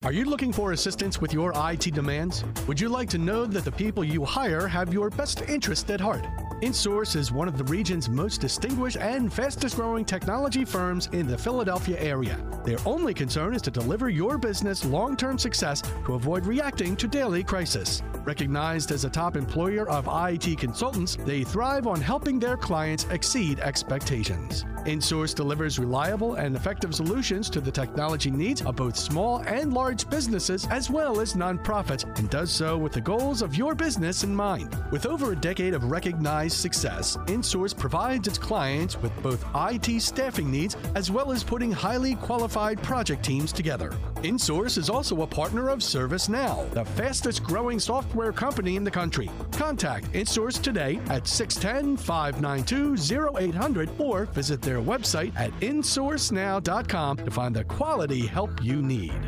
Are 0.04 0.12
you 0.12 0.26
looking 0.26 0.52
for 0.52 0.70
assistance 0.70 1.20
with 1.20 1.32
your 1.32 1.52
IT 1.56 1.92
demands? 1.92 2.44
Would 2.68 2.80
you 2.80 2.88
like 2.88 3.08
to 3.08 3.18
know 3.18 3.44
that 3.46 3.64
the 3.64 3.72
people 3.72 4.04
you 4.04 4.24
hire 4.24 4.68
have 4.68 4.94
your 4.94 5.10
best 5.10 5.42
interest 5.48 5.90
at 5.90 6.00
heart? 6.00 6.24
InSource 6.62 7.16
is 7.16 7.32
one 7.32 7.48
of 7.48 7.58
the 7.58 7.64
region's 7.64 8.08
most 8.08 8.40
distinguished 8.40 8.96
and 8.96 9.32
fastest 9.32 9.74
growing 9.74 10.04
technology 10.04 10.64
firms 10.64 11.08
in 11.12 11.26
the 11.26 11.36
Philadelphia 11.36 11.98
area. 12.00 12.38
Their 12.64 12.78
only 12.86 13.12
concern 13.12 13.54
is 13.54 13.62
to 13.62 13.72
deliver 13.72 14.08
your 14.08 14.38
business 14.38 14.84
long 14.84 15.16
term 15.16 15.36
success 15.36 15.82
to 16.06 16.14
avoid 16.14 16.46
reacting 16.46 16.94
to 16.96 17.08
daily 17.08 17.42
crisis. 17.42 18.02
Recognized 18.24 18.92
as 18.92 19.04
a 19.04 19.10
top 19.10 19.36
employer 19.36 19.88
of 19.88 20.08
IT 20.10 20.58
consultants, 20.58 21.16
they 21.24 21.44
thrive 21.44 21.86
on 21.86 22.00
helping 22.00 22.38
their 22.38 22.56
clients 22.56 23.06
exceed 23.10 23.58
expectations. 23.60 24.64
InSource 24.84 25.34
delivers 25.34 25.78
reliable 25.78 26.34
and 26.34 26.54
effective 26.56 26.94
solutions 26.94 27.48
to 27.50 27.60
the 27.60 27.70
technology 27.70 28.30
needs 28.30 28.62
of 28.62 28.76
both 28.76 28.96
small 28.96 29.38
and 29.46 29.72
large 29.72 29.87
businesses 29.88 30.66
as 30.70 30.90
well 30.90 31.20
as 31.20 31.34
nonprofits 31.34 32.04
and 32.18 32.28
does 32.28 32.50
so 32.50 32.76
with 32.76 32.92
the 32.92 33.00
goals 33.00 33.42
of 33.42 33.56
your 33.56 33.74
business 33.74 34.22
in 34.22 34.34
mind. 34.34 34.76
With 34.90 35.06
over 35.06 35.32
a 35.32 35.36
decade 35.36 35.74
of 35.74 35.90
recognized 35.90 36.58
success, 36.58 37.16
InSource 37.26 37.76
provides 37.76 38.28
its 38.28 38.38
clients 38.38 39.00
with 39.00 39.12
both 39.22 39.44
IT 39.54 40.00
staffing 40.00 40.50
needs 40.50 40.76
as 40.94 41.10
well 41.10 41.32
as 41.32 41.42
putting 41.42 41.72
highly 41.72 42.16
qualified 42.16 42.82
project 42.82 43.24
teams 43.24 43.52
together. 43.52 43.90
InSource 44.16 44.76
is 44.78 44.90
also 44.90 45.22
a 45.22 45.26
partner 45.26 45.68
of 45.68 45.78
ServiceNow, 45.78 46.70
the 46.72 46.84
fastest 46.84 47.42
growing 47.42 47.78
software 47.78 48.32
company 48.32 48.76
in 48.76 48.84
the 48.84 48.90
country. 48.90 49.30
Contact 49.52 50.12
InSource 50.12 50.60
today 50.60 51.00
at 51.08 51.26
610 51.26 51.96
592 51.96 52.96
0800 53.36 53.90
or 53.98 54.26
visit 54.26 54.60
their 54.60 54.80
website 54.80 55.32
at 55.36 55.52
insourcenow.com 55.60 57.16
to 57.16 57.30
find 57.30 57.56
the 57.56 57.64
quality 57.64 58.26
help 58.26 58.62
you 58.62 58.82
need. 58.82 59.27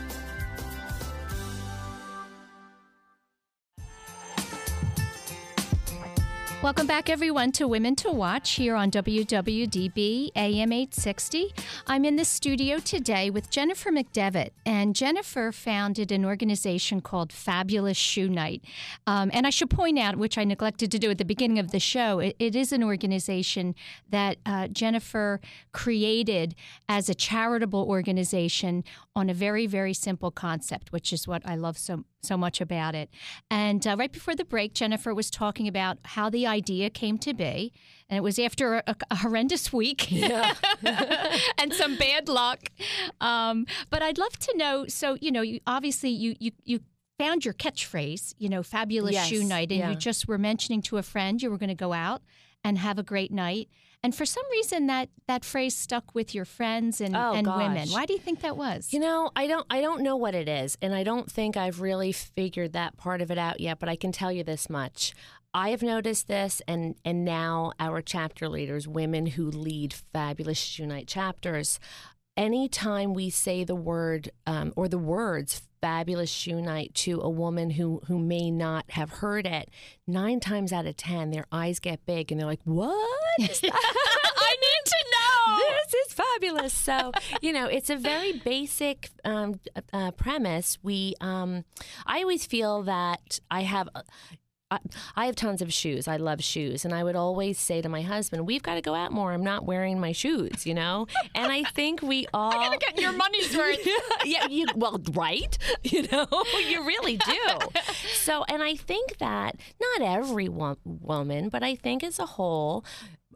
Welcome 6.61 6.85
back, 6.85 7.09
everyone, 7.09 7.51
to 7.53 7.67
Women 7.67 7.95
to 7.95 8.11
Watch 8.11 8.51
here 8.51 8.75
on 8.75 8.91
WWDB 8.91 10.29
AM 10.35 10.71
860. 10.71 11.55
I'm 11.87 12.05
in 12.05 12.17
the 12.17 12.23
studio 12.23 12.77
today 12.77 13.31
with 13.31 13.49
Jennifer 13.49 13.89
McDevitt, 13.89 14.51
and 14.63 14.95
Jennifer 14.95 15.51
founded 15.51 16.11
an 16.11 16.23
organization 16.23 17.01
called 17.01 17.33
Fabulous 17.33 17.97
Shoe 17.97 18.29
Night. 18.29 18.63
Um, 19.07 19.31
and 19.33 19.47
I 19.47 19.49
should 19.49 19.71
point 19.71 19.97
out, 19.97 20.17
which 20.17 20.37
I 20.37 20.43
neglected 20.43 20.91
to 20.91 20.99
do 20.99 21.09
at 21.09 21.17
the 21.17 21.25
beginning 21.25 21.57
of 21.57 21.71
the 21.71 21.79
show, 21.79 22.19
it, 22.19 22.35
it 22.37 22.55
is 22.55 22.71
an 22.71 22.83
organization 22.83 23.73
that 24.11 24.37
uh, 24.45 24.67
Jennifer 24.67 25.41
created 25.71 26.53
as 26.87 27.09
a 27.09 27.15
charitable 27.15 27.87
organization 27.89 28.83
on 29.15 29.31
a 29.31 29.33
very, 29.33 29.65
very 29.65 29.95
simple 29.95 30.29
concept, 30.29 30.91
which 30.91 31.11
is 31.11 31.27
what 31.27 31.41
I 31.43 31.55
love 31.55 31.79
so 31.79 32.03
so 32.23 32.37
much 32.37 32.61
about 32.61 32.95
it. 32.95 33.09
And 33.49 33.85
uh, 33.85 33.95
right 33.97 34.11
before 34.11 34.35
the 34.35 34.45
break, 34.45 34.73
Jennifer 34.73 35.13
was 35.13 35.29
talking 35.29 35.67
about 35.67 35.97
how 36.03 36.29
the 36.29 36.47
idea 36.51 36.89
came 36.89 37.17
to 37.19 37.33
be. 37.33 37.73
And 38.09 38.17
it 38.17 38.21
was 38.21 38.37
after 38.37 38.83
a, 38.85 38.95
a 39.09 39.15
horrendous 39.15 39.71
week 39.71 40.11
yeah. 40.11 40.53
and 41.57 41.73
some 41.73 41.97
bad 41.97 42.27
luck. 42.27 42.69
Um, 43.21 43.65
but 43.89 44.01
I'd 44.01 44.17
love 44.17 44.37
to 44.39 44.57
know 44.57 44.85
so, 44.87 45.17
you 45.21 45.31
know, 45.31 45.41
you, 45.41 45.61
obviously 45.65 46.09
you, 46.09 46.35
you, 46.39 46.51
you 46.63 46.81
found 47.17 47.45
your 47.45 47.53
catchphrase, 47.53 48.33
you 48.37 48.49
know, 48.49 48.63
fabulous 48.63 49.13
yes. 49.13 49.27
shoe 49.27 49.43
night. 49.43 49.71
And 49.71 49.79
yeah. 49.79 49.89
you 49.91 49.95
just 49.95 50.27
were 50.27 50.37
mentioning 50.37 50.81
to 50.83 50.97
a 50.97 51.03
friend 51.03 51.41
you 51.41 51.49
were 51.49 51.57
going 51.57 51.69
to 51.69 51.75
go 51.75 51.93
out 51.93 52.21
and 52.63 52.77
have 52.77 52.99
a 52.99 53.03
great 53.03 53.31
night. 53.31 53.69
And 54.03 54.15
for 54.15 54.25
some 54.25 54.43
reason, 54.51 54.87
that 54.87 55.09
that 55.27 55.45
phrase 55.45 55.77
stuck 55.77 56.15
with 56.15 56.33
your 56.33 56.45
friends 56.45 57.01
and, 57.01 57.15
oh, 57.15 57.33
and 57.33 57.45
gosh. 57.45 57.57
women. 57.57 57.89
Why 57.89 58.07
do 58.07 58.13
you 58.13 58.19
think 58.19 58.41
that 58.41 58.57
was? 58.57 58.91
You 58.91 58.99
know, 58.99 59.29
I 59.35 59.45
don't 59.45 59.65
I 59.69 59.79
don't 59.79 60.01
know 60.01 60.15
what 60.15 60.33
it 60.33 60.49
is, 60.49 60.75
and 60.81 60.95
I 60.95 61.03
don't 61.03 61.31
think 61.31 61.55
I've 61.55 61.81
really 61.81 62.11
figured 62.11 62.73
that 62.73 62.97
part 62.97 63.21
of 63.21 63.29
it 63.29 63.37
out 63.37 63.59
yet. 63.59 63.77
But 63.77 63.89
I 63.89 63.95
can 63.95 64.11
tell 64.11 64.31
you 64.31 64.43
this 64.43 64.71
much: 64.71 65.13
I 65.53 65.69
have 65.69 65.81
noticed 65.81 66.27
this, 66.27 66.61
and 66.67 66.95
and 67.03 67.25
now 67.25 67.73
our 67.79 68.01
chapter 68.01 68.47
leaders, 68.47 68.87
women 68.87 69.25
who 69.25 69.49
lead 69.49 69.93
fabulous 69.93 70.57
Shoe 70.57 70.85
Night 70.85 71.07
chapters, 71.07 71.79
anytime 72.37 73.13
we 73.13 73.29
say 73.29 73.63
the 73.63 73.75
word 73.75 74.31
um, 74.47 74.73
or 74.75 74.87
the 74.87 74.97
words 74.97 75.61
fabulous 75.81 76.29
shoe 76.29 76.61
night 76.61 76.93
to 76.93 77.19
a 77.21 77.29
woman 77.29 77.71
who 77.71 78.01
who 78.07 78.19
may 78.19 78.51
not 78.51 78.85
have 78.91 79.09
heard 79.09 79.47
it 79.47 79.67
nine 80.07 80.39
times 80.39 80.71
out 80.71 80.85
of 80.85 80.95
ten 80.95 81.31
their 81.31 81.47
eyes 81.51 81.79
get 81.79 82.05
big 82.05 82.31
and 82.31 82.39
they're 82.39 82.47
like 82.47 82.61
what 82.63 82.91
i 83.39 83.41
need 83.41 84.85
to 84.85 85.05
know. 85.11 85.57
This 85.83 85.93
is 86.07 86.13
fabulous. 86.13 86.73
So 86.73 87.11
you 87.41 87.51
know 87.51 87.65
it's 87.65 87.89
a 87.89 87.95
very 87.95 88.33
basic 88.33 89.09
um, 89.25 89.59
uh, 89.91 90.11
premise. 90.11 90.77
We 90.83 91.15
um, 91.19 91.65
i 92.05 92.21
always 92.21 92.45
feel 92.45 92.83
that 92.83 93.39
i 93.49 93.61
have 93.61 93.89
I, 95.15 95.25
have 95.25 95.35
tons 95.35 95.61
of 95.61 95.73
shoes. 95.73 96.07
I 96.07 96.17
love 96.17 96.43
shoes. 96.43 96.85
And 96.85 96.93
I 96.93 97.03
would 97.03 97.15
always 97.15 97.59
say 97.59 97.81
to 97.81 97.89
my 97.89 98.01
husband, 98.01 98.47
we've 98.47 98.63
got 98.63 98.75
to 98.75 98.81
go 98.81 98.95
out 98.95 99.11
more. 99.11 99.33
I'm 99.33 99.43
not 99.43 99.65
wearing 99.65 99.99
my 99.99 100.13
shoes, 100.13 100.65
you 100.65 100.73
know? 100.73 101.07
And 101.35 101.51
I 101.51 101.63
think 101.63 102.01
we 102.01 102.27
all. 102.33 102.51
I 102.51 102.67
got 102.67 102.79
to 102.79 102.79
get 102.79 103.01
your 103.01 103.11
money's 103.11 103.55
worth. 103.55 103.85
yeah, 104.25 104.47
you, 104.47 104.67
well, 104.75 105.01
right? 105.13 105.57
You 105.83 106.07
know, 106.11 106.27
you 106.69 106.85
really 106.85 107.17
do. 107.17 107.59
So, 108.13 108.45
and 108.47 108.61
I 108.63 108.75
think 108.75 109.17
that 109.17 109.57
not 109.81 110.07
every 110.07 110.47
wo- 110.47 110.77
woman, 110.85 111.49
but 111.49 111.63
I 111.63 111.75
think 111.75 112.03
as 112.03 112.19
a 112.19 112.25
whole, 112.25 112.85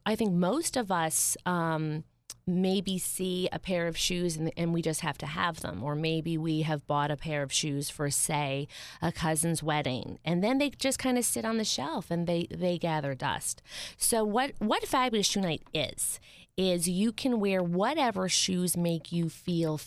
I 0.06 0.16
think 0.16 0.32
most 0.34 0.78
of 0.78 0.92
us, 0.92 1.36
um, 1.46 2.04
maybe 2.48 2.98
see 2.98 3.50
a 3.52 3.60
pair 3.60 3.88
of 3.88 3.98
shoes 3.98 4.38
and, 4.38 4.52
and, 4.56 4.74
we 4.74 4.82
just 4.82 5.02
have 5.02 5.18
to 5.18 5.26
have 5.26 5.62
them. 5.62 5.84
Or 5.84 5.96
maybe 5.96 6.38
we 6.38 6.62
have 6.62 6.86
bought 6.86 7.10
a 7.10 7.16
pair 7.16 7.42
of 7.42 7.52
shoes 7.52 7.90
for, 7.90 8.10
say, 8.10 8.68
a 9.02 9.12
cousin's 9.12 9.64
wedding. 9.64 10.20
And 10.24 10.44
then 10.44 10.58
they 10.58 10.70
just 10.70 11.00
kind 11.00 11.18
of 11.18 11.26
sit 11.26 11.46
on 11.46 11.58
the 11.58 11.64
shelf 11.64 12.12
and 12.12 12.28
they, 12.28 12.48
they 12.52 12.78
gather 12.78 13.16
dust. 13.16 13.62
So, 13.98 14.24
what, 14.24 14.52
what 14.60 14.86
Fabulous 14.86 15.28
Shoe 15.28 15.42
Night 15.42 15.64
is, 15.74 16.20
is 16.58 16.88
you 16.88 17.12
can 17.12 17.40
wear 17.40 17.64
whatever 17.64 18.30
shoes 18.30 18.78
make 18.78 19.12
you 19.12 19.30
feel 19.30 19.80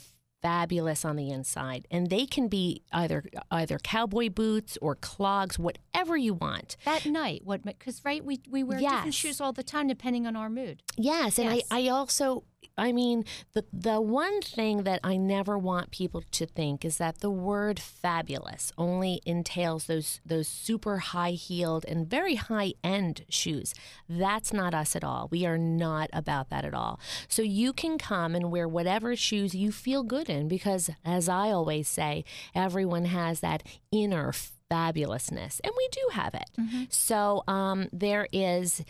fabulous 0.42 1.05
on 1.05 1.16
the 1.16 1.31
inside 1.31 1.87
and 1.90 2.11
they 2.11 2.24
can 2.27 2.48
be 2.48 2.83
either 2.92 3.24
either 3.51 3.79
cowboy 3.79 4.29
boots 4.29 4.79
or 4.81 4.94
clogs 4.94 5.59
whatever 5.59 6.16
you 6.16 6.33
want 6.33 6.77
that 6.85 7.05
night 7.05 7.42
what 7.44 7.64
because 7.64 8.05
right 8.05 8.24
we, 8.24 8.40
we 8.48 8.62
wear 8.62 8.79
yes. 8.79 8.92
different 8.92 9.14
shoes 9.14 9.40
all 9.40 9.53
the 9.53 9.62
time 9.62 9.88
depending 9.88 10.27
on 10.27 10.37
our 10.37 10.48
mood 10.48 10.83
yes 10.96 11.38
and 11.38 11.55
yes. 11.55 11.64
I, 11.70 11.81
I 11.81 11.88
also 11.88 12.44
I 12.79 12.92
mean, 12.92 13.25
the 13.55 13.64
the 13.73 14.01
one 14.01 14.40
thing 14.40 14.85
that 14.85 15.01
I 15.03 15.16
never 15.16 15.59
want 15.59 15.90
people 15.90 16.23
to 16.31 16.47
think 16.47 16.85
is 16.85 16.99
that 16.99 17.18
the 17.18 17.31
word 17.31 17.81
fabulous 17.81 18.73
only 18.79 19.21
entails 19.27 19.87
those 19.87 20.21
those 20.25 20.47
super 20.47 20.99
high 20.99 21.33
heeled 21.33 21.85
and 21.87 22.09
very 22.09 22.37
high 22.37 22.75
end 22.85 23.25
shoes. 23.29 23.75
That's 24.09 24.53
not 24.53 24.75
us 24.75 24.94
at 24.94 25.03
all. 25.03 25.27
We 25.31 25.44
are 25.44 25.59
not 25.59 26.09
about 26.12 26.51
that 26.51 26.64
at 26.64 26.75
all. 26.75 27.01
So 27.27 27.42
you 27.42 27.73
can 27.73 27.99
come 27.99 28.37
and 28.37 28.51
wear 28.51 28.68
whatever 28.68 29.16
shoes 29.16 29.55
you 29.55 29.73
feel 29.73 30.05
good 30.05 30.31
in 30.31 30.47
because 30.47 30.88
as 31.05 31.29
I 31.29 31.51
always 31.51 31.88
say, 31.88 32.25
everyone 32.55 33.07
has 33.07 33.40
that 33.40 33.64
inner 33.90 34.33
fabulousness, 34.70 35.61
and 35.62 35.72
we 35.76 35.88
do 35.92 36.09
have 36.12 36.35
it. 36.35 36.50
Mm-hmm. 36.59 36.85
So 36.90 37.44
um, 37.46 37.88
there 37.92 38.28
is 38.33 38.85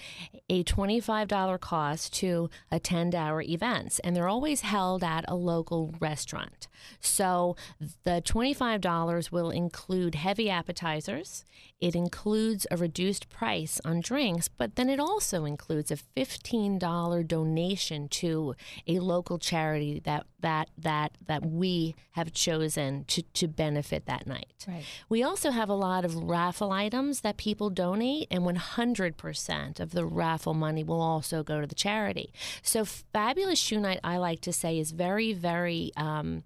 a 0.49 0.64
$25 0.64 1.61
cost 1.61 2.14
to 2.14 2.51
attend 2.71 3.14
our 3.14 3.43
events, 3.43 3.99
and 4.01 4.14
they're 4.14 4.29
always 4.29 4.62
held 4.62 5.05
at 5.05 5.25
a 5.29 5.35
local 5.35 5.95
restaurant. 6.01 6.68
So 7.01 7.57
the 8.05 8.23
$25 8.25 9.33
will 9.33 9.51
include 9.51 10.14
heavy 10.14 10.51
appetizers, 10.51 11.45
it 11.81 11.95
includes 11.95 12.67
a 12.71 12.77
reduced 12.77 13.29
price 13.29 13.81
on 13.85 14.01
drinks, 14.01 14.49
but 14.49 14.75
then 14.75 14.88
it 14.88 14.99
also 14.99 15.45
includes 15.45 15.93
a 15.93 15.97
$15 15.97 17.27
donation 17.27 18.09
to 18.09 18.55
a 18.87 18.99
local 18.99 19.38
charity 19.38 20.01
that 20.05 20.27
that 20.41 20.69
that 20.77 21.12
that 21.27 21.45
we 21.45 21.95
have 22.12 22.33
chosen 22.33 23.05
to, 23.05 23.23
to 23.23 23.47
benefit 23.47 24.07
that 24.07 24.27
night. 24.27 24.67
Right. 24.67 24.85
We 25.09 25.23
also 25.23 25.51
have 25.51 25.69
a 25.69 25.75
lot 25.75 26.05
of 26.05 26.17
raffle 26.17 26.73
items 26.73 27.21
that 27.21 27.37
people 27.37 27.71
donate, 27.71 28.27
and 28.31 28.43
100% 28.43 29.81
of 29.81 29.91
the 29.93 30.05
raffle 30.05 30.55
money 30.55 30.83
will 30.83 31.01
also 31.01 31.43
go 31.43 31.61
to 31.61 31.67
the 31.67 31.75
charity. 31.75 32.33
So, 32.62 32.85
Fabulous 32.85 33.59
Shoe 33.59 33.81
Night, 33.81 34.01
I 34.03 34.17
like 34.17 34.41
to 34.43 34.53
say, 34.53 34.79
is 34.79 34.91
very, 34.91 35.33
very. 35.33 35.93
Um, 35.97 36.43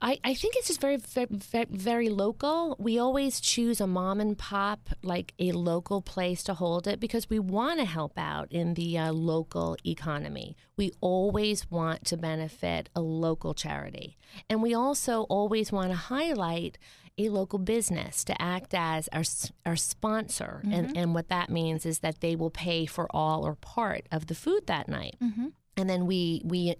I, 0.00 0.18
I 0.24 0.34
think 0.34 0.54
it's 0.56 0.68
just 0.68 0.80
very, 0.80 0.96
very, 0.96 1.66
very 1.70 2.08
local. 2.08 2.74
We 2.78 2.98
always 2.98 3.38
choose 3.38 3.82
a 3.82 3.86
mom 3.86 4.18
and 4.18 4.36
pop, 4.36 4.88
like 5.02 5.34
a 5.38 5.52
local 5.52 6.00
place 6.00 6.42
to 6.44 6.54
hold 6.54 6.86
it 6.86 7.00
because 7.00 7.28
we 7.28 7.38
want 7.38 7.80
to 7.80 7.84
help 7.84 8.14
out 8.16 8.50
in 8.50 8.74
the 8.74 8.96
uh, 8.96 9.12
local 9.12 9.76
economy. 9.84 10.56
We 10.78 10.92
always 11.02 11.70
want 11.70 12.06
to 12.06 12.16
benefit 12.16 12.88
a 12.96 13.02
local 13.02 13.52
charity. 13.52 14.16
And 14.48 14.62
we 14.62 14.72
also 14.72 15.22
always 15.24 15.70
want 15.70 15.90
to 15.90 15.96
highlight 15.96 16.78
a 17.18 17.28
local 17.28 17.58
business 17.58 18.24
to 18.24 18.40
act 18.40 18.74
as 18.74 19.08
our, 19.12 19.22
our 19.66 19.76
sponsor. 19.76 20.62
Mm-hmm. 20.64 20.72
And, 20.72 20.96
and 20.96 21.14
what 21.14 21.28
that 21.28 21.50
means 21.50 21.84
is 21.84 21.98
that 21.98 22.20
they 22.20 22.36
will 22.36 22.50
pay 22.50 22.86
for 22.86 23.06
all 23.10 23.46
or 23.46 23.54
part 23.54 24.06
of 24.10 24.28
the 24.28 24.34
food 24.34 24.66
that 24.66 24.88
night. 24.88 25.16
Mm-hmm 25.22 25.48
and 25.76 25.88
then 25.88 26.06
we 26.06 26.42
we 26.44 26.76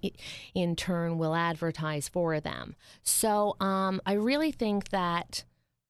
in 0.55 0.77
turn 0.77 1.19
will 1.19 1.35
advertise 1.35 2.09
for 2.09 2.41
them. 2.41 2.77
So 3.03 3.57
um, 3.61 4.01
I 4.07 4.15
really 4.15 4.53
think 4.53 4.91
that 4.91 5.45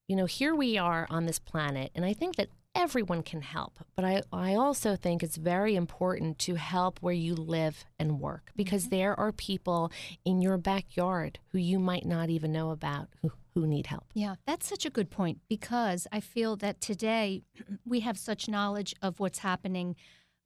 you 0.07 0.15
know 0.15 0.25
here 0.25 0.55
we 0.55 0.77
are 0.77 1.07
on 1.09 1.25
this 1.25 1.39
planet, 1.39 1.91
and 1.95 2.05
I 2.05 2.13
think 2.13 2.35
that 2.35 2.49
everyone 2.75 3.23
can 3.23 3.41
help. 3.41 3.79
But 3.95 4.05
I 4.05 4.21
I 4.31 4.55
also 4.55 4.95
think 4.95 5.23
it's 5.23 5.37
very 5.37 5.75
important 5.75 6.37
to 6.39 6.55
help 6.55 6.99
where 7.01 7.13
you 7.13 7.33
live 7.33 7.85
and 7.97 8.19
work 8.19 8.51
because 8.55 8.83
mm-hmm. 8.83 8.95
there 8.95 9.19
are 9.19 9.31
people 9.31 9.91
in 10.23 10.41
your 10.41 10.57
backyard 10.57 11.39
who 11.49 11.57
you 11.57 11.79
might 11.79 12.05
not 12.05 12.29
even 12.29 12.51
know 12.51 12.71
about 12.71 13.07
who 13.21 13.31
who 13.55 13.65
need 13.65 13.87
help. 13.87 14.05
Yeah, 14.13 14.35
that's 14.45 14.67
such 14.67 14.85
a 14.85 14.89
good 14.89 15.09
point 15.09 15.39
because 15.47 16.07
I 16.11 16.19
feel 16.19 16.57
that 16.57 16.81
today 16.81 17.43
we 17.85 18.01
have 18.01 18.17
such 18.17 18.49
knowledge 18.49 18.93
of 19.01 19.19
what's 19.19 19.39
happening 19.39 19.95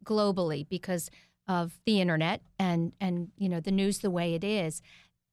globally 0.05 0.67
because 0.69 1.09
of 1.49 1.79
the 1.85 1.99
internet 1.99 2.41
and 2.57 2.93
and 3.01 3.29
you 3.37 3.49
know 3.49 3.59
the 3.59 3.71
news 3.71 3.99
the 3.99 4.11
way 4.11 4.35
it 4.35 4.43
is, 4.43 4.81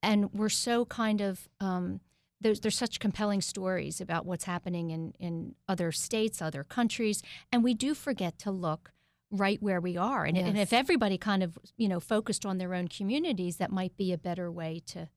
and 0.03 0.33
we're 0.33 0.49
so 0.49 0.83
kind 0.85 1.21
of 1.21 1.47
um, 1.61 2.01
there's 2.41 2.59
there's 2.59 2.77
such 2.77 2.99
compelling 2.99 3.39
stories 3.39 4.01
about 4.01 4.25
what's 4.25 4.45
happening 4.45 4.89
in 4.89 5.13
in 5.19 5.55
other 5.69 5.91
states, 5.93 6.41
other 6.41 6.63
countries, 6.63 7.21
and 7.53 7.63
we 7.63 7.73
do 7.73 7.93
forget 7.93 8.37
to 8.39 8.51
look 8.51 8.91
right 9.29 9.61
where 9.61 9.81
we 9.81 9.97
are. 9.97 10.23
And, 10.23 10.37
yes. 10.37 10.47
and 10.47 10.57
if 10.57 10.73
everybody 10.73 11.17
kind 11.17 11.43
of 11.43 11.57
you 11.77 11.87
know 11.87 11.99
focused 11.99 12.45
on 12.45 12.57
their 12.57 12.73
own 12.73 12.87
communities, 12.87 13.57
that 13.57 13.71
might 13.71 13.95
be 13.95 14.11
a 14.11 14.17
better 14.17 14.51
way 14.51 14.81
to 14.87 15.09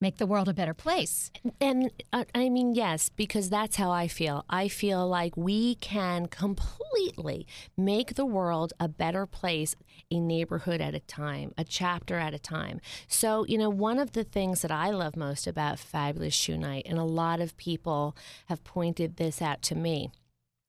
make 0.00 0.18
the 0.18 0.26
world 0.26 0.48
a 0.48 0.54
better 0.54 0.74
place. 0.74 1.30
And 1.60 1.90
uh, 2.12 2.24
I 2.34 2.48
mean, 2.48 2.74
yes, 2.74 3.08
because 3.08 3.50
that's 3.50 3.76
how 3.76 3.90
I 3.90 4.06
feel. 4.08 4.44
I 4.48 4.68
feel 4.68 5.08
like 5.08 5.36
we 5.36 5.74
can 5.76 6.26
completely 6.26 7.46
make 7.76 8.14
the 8.14 8.26
world 8.26 8.72
a 8.78 8.88
better 8.88 9.26
place, 9.26 9.74
a 10.10 10.20
neighborhood 10.20 10.80
at 10.80 10.94
a 10.94 11.00
time, 11.00 11.52
a 11.58 11.64
chapter 11.64 12.16
at 12.16 12.34
a 12.34 12.38
time. 12.38 12.80
So, 13.08 13.44
you 13.46 13.58
know, 13.58 13.70
one 13.70 13.98
of 13.98 14.12
the 14.12 14.24
things 14.24 14.62
that 14.62 14.70
I 14.70 14.90
love 14.90 15.16
most 15.16 15.46
about 15.46 15.78
Fabulous 15.78 16.34
Shoe 16.34 16.56
Night, 16.58 16.86
and 16.88 16.98
a 16.98 17.04
lot 17.04 17.40
of 17.40 17.56
people 17.56 18.16
have 18.46 18.64
pointed 18.64 19.16
this 19.16 19.42
out 19.42 19.62
to 19.62 19.74
me 19.74 20.10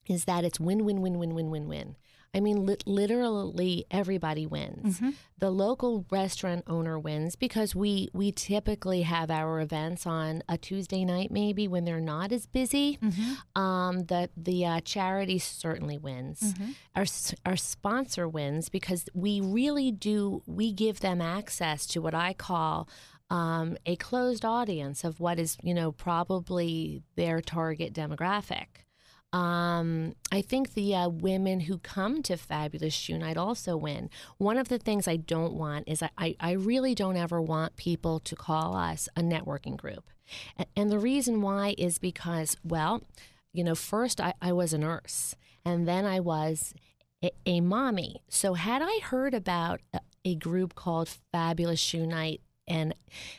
is 0.08 0.26
that 0.26 0.44
it's 0.44 0.60
win, 0.60 0.86
win, 0.86 1.02
win, 1.02 1.20
win, 1.20 1.36
win, 1.36 1.52
win, 1.52 1.68
win. 1.68 1.96
I 2.34 2.42
mean, 2.42 2.66
li- 2.66 2.78
literally 2.86 3.86
everybody 3.90 4.46
wins. 4.46 5.00
Mm-hmm. 5.00 5.10
The 5.40 5.50
local 5.50 6.06
restaurant 6.12 6.64
owner 6.68 7.00
wins 7.00 7.36
because 7.36 7.76
we 7.76 8.10
we 8.14 8.32
typically 8.32 9.02
have 9.04 9.32
our 9.32 9.62
events 9.62 10.06
on 10.06 10.44
a 10.48 10.58
Tuesday 10.58 11.06
night, 11.06 11.32
maybe 11.32 11.68
when 11.68 11.86
they're 11.86 12.00
not 12.00 12.32
as 12.32 12.46
busy. 12.46 12.98
Mm-hmm. 13.02 13.62
Um, 13.62 14.06
the 14.06 14.30
the 14.38 14.66
uh, 14.66 14.82
charity 14.82 15.40
certainly 15.40 15.98
wins. 15.98 16.54
Mm-hmm. 16.54 16.72
Our 16.96 17.06
our 17.46 17.58
sponsor 17.58 18.28
wins 18.28 18.70
because 18.70 19.06
we 19.14 19.42
really 19.42 19.92
do. 19.92 20.44
We 20.46 20.72
give 20.72 21.00
them 21.00 21.22
access 21.22 21.86
to 21.88 22.02
what 22.02 22.14
I 22.14 22.34
call. 22.34 22.88
Um, 23.32 23.78
a 23.86 23.96
closed 23.96 24.44
audience 24.44 25.04
of 25.04 25.20
what 25.20 25.38
is, 25.38 25.56
you 25.62 25.76
know, 25.76 25.92
probably 25.92 27.04
their 27.16 27.42
target 27.42 27.94
demographic. 27.94 28.66
Um, 29.32 30.16
I 30.32 30.42
think 30.42 30.74
the 30.74 30.96
uh, 30.96 31.10
women 31.10 31.62
who 31.62 31.78
come 31.78 32.24
to 32.24 32.36
Fabulous 32.36 32.94
Shoe 32.94 33.18
Night 33.18 33.38
also 33.38 33.78
win. 33.78 34.10
One 34.38 34.58
of 34.58 34.70
the 34.70 34.80
things 34.80 35.08
I 35.08 35.18
don't 35.18 35.54
want 35.54 35.88
is 35.88 36.02
I, 36.02 36.10
I, 36.18 36.36
I 36.40 36.52
really 36.54 36.96
don't 36.96 37.16
ever 37.18 37.40
want 37.40 37.76
people 37.76 38.20
to 38.22 38.36
call 38.36 38.76
us 38.76 39.08
a 39.16 39.22
networking 39.22 39.78
group. 39.78 40.10
And, 40.58 40.68
and 40.76 40.92
the 40.92 41.00
reason 41.00 41.42
why 41.42 41.76
is 41.78 42.00
because, 42.00 42.58
well, 42.64 43.04
you 43.54 43.64
know, 43.64 43.76
first 43.76 44.20
I, 44.20 44.34
I 44.42 44.52
was 44.52 44.74
a 44.74 44.78
nurse 44.80 45.36
and 45.64 45.88
then 45.88 46.06
I 46.06 46.20
was 46.20 46.74
a, 47.24 47.32
a 47.46 47.62
mommy. 47.62 48.24
So 48.30 48.56
had 48.56 48.82
I 48.84 49.00
heard 49.04 49.34
about 49.34 49.82
a, 49.94 50.00
a 50.26 50.36
group 50.36 50.74
called 50.74 51.10
Fabulous 51.32 51.80
Shoe 51.80 52.08
Night 52.08 52.42
and 52.70 52.94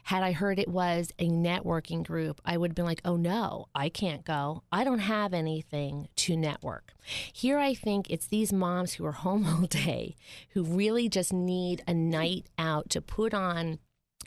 had 0.04 0.22
I 0.22 0.32
heard 0.32 0.58
it 0.58 0.68
was 0.68 1.12
a 1.18 1.28
networking 1.28 2.04
group, 2.04 2.40
I 2.44 2.56
would 2.56 2.72
have 2.72 2.74
been 2.74 2.84
like, 2.84 3.00
oh 3.04 3.16
no, 3.16 3.66
I 3.74 3.88
can't 3.88 4.24
go. 4.24 4.64
I 4.72 4.84
don't 4.84 4.98
have 4.98 5.32
anything 5.32 6.08
to 6.16 6.36
network. 6.36 6.94
Here, 7.32 7.58
I 7.58 7.74
think 7.74 8.10
it's 8.10 8.26
these 8.26 8.52
moms 8.52 8.94
who 8.94 9.06
are 9.06 9.12
home 9.12 9.46
all 9.46 9.66
day 9.66 10.16
who 10.50 10.64
really 10.64 11.08
just 11.08 11.32
need 11.32 11.82
a 11.86 11.94
night 11.94 12.46
out 12.58 12.90
to 12.90 13.00
put 13.00 13.32
on 13.32 13.78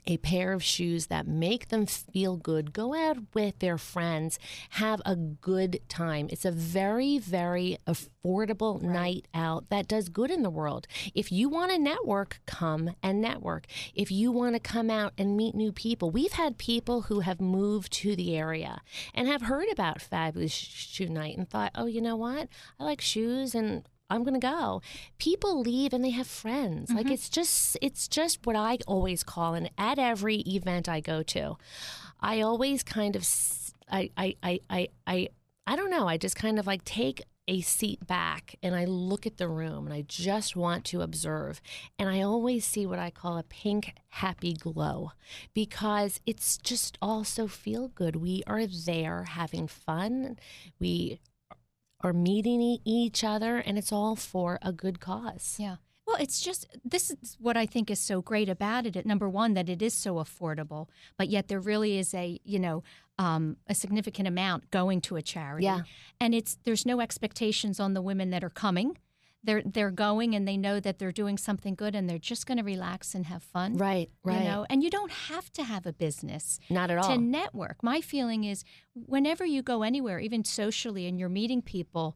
a 0.06 0.18
pair 0.18 0.54
of 0.54 0.64
shoes 0.64 1.08
that 1.08 1.28
make 1.28 1.70
them 1.70 1.86
feel 1.86 2.36
good, 2.36 2.74
go 2.74 2.94
out 2.94 3.18
with 3.34 3.60
their 3.60 3.78
friends, 3.78 4.38
have 4.72 5.02
a 5.06 5.16
good 5.16 5.80
time. 5.88 6.28
It's 6.30 6.46
a 6.46 6.52
very, 6.52 7.18
very 7.18 7.78
affordable 7.88 8.82
night 8.82 9.28
out 9.34 9.70
that 9.70 9.88
does 9.88 10.10
good 10.10 10.32
in 10.32 10.44
the 10.44 10.50
world. 10.50 10.88
If 11.16 11.32
you 11.32 11.50
want 11.50 11.72
to 11.72 11.78
network, 11.78 12.42
come 12.46 12.92
and 13.02 13.22
network. 13.22 13.66
If 13.96 14.12
you 14.12 14.32
want 14.32 14.56
to 14.56 14.60
come 14.60 14.90
out 14.90 15.14
and 15.18 15.38
meet 15.38 15.56
new 15.56 15.72
people, 15.72 16.12
we've 16.12 16.34
had 16.34 16.58
people 16.58 17.04
who 17.04 17.22
have 17.22 17.40
moved 17.40 17.92
to 17.94 18.16
the 18.16 18.36
area 18.36 18.82
and 19.14 19.28
have 19.28 19.44
heard 19.44 19.70
about 19.72 20.02
Fabulous 20.02 20.52
Shoe 20.52 21.10
Night 21.10 21.38
and 21.38 21.50
thought, 21.50 21.72
oh, 21.76 21.86
you 21.86 22.02
know 22.02 22.16
what? 22.16 22.50
I 22.80 22.84
like 22.84 23.02
shoes 23.02 23.56
and 23.56 23.88
I'm 24.14 24.24
going 24.24 24.40
to 24.40 24.48
go. 24.48 24.82
People 25.18 25.62
leave 25.62 25.94
and 25.94 26.04
they 26.04 26.12
have 26.12 26.28
friends. 26.28 26.92
Like 26.92 27.06
mm-hmm. 27.06 27.14
it's 27.14 27.30
just 27.30 27.78
it's 27.82 28.08
just 28.08 28.46
what 28.46 28.56
I 28.56 28.78
always 28.88 29.24
call 29.24 29.54
and 29.54 29.70
at 29.78 30.00
every 30.00 30.38
event 30.42 30.88
I 30.88 31.00
go 31.00 31.24
to, 31.24 31.58
I 32.22 32.42
always 32.42 32.84
kind 32.84 33.16
of 33.16 33.26
I, 33.92 34.10
I, 34.18 34.36
I, 34.70 34.88
I, 35.06 35.30
I 35.68 35.76
don't 35.76 35.92
know, 35.92 36.08
I 36.08 36.18
just 36.18 36.36
kind 36.36 36.60
of 36.60 36.68
like 36.68 36.84
take 36.84 37.24
a 37.48 37.62
seat 37.62 38.08
back 38.08 38.56
and 38.64 38.74
I 38.74 38.86
look 38.86 39.26
at 39.26 39.38
the 39.38 39.50
room 39.50 39.86
and 39.86 39.94
I 39.94 40.06
just 40.08 40.56
want 40.56 40.86
to 40.86 41.02
observe. 41.02 41.62
And 42.00 42.10
I 42.10 42.22
always 42.22 42.66
see 42.66 42.86
what 42.86 43.00
I 43.00 43.10
call 43.10 43.38
a 43.38 43.44
pink 43.44 43.94
happy 44.10 44.54
glow 44.54 45.12
because 45.54 46.22
it's 46.26 46.58
just 46.58 46.98
all 47.02 47.24
so 47.24 47.48
feel 47.48 47.90
good. 47.90 48.16
We 48.16 48.44
are 48.48 48.66
there 48.66 49.26
having 49.26 49.68
fun. 49.68 50.38
We 50.80 51.20
are 52.04 52.14
meeting 52.14 52.80
each 52.86 53.24
other 53.24 53.58
and 53.58 53.78
it's 53.78 53.92
all 53.92 54.16
for 54.16 54.60
a 54.62 54.72
good 54.72 55.00
cause. 55.00 55.56
Yeah. 55.58 55.78
Well, 56.06 56.18
it's 56.18 56.42
just 56.42 56.68
this 56.84 57.10
is 57.10 57.38
what 57.40 57.56
I 57.56 57.66
think 57.66 57.90
is 57.90 58.00
so 58.00 58.22
great 58.22 58.50
about 58.50 58.86
it. 58.86 59.06
Number 59.06 59.30
one, 59.30 59.54
that 59.54 59.70
it 59.70 59.82
is 59.82 59.94
so 59.94 60.16
affordable, 60.16 60.90
but 61.18 61.30
yet 61.30 61.48
there 61.48 61.62
really 61.62 61.98
is 61.98 62.14
a 62.14 62.40
you 62.44 62.60
know 62.60 62.84
um, 63.18 63.58
a 63.68 63.76
significant 63.76 64.28
amount 64.28 64.70
going 64.70 65.00
to 65.02 65.16
a 65.16 65.22
charity. 65.22 65.66
Yeah. 65.66 65.82
and 66.20 66.36
it's 66.36 66.58
there's 66.66 66.86
no 66.86 67.00
expectations 67.00 67.80
on 67.80 67.94
the 67.94 68.02
women 68.02 68.32
that 68.32 68.44
are 68.44 68.50
coming. 68.50 68.98
They're 69.44 69.62
they're 69.66 69.92
going 69.92 70.36
and 70.36 70.48
they 70.48 70.56
know 70.56 70.80
that 70.80 71.00
they're 71.00 71.12
doing 71.12 71.38
something 71.38 71.76
good 71.76 71.96
and 71.96 72.10
they're 72.10 72.18
just 72.18 72.46
going 72.48 72.58
to 72.60 72.64
relax 72.64 73.14
and 73.14 73.26
have 73.26 73.44
fun. 73.44 73.76
Right, 73.76 74.10
right. 74.24 74.40
You 74.42 74.48
know, 74.48 74.66
and 74.70 74.82
you 74.84 74.90
don't 74.90 75.12
have 75.12 75.52
to 75.54 75.64
have 75.64 75.86
a 75.86 75.94
business 75.94 76.60
Not 76.70 76.90
at 76.90 76.98
all. 76.98 77.10
to 77.10 77.18
network. 77.18 77.84
My 77.84 78.00
feeling 78.00 78.46
is 78.46 78.64
whenever 78.94 79.46
you 79.46 79.62
go 79.62 79.84
anywhere, 79.84 80.20
even 80.20 80.46
socially, 80.46 81.08
and 81.08 81.20
you're 81.20 81.30
meeting 81.30 81.62
people, 81.62 82.16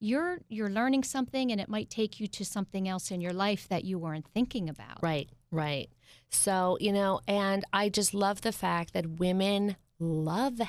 you're 0.00 0.40
you're 0.48 0.70
learning 0.70 1.04
something, 1.04 1.52
and 1.52 1.60
it 1.60 1.68
might 1.68 1.90
take 1.90 2.18
you 2.18 2.26
to 2.28 2.44
something 2.44 2.88
else 2.88 3.10
in 3.10 3.20
your 3.20 3.32
life 3.32 3.68
that 3.68 3.84
you 3.84 3.98
weren't 3.98 4.26
thinking 4.32 4.68
about. 4.68 5.02
Right, 5.02 5.28
right. 5.50 5.88
So, 6.30 6.78
you 6.80 6.92
know, 6.92 7.20
and 7.28 7.64
I 7.72 7.90
just 7.90 8.14
love 8.14 8.40
the 8.40 8.52
fact 8.52 8.94
that 8.94 9.18
women 9.20 9.76
love 9.98 10.60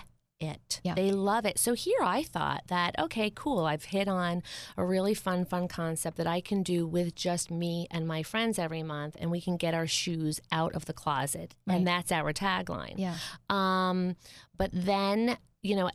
it. 0.44 0.82
Yeah. 0.84 0.94
They 0.94 1.12
love 1.12 1.46
it. 1.46 1.58
So 1.58 1.74
here 1.74 2.00
I 2.02 2.24
thought 2.24 2.64
that, 2.68 2.96
okay, 3.00 3.32
cool. 3.34 3.66
I've 3.66 3.86
hit 3.86 4.08
on 4.08 4.44
a 4.78 4.86
really 4.86 5.14
fun, 5.14 5.46
fun 5.46 5.68
concept 5.68 6.18
that 6.18 6.28
I 6.28 6.42
can 6.42 6.62
do 6.62 6.86
with 6.86 7.16
just 7.16 7.50
me 7.50 7.88
and 7.90 8.08
my 8.08 8.22
friends 8.24 8.60
every 8.60 8.84
month, 8.84 9.16
and 9.20 9.32
we 9.32 9.42
can 9.42 9.58
get 9.58 9.74
our 9.74 9.88
shoes 9.88 10.40
out 10.52 10.76
of 10.76 10.86
the 10.86 10.94
closet. 10.94 11.56
Right. 11.66 11.76
And 11.76 11.88
that's 11.88 12.12
our 12.12 12.34
tagline. 12.34 12.96
Yeah. 12.98 13.16
Um, 13.50 14.16
but 14.58 14.70
then, 14.74 15.38
you 15.62 15.76
know, 15.76 15.90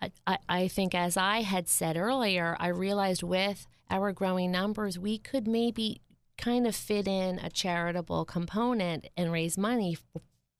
I, 0.00 0.12
I, 0.26 0.38
I 0.48 0.68
think 0.68 0.94
as 0.94 1.16
I 1.16 1.42
had 1.42 1.68
said 1.68 1.96
earlier, 1.96 2.56
I 2.58 2.68
realized 2.68 3.22
with 3.22 3.66
our 3.90 4.12
growing 4.12 4.50
numbers, 4.52 4.98
we 4.98 5.18
could 5.18 5.46
maybe 5.46 6.00
kind 6.38 6.66
of 6.66 6.74
fit 6.74 7.06
in 7.06 7.38
a 7.38 7.50
charitable 7.50 8.24
component 8.24 9.08
and 9.16 9.30
raise 9.30 9.58
money 9.58 9.98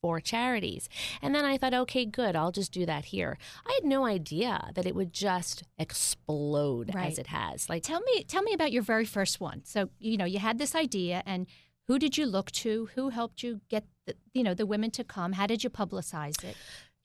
for 0.01 0.19
charities. 0.19 0.89
And 1.21 1.33
then 1.33 1.45
I 1.45 1.57
thought, 1.57 1.73
okay, 1.73 2.05
good, 2.05 2.35
I'll 2.35 2.51
just 2.51 2.71
do 2.71 2.85
that 2.85 3.05
here. 3.05 3.37
I 3.65 3.71
had 3.79 3.87
no 3.87 4.05
idea 4.05 4.71
that 4.73 4.85
it 4.85 4.95
would 4.95 5.13
just 5.13 5.63
explode 5.77 6.93
Right. 6.93 7.07
as 7.11 7.19
it 7.19 7.27
has. 7.27 7.69
Like, 7.69 7.83
Tell 7.83 8.01
me 8.01 8.23
tell 8.23 8.41
me 8.43 8.53
about 8.53 8.71
your 8.71 8.83
very 8.83 9.05
first 9.05 9.39
one. 9.39 9.61
So 9.63 9.89
you 9.99 10.17
know 10.17 10.25
you 10.25 10.39
had 10.39 10.57
this 10.57 10.75
idea, 10.75 11.21
and 11.25 11.45
who 11.87 11.99
did 11.99 12.17
you 12.17 12.25
look 12.25 12.51
to? 12.51 12.89
Who 12.95 13.09
helped 13.09 13.43
you 13.43 13.61
get 13.69 13.85
the, 14.05 14.15
you 14.33 14.43
know 14.43 14.53
the 14.53 14.65
women 14.65 14.91
to 14.91 15.03
come? 15.03 15.33
How 15.33 15.45
did 15.45 15.63
you 15.63 15.69
publicize 15.69 16.43
it? 16.43 16.55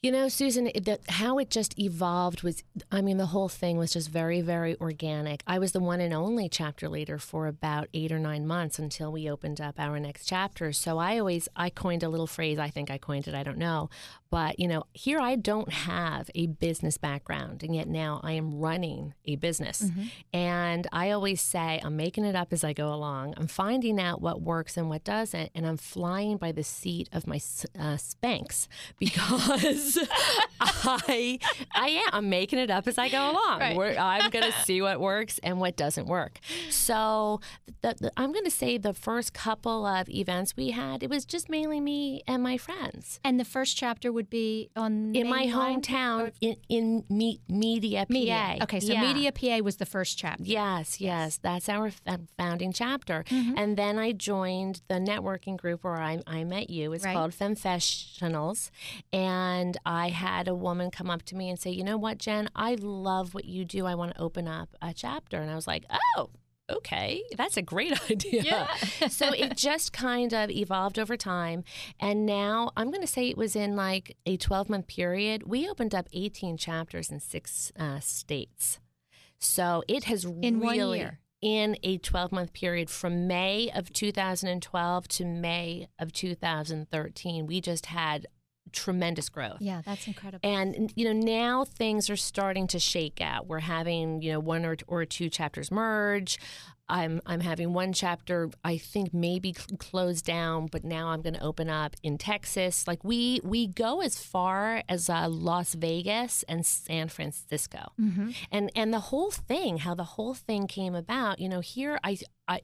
You 0.02 0.12
know, 0.12 0.28
Susan, 0.28 0.68
it- 0.68 0.84
the, 0.84 1.00
how 1.08 1.38
it 1.38 1.50
just 1.50 1.76
evolved 1.78 2.42
was, 2.42 2.62
I 2.92 3.00
mean, 3.00 3.16
the 3.16 3.26
whole 3.26 3.48
thing 3.48 3.76
was 3.78 3.92
just 3.94 4.08
very, 4.10 4.40
very 4.40 4.76
organic. 4.78 5.42
I 5.46 5.58
was 5.58 5.72
the 5.72 5.80
one 5.80 6.00
and 6.00 6.12
only 6.14 6.48
chapter 6.48 6.88
leader 6.88 7.18
for 7.18 7.46
about 7.46 7.88
eight 7.94 8.12
or 8.12 8.18
nine 8.18 8.46
months 8.46 8.78
until 8.78 9.10
we 9.10 9.28
opened 9.28 9.60
up 9.60 9.80
our 9.80 9.98
next 9.98 10.26
chapter. 10.26 10.70
So 10.72 10.98
I 10.98 11.18
always, 11.18 11.48
I 11.56 11.70
coined 11.70 12.02
a 12.02 12.08
little 12.10 12.26
phrase. 12.26 12.58
I 12.58 12.68
think 12.68 12.90
I 12.90 12.98
coined 12.98 13.26
it. 13.26 13.34
I 13.34 13.42
don't 13.42 13.58
know. 13.58 13.88
But, 14.30 14.58
you 14.58 14.68
know, 14.68 14.84
here 14.92 15.18
I 15.20 15.36
don't 15.36 15.72
have 15.72 16.30
a 16.34 16.46
business 16.46 16.98
background, 16.98 17.62
and 17.62 17.74
yet 17.74 17.88
now 17.88 18.20
I 18.22 18.32
am 18.32 18.58
running 18.58 19.14
a 19.24 19.36
business. 19.36 19.90
And 20.32 20.86
I 20.92 21.10
always 21.10 21.40
say, 21.40 21.80
I'm 21.82 21.96
making 21.96 22.24
it 22.24 22.34
up 22.34 22.52
as 22.52 22.64
I 22.64 22.72
go 22.72 22.92
along. 22.92 23.34
I'm 23.36 23.46
finding 23.46 24.00
out 24.00 24.20
what 24.20 24.42
works 24.42 24.76
and 24.76 24.88
what 24.88 25.04
doesn't, 25.04 25.50
and 25.54 25.66
I'm 25.66 25.76
flying 25.76 26.36
by 26.36 26.52
the 26.52 26.64
seat 26.64 27.08
of 27.12 27.26
my 27.26 27.36
uh, 27.36 27.96
Spanx 27.96 28.66
because 28.98 29.98
I, 30.60 31.38
I 31.74 31.88
am. 31.88 32.10
I'm 32.12 32.28
making 32.30 32.58
it 32.58 32.70
up 32.70 32.86
as 32.88 32.98
I 32.98 33.08
go 33.08 33.30
along. 33.30 33.60
Right. 33.60 33.98
I'm 33.98 34.30
going 34.30 34.44
to 34.52 34.58
see 34.64 34.82
what 34.82 35.00
works 35.00 35.38
and 35.42 35.60
what 35.60 35.76
doesn't 35.76 36.06
work. 36.06 36.40
So 36.70 37.40
the, 37.82 37.94
the, 37.98 38.12
I'm 38.16 38.32
going 38.32 38.44
to 38.44 38.50
say 38.50 38.78
the 38.78 38.94
first 38.94 39.32
couple 39.32 39.86
of 39.86 40.08
events 40.08 40.56
we 40.56 40.70
had, 40.70 41.02
it 41.02 41.10
was 41.10 41.24
just 41.24 41.48
mainly 41.48 41.80
me 41.80 42.22
and 42.26 42.42
my 42.42 42.56
friends 42.56 43.20
And 43.24 43.38
the 43.38 43.44
first 43.44 43.76
chapter 43.76 44.12
would 44.16 44.28
be 44.28 44.70
on 44.74 45.14
in 45.14 45.28
my 45.28 45.46
hometown 45.46 46.32
in, 46.40 46.56
in 46.68 47.04
me, 47.08 47.40
Media, 47.48 48.00
PA. 48.06 48.12
Media. 48.12 48.58
Okay, 48.62 48.80
so 48.80 48.92
Yeah. 48.92 49.02
Media 49.02 49.30
PA 49.30 49.58
was 49.62 49.76
the 49.76 49.86
first 49.86 50.18
chapter. 50.18 50.42
Yes, 50.42 51.00
yes, 51.00 51.38
that's 51.40 51.68
our 51.68 51.90
founding 52.36 52.72
chapter. 52.72 53.22
Mm-hmm. 53.28 53.54
And 53.56 53.76
then 53.76 53.98
I 53.98 54.10
joined 54.12 54.82
the 54.88 54.94
networking 54.96 55.56
group 55.56 55.84
where 55.84 56.00
I, 56.00 56.20
I 56.26 56.42
met 56.44 56.68
you. 56.70 56.92
It's 56.92 57.04
Right. 57.04 57.14
called 57.14 57.32
Femfessionals. 57.32 58.70
And 59.12 59.76
I 59.86 60.08
had 60.08 60.48
a 60.48 60.54
woman 60.54 60.90
come 60.90 61.10
up 61.10 61.22
to 61.24 61.36
me 61.36 61.48
and 61.50 61.58
say, 61.58 61.70
You 61.70 61.84
know 61.84 61.96
what, 61.98 62.18
Jen? 62.18 62.48
I 62.56 62.74
love 62.80 63.34
what 63.34 63.44
you 63.44 63.64
do. 63.64 63.86
I 63.86 63.94
want 63.94 64.14
to 64.14 64.20
open 64.20 64.48
up 64.48 64.70
a 64.82 64.92
chapter. 64.92 65.38
And 65.38 65.50
I 65.50 65.54
was 65.54 65.66
like, 65.66 65.84
Oh, 66.16 66.30
okay, 66.70 67.22
that's 67.36 67.56
a 67.56 67.62
great 67.62 67.92
idea. 68.10 68.42
Yeah. 68.42 69.08
so 69.08 69.32
it 69.32 69.56
just 69.56 69.92
kind 69.92 70.32
of 70.32 70.50
evolved 70.50 70.98
over 70.98 71.16
time. 71.16 71.64
And 72.00 72.26
now 72.26 72.70
I'm 72.76 72.88
going 72.90 73.00
to 73.02 73.06
say 73.06 73.28
it 73.28 73.36
was 73.36 73.56
in 73.56 73.76
like 73.76 74.16
a 74.26 74.36
12 74.36 74.68
month 74.68 74.86
period. 74.86 75.44
We 75.44 75.68
opened 75.68 75.94
up 75.94 76.08
18 76.12 76.56
chapters 76.56 77.10
in 77.10 77.20
six 77.20 77.72
uh, 77.78 78.00
states. 78.00 78.78
So 79.38 79.82
it 79.86 80.04
has 80.04 80.24
In 80.24 80.60
one 80.60 80.76
really. 80.78 80.98
year. 80.98 81.20
In 81.42 81.76
a 81.82 81.98
12 81.98 82.32
month 82.32 82.52
period 82.54 82.88
from 82.88 83.26
May 83.28 83.70
of 83.74 83.92
2012 83.92 85.08
to 85.08 85.24
May 85.24 85.88
of 85.98 86.12
2013, 86.12 87.46
we 87.46 87.60
just 87.60 87.86
had 87.86 88.26
tremendous 88.72 89.28
growth. 89.28 89.58
Yeah, 89.60 89.82
that's 89.84 90.06
incredible. 90.06 90.48
And 90.48 90.92
you 90.96 91.04
know 91.04 91.12
now 91.12 91.64
things 91.64 92.10
are 92.10 92.16
starting 92.16 92.66
to 92.68 92.78
shake 92.78 93.20
out. 93.20 93.46
We're 93.46 93.60
having 93.60 94.22
you 94.22 94.32
know 94.32 94.40
one 94.40 94.64
or, 94.64 94.76
or 94.86 95.04
two 95.04 95.28
chapters 95.28 95.70
merge. 95.70 96.38
I'm 96.88 97.20
I'm 97.26 97.40
having 97.40 97.72
one 97.72 97.92
chapter 97.92 98.50
I 98.64 98.78
think 98.78 99.12
maybe 99.12 99.52
cl- 99.52 99.76
closed 99.78 100.24
down, 100.24 100.66
but 100.66 100.84
now 100.84 101.08
I'm 101.08 101.20
going 101.20 101.34
to 101.34 101.42
open 101.42 101.68
up 101.68 101.96
in 102.02 102.16
Texas. 102.18 102.86
Like 102.86 103.02
we 103.02 103.40
we 103.42 103.66
go 103.66 104.00
as 104.00 104.18
far 104.18 104.82
as 104.88 105.10
uh, 105.10 105.28
Las 105.28 105.74
Vegas 105.74 106.44
and 106.48 106.64
San 106.64 107.08
Francisco, 107.08 107.92
mm-hmm. 108.00 108.30
and 108.52 108.70
and 108.76 108.92
the 108.92 109.00
whole 109.00 109.30
thing, 109.30 109.78
how 109.78 109.94
the 109.94 110.04
whole 110.04 110.34
thing 110.34 110.66
came 110.66 110.94
about. 110.94 111.38
You 111.38 111.48
know, 111.48 111.60
here 111.60 111.98
I 112.04 112.18
I. 112.48 112.60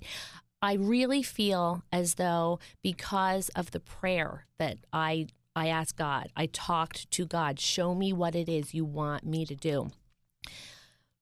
I 0.64 0.74
really 0.74 1.24
feel 1.24 1.82
as 1.90 2.14
though 2.14 2.61
because 2.84 3.48
of 3.57 3.72
the 3.72 3.80
prayer 3.80 4.46
that 4.61 4.78
I 4.92 5.26
I 5.55 5.68
asked 5.68 5.96
God, 5.96 6.30
I 6.36 6.46
talked 6.46 7.11
to 7.12 7.26
God, 7.26 7.61
show 7.61 7.94
me 7.94 8.12
what 8.12 8.34
it 8.34 8.48
is 8.48 8.74
you 8.74 8.84
want 8.84 9.24
me 9.24 9.44
to 9.46 9.55
do. 9.55 9.90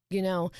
You 0.08 0.22
know, 0.22 0.50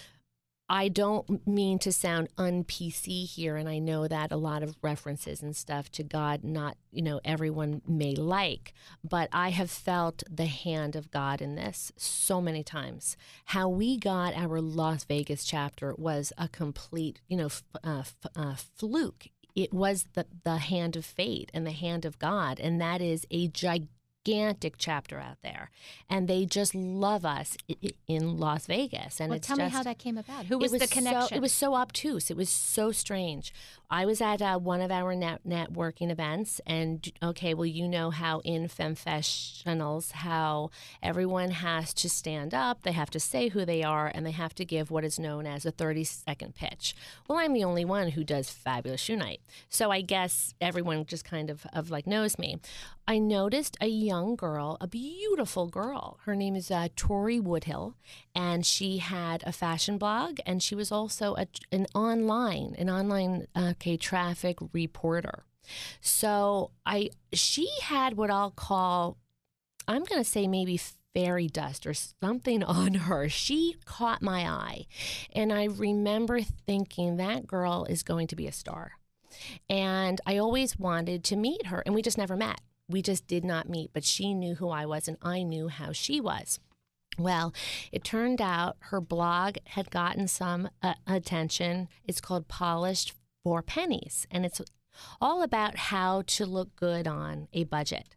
I 0.72 0.86
don't 0.86 1.44
mean 1.48 1.80
to 1.80 1.90
sound 1.90 2.28
un 2.38 2.62
PC 2.62 3.26
here, 3.26 3.56
and 3.56 3.68
I 3.68 3.80
know 3.80 4.06
that 4.06 4.30
a 4.30 4.36
lot 4.36 4.62
of 4.62 4.76
references 4.82 5.42
and 5.42 5.56
stuff 5.56 5.90
to 5.92 6.04
God, 6.04 6.44
not, 6.44 6.76
you 6.92 7.02
know, 7.02 7.20
everyone 7.24 7.82
may 7.88 8.14
like, 8.14 8.72
but 9.02 9.28
I 9.32 9.48
have 9.50 9.68
felt 9.68 10.22
the 10.30 10.46
hand 10.46 10.94
of 10.94 11.10
God 11.10 11.42
in 11.42 11.56
this 11.56 11.90
so 11.96 12.40
many 12.40 12.62
times. 12.62 13.16
How 13.46 13.68
we 13.68 13.98
got 13.98 14.36
our 14.36 14.60
Las 14.60 15.02
Vegas 15.02 15.44
chapter 15.44 15.92
was 15.98 16.32
a 16.38 16.46
complete, 16.46 17.20
you 17.26 17.36
know, 17.36 17.46
f- 17.46 17.64
uh, 17.82 17.98
f- 18.04 18.16
uh, 18.36 18.54
fluke. 18.54 19.26
It 19.54 19.72
was 19.72 20.06
the, 20.14 20.26
the 20.44 20.58
hand 20.58 20.96
of 20.96 21.04
fate 21.04 21.50
and 21.52 21.66
the 21.66 21.72
hand 21.72 22.04
of 22.04 22.18
God, 22.18 22.60
and 22.60 22.80
that 22.80 23.00
is 23.00 23.26
a 23.30 23.48
gigantic 23.48 23.88
gigantic 24.24 24.74
chapter 24.78 25.18
out 25.18 25.38
there, 25.42 25.70
and 26.08 26.28
they 26.28 26.44
just 26.44 26.74
love 26.74 27.24
us 27.24 27.56
in 28.06 28.38
Las 28.38 28.66
Vegas. 28.66 29.20
And 29.20 29.30
well, 29.30 29.36
it's 29.36 29.46
tell 29.46 29.56
just, 29.56 29.72
me 29.72 29.76
how 29.76 29.82
that 29.82 29.98
came 29.98 30.18
about. 30.18 30.46
Who 30.46 30.58
was, 30.58 30.72
was 30.72 30.80
the 30.80 30.88
connection? 30.88 31.28
So, 31.28 31.36
it 31.36 31.40
was 31.40 31.52
so 31.52 31.74
obtuse. 31.74 32.30
It 32.30 32.36
was 32.36 32.48
so 32.48 32.92
strange. 32.92 33.52
I 33.90 34.06
was 34.06 34.20
at 34.20 34.40
uh, 34.40 34.58
one 34.58 34.80
of 34.80 34.90
our 34.90 35.14
net- 35.14 35.40
networking 35.46 36.10
events, 36.10 36.60
and 36.66 37.10
okay, 37.22 37.54
well, 37.54 37.66
you 37.66 37.88
know 37.88 38.10
how 38.10 38.40
in 38.40 38.68
femfessionals, 38.68 40.12
how 40.12 40.70
everyone 41.02 41.50
has 41.50 41.92
to 41.94 42.08
stand 42.08 42.54
up, 42.54 42.82
they 42.82 42.92
have 42.92 43.10
to 43.10 43.20
say 43.20 43.48
who 43.48 43.64
they 43.64 43.82
are, 43.82 44.10
and 44.14 44.24
they 44.24 44.30
have 44.30 44.54
to 44.56 44.64
give 44.64 44.90
what 44.90 45.04
is 45.04 45.18
known 45.18 45.46
as 45.46 45.64
a 45.64 45.70
30 45.70 46.04
second 46.04 46.54
pitch. 46.54 46.94
Well, 47.28 47.38
I'm 47.38 47.52
the 47.52 47.64
only 47.64 47.84
one 47.84 48.10
who 48.10 48.24
does 48.24 48.50
Fabulous 48.50 49.00
Shoe 49.00 49.16
Night. 49.16 49.40
So 49.68 49.90
I 49.90 50.02
guess 50.02 50.54
everyone 50.60 51.04
just 51.06 51.24
kind 51.24 51.50
of, 51.50 51.66
of 51.72 51.90
like 51.90 52.06
knows 52.06 52.38
me. 52.38 52.58
I 53.08 53.18
noticed 53.18 53.76
a 53.80 53.88
young 54.10 54.34
girl, 54.34 54.76
a 54.80 54.88
beautiful 54.88 55.68
girl. 55.68 56.18
Her 56.24 56.34
name 56.34 56.56
is 56.56 56.68
uh, 56.68 56.88
Tori 56.96 57.38
Woodhill, 57.38 57.94
and 58.34 58.66
she 58.66 58.98
had 58.98 59.44
a 59.46 59.52
fashion 59.52 59.98
blog, 59.98 60.40
and 60.44 60.60
she 60.60 60.74
was 60.74 60.90
also 60.90 61.36
a, 61.36 61.46
an 61.70 61.86
online, 61.94 62.74
an 62.76 62.90
online 62.90 63.46
okay 63.56 63.96
traffic 63.96 64.58
reporter. 64.72 65.44
So 66.00 66.72
I, 66.84 67.10
she 67.32 67.68
had 67.82 68.16
what 68.16 68.32
I'll 68.32 68.50
call, 68.50 69.16
I'm 69.86 70.02
going 70.02 70.20
to 70.20 70.28
say 70.28 70.48
maybe 70.48 70.80
fairy 71.14 71.46
dust 71.46 71.86
or 71.86 71.94
something 71.94 72.64
on 72.80 72.94
her. 72.94 73.28
She 73.28 73.76
caught 73.84 74.22
my 74.22 74.40
eye, 74.40 74.86
and 75.32 75.52
I 75.52 75.66
remember 75.66 76.40
thinking 76.40 77.16
that 77.18 77.46
girl 77.46 77.86
is 77.88 78.02
going 78.02 78.26
to 78.26 78.36
be 78.36 78.48
a 78.48 78.52
star. 78.52 78.94
And 79.68 80.20
I 80.26 80.38
always 80.38 80.80
wanted 80.80 81.22
to 81.24 81.36
meet 81.36 81.66
her, 81.66 81.80
and 81.86 81.94
we 81.94 82.02
just 82.02 82.18
never 82.18 82.36
met. 82.36 82.60
We 82.90 83.02
just 83.02 83.26
did 83.26 83.44
not 83.44 83.68
meet, 83.68 83.90
but 83.92 84.04
she 84.04 84.34
knew 84.34 84.56
who 84.56 84.68
I 84.68 84.86
was 84.86 85.08
and 85.08 85.16
I 85.22 85.42
knew 85.42 85.68
how 85.68 85.92
she 85.92 86.20
was. 86.20 86.58
Well, 87.18 87.52
it 87.92 88.04
turned 88.04 88.40
out 88.40 88.76
her 88.80 89.00
blog 89.00 89.56
had 89.66 89.90
gotten 89.90 90.28
some 90.28 90.70
uh, 90.82 90.94
attention. 91.06 91.88
It's 92.06 92.20
called 92.20 92.48
Polished 92.48 93.14
for 93.44 93.62
Pennies, 93.62 94.26
and 94.30 94.46
it's 94.46 94.60
all 95.20 95.42
about 95.42 95.76
how 95.76 96.22
to 96.22 96.46
look 96.46 96.74
good 96.76 97.06
on 97.06 97.48
a 97.52 97.64
budget. 97.64 98.16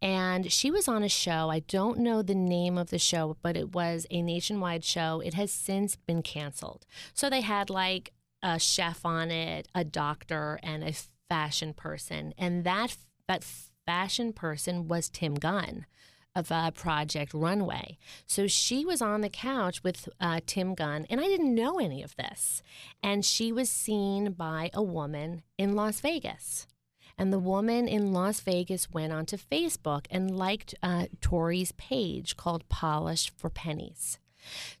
And 0.00 0.52
she 0.52 0.70
was 0.70 0.88
on 0.88 1.02
a 1.02 1.08
show. 1.08 1.50
I 1.50 1.60
don't 1.60 1.98
know 1.98 2.22
the 2.22 2.34
name 2.34 2.76
of 2.76 2.90
the 2.90 2.98
show, 2.98 3.36
but 3.42 3.56
it 3.56 3.74
was 3.74 4.06
a 4.10 4.22
nationwide 4.22 4.84
show. 4.84 5.20
It 5.24 5.34
has 5.34 5.52
since 5.52 5.96
been 5.96 6.22
canceled. 6.22 6.84
So 7.14 7.30
they 7.30 7.40
had 7.40 7.70
like 7.70 8.12
a 8.42 8.58
chef 8.58 9.04
on 9.06 9.30
it, 9.30 9.68
a 9.74 9.84
doctor, 9.84 10.58
and 10.62 10.82
a 10.82 10.92
fashion 11.28 11.72
person. 11.74 12.34
And 12.36 12.64
that 12.64 12.96
that 13.28 13.46
fashion 13.86 14.32
person 14.32 14.88
was 14.88 15.08
Tim 15.08 15.34
Gunn 15.34 15.86
of 16.34 16.50
uh, 16.50 16.70
Project 16.70 17.34
Runway. 17.34 17.98
So 18.26 18.46
she 18.46 18.84
was 18.84 19.02
on 19.02 19.20
the 19.20 19.28
couch 19.28 19.82
with 19.82 20.08
uh, 20.20 20.40
Tim 20.46 20.74
Gunn, 20.74 21.06
and 21.10 21.20
I 21.20 21.24
didn't 21.24 21.54
know 21.54 21.78
any 21.78 22.02
of 22.02 22.16
this. 22.16 22.62
And 23.02 23.24
she 23.24 23.52
was 23.52 23.68
seen 23.68 24.32
by 24.32 24.70
a 24.72 24.82
woman 24.82 25.42
in 25.58 25.74
Las 25.74 26.00
Vegas. 26.00 26.66
And 27.18 27.32
the 27.32 27.38
woman 27.38 27.86
in 27.86 28.12
Las 28.12 28.40
Vegas 28.40 28.90
went 28.90 29.12
onto 29.12 29.36
Facebook 29.36 30.06
and 30.10 30.36
liked 30.36 30.74
uh, 30.82 31.06
Tori's 31.20 31.72
page 31.72 32.36
called 32.36 32.68
Polish 32.68 33.30
for 33.36 33.50
Pennies. 33.50 34.18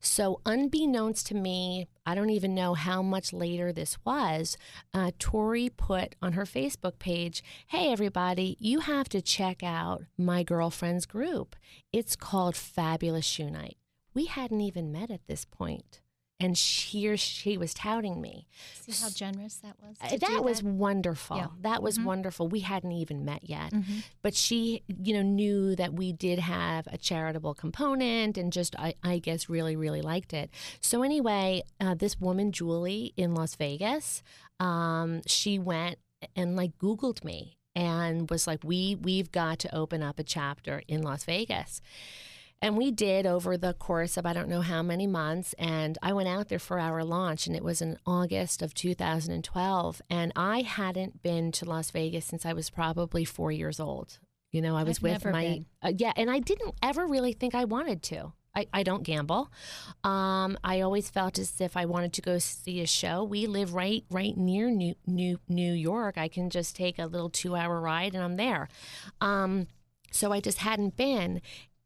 So, 0.00 0.40
unbeknownst 0.44 1.26
to 1.28 1.34
me, 1.34 1.88
I 2.04 2.14
don't 2.14 2.30
even 2.30 2.54
know 2.54 2.74
how 2.74 3.02
much 3.02 3.32
later 3.32 3.72
this 3.72 3.96
was, 4.04 4.56
uh, 4.92 5.12
Tori 5.18 5.70
put 5.70 6.14
on 6.20 6.34
her 6.34 6.44
Facebook 6.44 6.98
page, 6.98 7.42
Hey, 7.68 7.92
everybody, 7.92 8.56
you 8.60 8.80
have 8.80 9.08
to 9.10 9.22
check 9.22 9.62
out 9.62 10.02
my 10.18 10.42
girlfriend's 10.42 11.06
group. 11.06 11.56
It's 11.92 12.16
called 12.16 12.56
Fabulous 12.56 13.24
Shoe 13.24 13.50
Night. 13.50 13.78
We 14.14 14.26
hadn't 14.26 14.60
even 14.60 14.92
met 14.92 15.10
at 15.10 15.26
this 15.26 15.44
point 15.44 16.01
and 16.42 16.58
she 16.58 17.06
or 17.06 17.16
she 17.16 17.56
was 17.56 17.72
touting 17.72 18.20
me. 18.20 18.48
See 18.74 18.92
how 19.00 19.10
generous 19.10 19.56
that 19.56 19.76
was. 19.80 19.96
Uh, 20.02 20.16
that 20.16 20.42
was 20.42 20.60
wonderful. 20.62 21.36
Yeah. 21.36 21.46
That 21.60 21.82
was 21.82 21.96
mm-hmm. 21.96 22.06
wonderful. 22.06 22.48
We 22.48 22.60
hadn't 22.60 22.90
even 22.90 23.24
met 23.24 23.48
yet, 23.48 23.72
mm-hmm. 23.72 23.98
but 24.22 24.34
she, 24.34 24.82
you 24.88 25.14
know, 25.14 25.22
knew 25.22 25.76
that 25.76 25.94
we 25.94 26.12
did 26.12 26.40
have 26.40 26.88
a 26.88 26.98
charitable 26.98 27.54
component, 27.54 28.36
and 28.36 28.52
just 28.52 28.74
I, 28.76 28.94
I 29.04 29.18
guess 29.20 29.48
really, 29.48 29.76
really 29.76 30.02
liked 30.02 30.32
it. 30.32 30.50
So 30.80 31.02
anyway, 31.02 31.62
uh, 31.80 31.94
this 31.94 32.20
woman 32.20 32.50
Julie 32.50 33.14
in 33.16 33.34
Las 33.34 33.54
Vegas, 33.54 34.22
um, 34.58 35.22
she 35.26 35.60
went 35.60 35.98
and 36.34 36.56
like 36.56 36.76
Googled 36.78 37.22
me 37.22 37.58
and 37.76 38.28
was 38.28 38.48
like, 38.48 38.64
"We 38.64 38.96
we've 38.96 39.30
got 39.30 39.60
to 39.60 39.74
open 39.74 40.02
up 40.02 40.18
a 40.18 40.24
chapter 40.24 40.82
in 40.88 41.02
Las 41.02 41.22
Vegas." 41.22 41.80
And 42.62 42.76
we 42.76 42.92
did 42.92 43.26
over 43.26 43.56
the 43.56 43.74
course 43.74 44.16
of 44.16 44.24
I 44.24 44.32
don't 44.32 44.48
know 44.48 44.60
how 44.60 44.82
many 44.82 45.08
months. 45.08 45.52
And 45.58 45.98
I 46.00 46.12
went 46.12 46.28
out 46.28 46.48
there 46.48 46.60
for 46.60 46.78
our 46.78 47.04
launch, 47.04 47.48
and 47.48 47.56
it 47.56 47.64
was 47.64 47.82
in 47.82 47.98
August 48.06 48.62
of 48.62 48.72
2012. 48.72 50.00
And 50.08 50.32
I 50.36 50.60
hadn't 50.60 51.22
been 51.22 51.50
to 51.52 51.64
Las 51.64 51.90
Vegas 51.90 52.24
since 52.24 52.46
I 52.46 52.52
was 52.52 52.70
probably 52.70 53.24
four 53.24 53.50
years 53.50 53.80
old. 53.80 54.18
You 54.52 54.62
know, 54.62 54.76
I 54.76 54.84
was 54.84 54.98
I've 54.98 55.24
with 55.24 55.24
my, 55.24 55.64
uh, 55.82 55.92
yeah, 55.96 56.12
and 56.14 56.30
I 56.30 56.38
didn't 56.38 56.74
ever 56.82 57.06
really 57.06 57.32
think 57.32 57.54
I 57.54 57.64
wanted 57.64 58.02
to. 58.04 58.32
I, 58.54 58.66
I 58.72 58.82
don't 58.82 59.02
gamble. 59.02 59.50
Um, 60.04 60.58
I 60.62 60.82
always 60.82 61.08
felt 61.08 61.38
as 61.38 61.60
if 61.60 61.76
I 61.76 61.86
wanted 61.86 62.12
to 62.12 62.22
go 62.22 62.38
see 62.38 62.80
a 62.80 62.86
show. 62.86 63.24
We 63.24 63.46
live 63.46 63.74
right 63.74 64.04
right 64.10 64.36
near 64.36 64.70
New 64.70 64.94
New, 65.06 65.40
New 65.48 65.72
York. 65.72 66.18
I 66.18 66.28
can 66.28 66.50
just 66.50 66.76
take 66.76 66.98
a 66.98 67.06
little 67.06 67.30
two 67.30 67.56
hour 67.56 67.80
ride 67.80 68.14
and 68.14 68.22
I'm 68.22 68.36
there. 68.36 68.68
Um, 69.22 69.68
so 70.10 70.32
I 70.32 70.40
just 70.40 70.58
hadn't 70.58 70.96
been. 70.96 71.40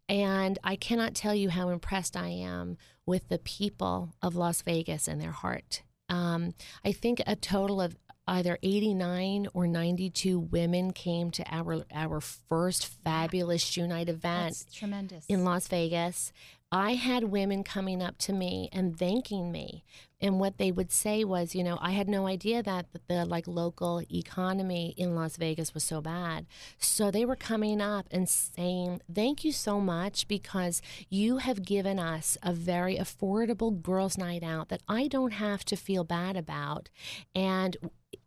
And 0.09 0.59
I 0.63 0.77
cannot 0.77 1.15
tell 1.15 1.35
you 1.35 1.51
how 1.51 1.69
impressed 1.71 2.17
I 2.17 2.29
am 2.29 2.77
with 3.05 3.29
the 3.29 3.39
people 3.39 4.15
of 4.23 4.37
Las 4.37 4.63
Vegas 4.63 5.09
and 5.09 5.21
their 5.21 5.33
heart. 5.33 5.83
Um, 6.09 6.55
I 6.85 6.93
think 6.93 7.21
a 7.27 7.35
total 7.35 7.81
of 7.81 7.97
either 8.29 8.59
89 8.63 9.49
or 9.55 9.67
92 9.67 10.39
women 10.39 10.93
came 10.93 11.31
to 11.31 11.45
our 11.49 11.85
our 11.95 12.21
first 12.21 12.87
fabulous 12.87 13.63
shoe 13.63 13.87
night 13.87 14.09
event 14.09 14.57
That's 14.57 14.75
tremendous. 14.75 15.25
in 15.29 15.45
Las 15.45 15.69
Vegas 15.69 16.33
I 16.73 16.95
had 16.95 17.25
women 17.25 17.63
coming 17.63 18.03
up 18.03 18.19
to 18.19 18.33
me 18.33 18.69
and 18.73 18.99
thanking 18.99 19.53
me. 19.53 19.85
And 20.21 20.41
what 20.41 20.59
they 20.59 20.73
would 20.73 20.91
say 20.91 21.23
was, 21.25 21.55
you 21.55 21.63
know, 21.63 21.79
I 21.81 21.91
had 21.93 22.09
no 22.09 22.27
idea 22.27 22.63
that 22.63 22.87
the, 23.07 23.25
like 23.25 23.47
local 23.47 24.03
economy 24.11 24.95
in 24.97 25.15
Las 25.15 25.37
Vegas 25.37 25.75
was 25.75 25.85
so 25.85 26.01
bad. 26.01 26.47
So 26.79 27.11
they 27.11 27.25
were 27.25 27.37
coming 27.37 27.81
up 27.81 28.07
and 28.11 28.29
saying, 28.29 29.03
"Thank 29.13 29.45
you 29.45 29.53
so 29.53 29.81
much 29.81 30.27
because 30.27 30.83
you 31.09 31.37
have 31.39 31.65
given 31.65 31.99
us 31.99 32.37
a 32.43 32.53
very 32.53 32.97
affordable 32.97 33.81
girls' 33.81 34.19
night 34.19 34.43
out 34.43 34.69
that 34.71 34.83
I 34.89 35.07
don't 35.07 35.35
have 35.35 35.65
to 35.67 35.77
feel 35.77 36.03
bad 36.03 36.37
about." 36.37 36.89
And 37.35 37.77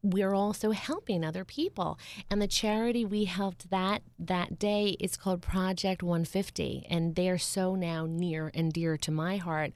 we're 0.02 0.34
also 0.34 0.72
helping 0.72 1.24
other 1.24 1.43
people. 1.43 2.00
And 2.30 2.41
the 2.41 2.47
charity 2.47 3.06
we 3.06 3.26
helped 3.26 3.70
that 3.70 4.02
that 4.18 4.60
day 4.60 4.95
is 5.00 5.18
called 5.18 5.41
Project 5.41 6.04
150, 6.04 6.86
and 6.89 7.16
they're 7.16 7.38
so 7.38 7.76
now 7.76 8.06
near 8.08 8.52
and 8.54 8.72
dear 8.72 8.97
to 8.97 9.12
my 9.12 9.38
heart. 9.38 9.74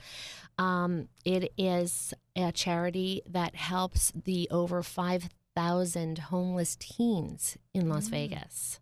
Um, 0.58 1.10
it 1.26 1.52
is 1.58 2.14
a 2.36 2.52
charity 2.52 3.22
that 3.28 3.56
helps 3.56 4.12
the 4.12 4.48
over 4.52 4.84
5,000 4.84 6.18
homeless 6.20 6.76
teens 6.80 7.58
in 7.74 7.90
Las 7.90 8.08
mm. 8.08 8.12
Vegas. 8.12 8.80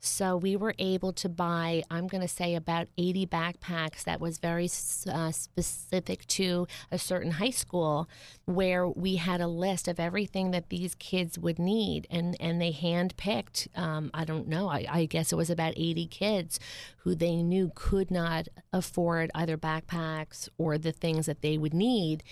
So 0.00 0.36
we 0.36 0.54
were 0.54 0.74
able 0.78 1.12
to 1.14 1.28
buy, 1.28 1.82
I'm 1.90 2.06
going 2.06 2.20
to 2.20 2.28
say, 2.28 2.54
about 2.54 2.86
80 2.96 3.26
backpacks 3.26 4.04
that 4.04 4.20
was 4.20 4.38
very 4.38 4.66
uh, 5.10 5.32
specific 5.32 6.24
to 6.28 6.68
a 6.92 6.98
certain 6.98 7.32
high 7.32 7.50
school 7.50 8.08
where 8.44 8.86
we 8.86 9.16
had 9.16 9.40
a 9.40 9.48
list 9.48 9.88
of 9.88 9.98
everything 9.98 10.52
that 10.52 10.68
these 10.68 10.94
kids 10.94 11.36
would 11.36 11.58
need. 11.58 12.06
And, 12.10 12.36
and 12.40 12.60
they 12.60 12.72
handpicked, 12.72 13.76
um, 13.76 14.12
I 14.14 14.24
don't 14.24 14.46
know, 14.46 14.68
I, 14.68 14.86
I 14.88 15.04
guess 15.06 15.32
it 15.32 15.36
was 15.36 15.50
about 15.50 15.74
80 15.76 16.06
kids 16.06 16.60
who 16.98 17.16
they 17.16 17.42
knew 17.42 17.72
could 17.74 18.10
not 18.10 18.46
afford 18.72 19.32
either 19.34 19.58
backpacks 19.58 20.48
or 20.58 20.78
the 20.78 20.92
things 20.92 21.26
that 21.26 21.42
they 21.42 21.58
would 21.58 21.74
need. 21.74 22.22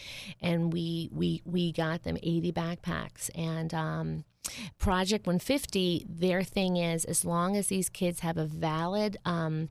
And 0.41 0.73
we, 0.73 1.11
we, 1.12 1.43
we 1.45 1.73
got 1.73 2.05
them 2.05 2.17
80 2.23 2.53
backpacks. 2.53 3.29
And, 3.35 3.75
um, 3.75 4.25
Project 4.79 5.27
150, 5.27 6.07
their 6.09 6.43
thing 6.43 6.77
is 6.77 7.05
as 7.05 7.25
long 7.25 7.57
as 7.57 7.69
these 7.69 7.89
kids 7.89 8.21
have 8.21 8.37
a 8.37 8.45
valid 8.47 9.17
um, 9.25 9.71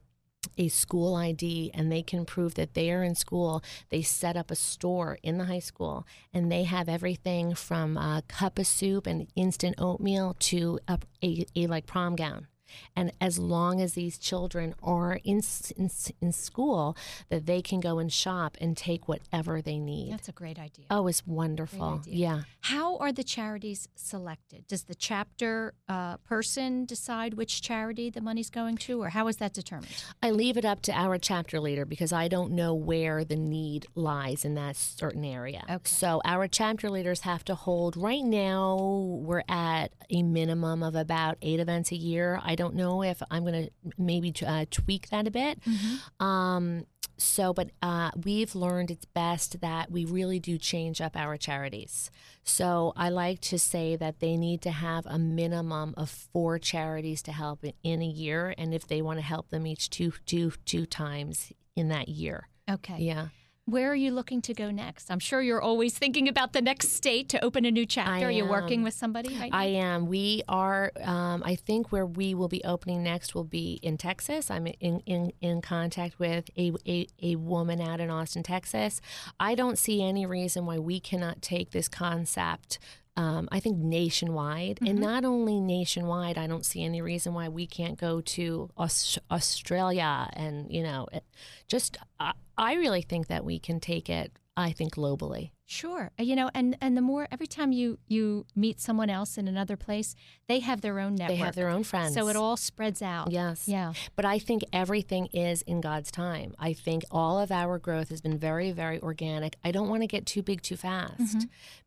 a 0.58 0.68
school 0.68 1.16
ID 1.16 1.72
and 1.74 1.92
they 1.92 2.02
can 2.02 2.26
prove 2.26 2.56
that 2.56 2.74
they 2.74 2.92
are 2.92 3.04
in 3.04 3.16
school, 3.16 3.64
they 3.90 4.02
set 4.02 4.38
up 4.38 4.52
a 4.52 4.56
store 4.56 5.18
in 5.24 5.38
the 5.38 5.46
high 5.46 5.60
school 5.60 6.06
and 6.34 6.52
they 6.52 6.64
have 6.64 6.90
everything 6.90 7.56
from 7.56 7.98
a 7.98 8.24
cup 8.28 8.60
of 8.60 8.68
soup 8.68 9.08
and 9.08 9.28
instant 9.36 9.76
oatmeal 9.78 10.36
to 10.40 10.80
a, 10.88 11.00
a, 11.24 11.46
a 11.56 11.68
like 11.68 11.86
prom 11.86 12.16
gown. 12.16 12.48
And 12.95 13.11
as 13.22 13.39
long 13.39 13.82
as 13.82 13.93
these 13.93 14.18
children 14.18 14.76
are 14.82 15.20
in, 15.24 15.41
in, 15.78 15.89
in 16.22 16.32
school, 16.32 16.97
that 17.30 17.45
they 17.45 17.61
can 17.61 17.80
go 17.80 17.99
and 17.99 18.11
shop 18.11 18.57
and 18.59 18.76
take 18.76 19.07
whatever 19.07 19.61
they 19.61 19.80
need. 19.80 20.13
That's 20.13 20.30
a 20.30 20.34
great 20.34 20.59
idea. 20.59 20.86
Oh, 20.89 21.07
it's 21.07 21.26
wonderful. 21.26 22.01
Yeah. 22.05 22.41
How 22.61 22.97
are 22.97 23.11
the 23.11 23.24
charities 23.24 23.88
selected? 23.95 24.68
Does 24.68 24.84
the 24.84 24.95
chapter 24.95 25.74
uh, 25.88 26.18
person 26.18 26.86
decide 26.86 27.36
which 27.36 27.61
charity 27.61 28.09
the 28.09 28.22
money's 28.22 28.49
going 28.49 28.78
to, 28.78 29.01
or 29.01 29.09
how 29.09 29.28
is 29.28 29.38
that 29.38 29.53
determined? 29.53 30.03
I 30.24 30.32
leave 30.32 30.57
it 30.57 30.66
up 30.66 30.82
to 30.84 30.91
our 30.91 31.18
chapter 31.18 31.59
leader 31.59 31.86
because 31.86 32.11
I 32.11 32.28
don't 32.28 32.51
know 32.51 32.74
where 32.74 33.24
the 33.24 33.36
need 33.36 33.86
lies 33.95 34.43
in 34.43 34.55
that 34.55 34.76
certain 34.76 35.24
area. 35.24 35.63
Okay. 35.70 35.80
So 35.84 36.22
our 36.26 36.47
chapter 36.47 36.89
leaders 36.89 37.22
have 37.22 37.45
to 37.45 37.55
hold, 37.55 37.95
right 37.95 38.24
now, 38.24 38.78
we're 39.22 39.43
at 39.47 39.91
a 40.09 40.24
minimum 40.24 40.84
of 40.84 40.95
about 40.95 41.38
eight 41.41 41.59
events 41.59 41.91
a 41.91 41.95
year. 41.95 42.39
I 42.43 42.55
don't 42.56 42.76
know 42.76 43.03
if 43.03 43.22
I'm 43.30 43.43
going 43.43 43.66
to 43.66 43.72
maybe 43.97 44.34
uh, 44.45 44.66
tweak 44.72 45.10
that 45.10 45.28
a 45.28 45.32
bit. 45.32 45.60
Mm-hmm. 45.62 46.26
Um, 46.26 46.86
so, 47.18 47.53
but 47.53 47.72
uh, 47.82 48.12
we've 48.24 48.56
learned 48.56 48.91
it's 48.91 49.06
best 49.06 49.62
that 49.62 49.89
we 49.89 50.03
really 50.03 50.39
do 50.39 50.58
change 50.58 50.99
up 50.99 51.16
our 51.16 51.38
charities. 51.38 52.12
So, 52.43 52.93
I 52.97 53.10
like 53.10 53.39
to 53.41 53.58
say 53.58 53.95
that 53.95 54.20
they 54.20 54.36
need 54.36 54.62
to 54.64 54.72
have 54.72 55.06
a 55.06 55.18
minimum 55.18 55.93
of 55.95 56.10
four 56.10 56.60
charities 56.60 57.22
to 57.24 57.32
help 57.32 57.64
in 57.84 58.01
a 58.01 58.08
year, 58.08 58.53
and 58.58 58.74
if 58.74 58.88
they 58.88 59.01
want 59.01 59.20
to 59.20 59.26
help 59.26 59.49
them 59.49 59.66
each 59.66 59.89
two, 59.89 60.14
two, 60.26 60.51
two 60.66 60.86
times 60.86 61.53
in 61.76 61.88
that 61.89 62.10
year. 62.10 62.49
Okay. 62.70 62.97
Yeah. 62.99 63.28
Where 63.68 63.91
are 63.91 63.95
you 63.95 64.11
looking 64.11 64.43
to 64.43 64.53
go 64.53 64.70
next? 64.70 65.09
I'm 65.09 65.18
sure 65.18 65.41
you're 65.41 65.61
always 65.61 65.97
thinking 65.97 66.28
about 66.28 66.53
the 66.53 66.61
next 66.61 66.89
state 66.91 67.30
to 67.30 67.43
open 67.43 67.66
a 67.66 67.72
new 67.72 67.88
chapter. 67.88 68.28
Are 68.28 68.32
you 68.32 68.45
working 68.45 68.84
with 68.84 68.93
somebody 68.93 69.36
right? 69.39 69.51
I 69.51 69.66
am. 69.66 70.05
We 70.05 70.43
are. 70.47 70.91
Um, 71.01 71.41
I 71.43 71.55
think 71.55 71.91
where 71.91 72.05
we 72.05 72.36
will 72.36 72.47
be 72.47 72.63
opening 72.63 73.01
next 73.01 73.34
will 73.34 73.43
be 73.43 73.80
in 73.82 73.97
Texas. 73.97 74.51
I'm 74.51 74.68
in 74.68 74.99
in, 75.07 75.32
in 75.41 75.63
contact 75.63 76.20
with 76.20 76.47
a, 76.55 76.74
a 76.88 77.07
a 77.24 77.36
woman 77.38 77.82
out 77.82 77.99
in 77.99 78.11
Austin, 78.11 78.43
Texas. 78.43 79.01
I 79.39 79.55
don't 79.55 79.80
see 79.80 80.03
any 80.03 80.28
reason 80.28 80.68
why 80.68 80.78
we 80.78 80.99
cannot 80.99 81.41
take 81.41 81.72
this 81.72 81.88
concept. 81.88 82.78
Um, 83.18 83.47
I 83.49 83.61
think 83.61 83.78
nationwide, 83.78 84.80
and 84.86 84.99
not 84.99 85.24
only 85.24 85.61
nationwide. 85.61 86.38
I 86.38 86.47
don't 86.47 86.66
see 86.66 86.84
any 86.84 87.01
reason 87.01 87.34
why 87.34 87.47
we 87.47 87.66
can't 87.66 87.97
go 87.97 88.20
to 88.20 88.70
Aus- 88.76 89.18
Australia, 89.32 90.30
and 90.34 90.70
you 90.70 90.84
know, 90.84 91.07
it, 91.13 91.24
just 91.70 91.97
I, 92.20 92.34
I 92.57 92.74
really 92.74 93.01
think 93.01 93.28
that 93.28 93.45
we 93.45 93.57
can 93.57 93.80
take 93.80 94.09
it. 94.09 94.34
I 94.58 94.72
think 94.72 94.95
globally. 94.95 95.51
Sure. 95.66 96.12
Uh, 96.20 96.24
You 96.24 96.36
know, 96.36 96.49
and 96.53 96.78
and 96.80 96.95
the 96.95 97.01
more 97.01 97.28
every 97.32 97.47
time 97.47 97.72
you 97.72 97.97
you 98.08 98.45
meet 98.56 98.80
someone 98.80 99.10
else 99.10 99.38
in 99.38 99.47
another 99.47 99.76
place, 99.76 100.16
they 100.47 100.60
have 100.60 100.82
their 100.82 100.99
own 100.99 101.16
network. 101.16 101.38
They 101.38 101.43
have 101.43 101.56
their 101.56 101.70
own 101.70 101.84
friends. 101.84 102.14
So 102.14 102.30
it 102.30 102.36
all 102.36 102.56
spreads 102.56 103.01
out. 103.01 103.32
Yes. 103.32 103.68
Yeah. 103.68 103.93
But 104.16 104.26
I 104.26 104.39
think 104.39 104.64
everything 104.72 105.26
is 105.34 105.62
in 105.64 105.82
God's 105.82 106.12
time. 106.12 106.53
I 106.60 106.74
think 106.74 107.03
all 107.12 107.39
of 107.39 107.51
our 107.51 107.80
growth 107.80 108.10
has 108.10 108.22
been 108.22 108.38
very, 108.38 108.72
very 108.72 109.01
organic. 109.01 109.56
I 109.64 109.72
don't 109.72 109.89
want 109.89 110.03
to 110.03 110.08
get 110.08 110.26
too 110.26 110.41
big 110.43 110.62
too 110.62 110.78
fast 110.78 111.20
Mm-hmm. 111.20 111.39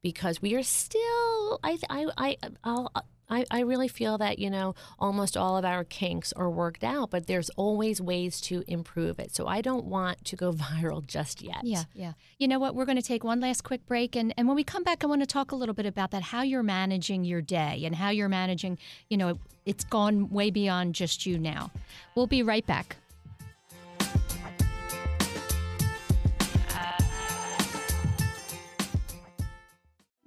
because 0.02 0.42
we 0.42 0.54
are 0.54 0.62
still. 0.64 1.60
I, 1.62 1.78
I, 1.88 2.06
I, 2.18 2.36
I'll, 2.64 2.90
I, 3.30 3.44
I 3.50 3.60
really 3.60 3.88
feel 3.88 4.18
that 4.18 4.38
you 4.38 4.50
know 4.50 4.74
almost 4.98 5.36
all 5.36 5.56
of 5.56 5.64
our 5.64 5.84
kinks 5.84 6.32
are 6.34 6.50
worked 6.50 6.84
out, 6.84 7.10
but 7.10 7.26
there's 7.26 7.50
always 7.50 8.00
ways 8.00 8.40
to 8.42 8.64
improve 8.66 9.18
it. 9.18 9.34
So 9.34 9.46
I 9.46 9.60
don't 9.60 9.84
want 9.84 10.24
to 10.26 10.36
go 10.36 10.52
viral 10.68 11.06
just 11.06 11.42
yet. 11.42 11.60
Yeah, 11.62 11.84
yeah. 11.94 12.12
You 12.38 12.48
know 12.48 12.58
what? 12.58 12.74
We're 12.74 12.86
going 12.86 12.96
to 12.96 13.02
take 13.02 13.24
one 13.24 13.40
last 13.40 13.64
quick 13.64 13.86
break, 13.86 14.16
and, 14.16 14.32
and 14.36 14.46
when 14.48 14.56
we 14.56 14.64
come 14.64 14.82
back, 14.82 15.04
I 15.04 15.06
want 15.06 15.22
to 15.22 15.26
talk 15.26 15.52
a 15.52 15.56
little 15.56 15.74
bit 15.74 15.86
about 15.86 16.10
that, 16.12 16.22
how 16.22 16.42
you're 16.42 16.62
managing 16.62 17.24
your 17.24 17.42
day 17.42 17.82
and 17.84 17.94
how 17.94 18.10
you're 18.10 18.28
managing, 18.28 18.78
you 19.08 19.16
know, 19.16 19.38
it's 19.66 19.84
gone 19.84 20.30
way 20.30 20.50
beyond 20.50 20.94
just 20.94 21.26
you 21.26 21.38
now. 21.38 21.70
We'll 22.14 22.26
be 22.26 22.42
right 22.42 22.66
back. 22.66 22.96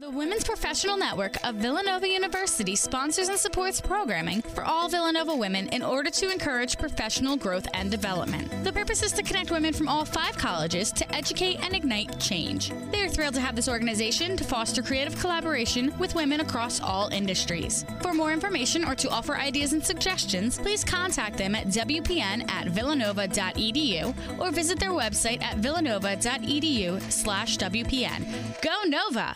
The 0.01 0.09
Women's 0.09 0.43
Professional 0.43 0.97
Network 0.97 1.37
of 1.47 1.57
Villanova 1.57 2.09
University 2.09 2.75
sponsors 2.75 3.29
and 3.29 3.37
supports 3.37 3.79
programming 3.79 4.41
for 4.41 4.63
all 4.63 4.89
Villanova 4.89 5.35
women 5.35 5.67
in 5.67 5.83
order 5.83 6.09
to 6.09 6.31
encourage 6.31 6.79
professional 6.79 7.37
growth 7.37 7.67
and 7.75 7.91
development. 7.91 8.49
The 8.63 8.73
purpose 8.73 9.03
is 9.03 9.11
to 9.11 9.21
connect 9.21 9.51
women 9.51 9.73
from 9.73 9.87
all 9.87 10.03
five 10.03 10.35
colleges 10.39 10.91
to 10.93 11.15
educate 11.15 11.63
and 11.63 11.75
ignite 11.75 12.19
change. 12.19 12.71
They 12.91 13.03
are 13.03 13.09
thrilled 13.09 13.35
to 13.35 13.41
have 13.41 13.55
this 13.55 13.69
organization 13.69 14.35
to 14.37 14.43
foster 14.43 14.81
creative 14.81 15.19
collaboration 15.19 15.93
with 15.99 16.15
women 16.15 16.39
across 16.39 16.81
all 16.81 17.09
industries. 17.09 17.85
For 18.01 18.11
more 18.11 18.33
information 18.33 18.83
or 18.83 18.95
to 18.95 19.09
offer 19.09 19.35
ideas 19.35 19.73
and 19.73 19.85
suggestions, 19.85 20.57
please 20.57 20.83
contact 20.83 21.37
them 21.37 21.53
at 21.53 21.67
wpn 21.67 22.49
at 22.49 22.69
villanova.edu 22.69 24.39
or 24.39 24.49
visit 24.49 24.79
their 24.79 24.93
website 24.93 25.43
at 25.43 25.57
villanova.edu 25.57 27.11
slash 27.11 27.59
WPN. 27.59 28.25
Go 28.63 28.81
Nova! 28.87 29.35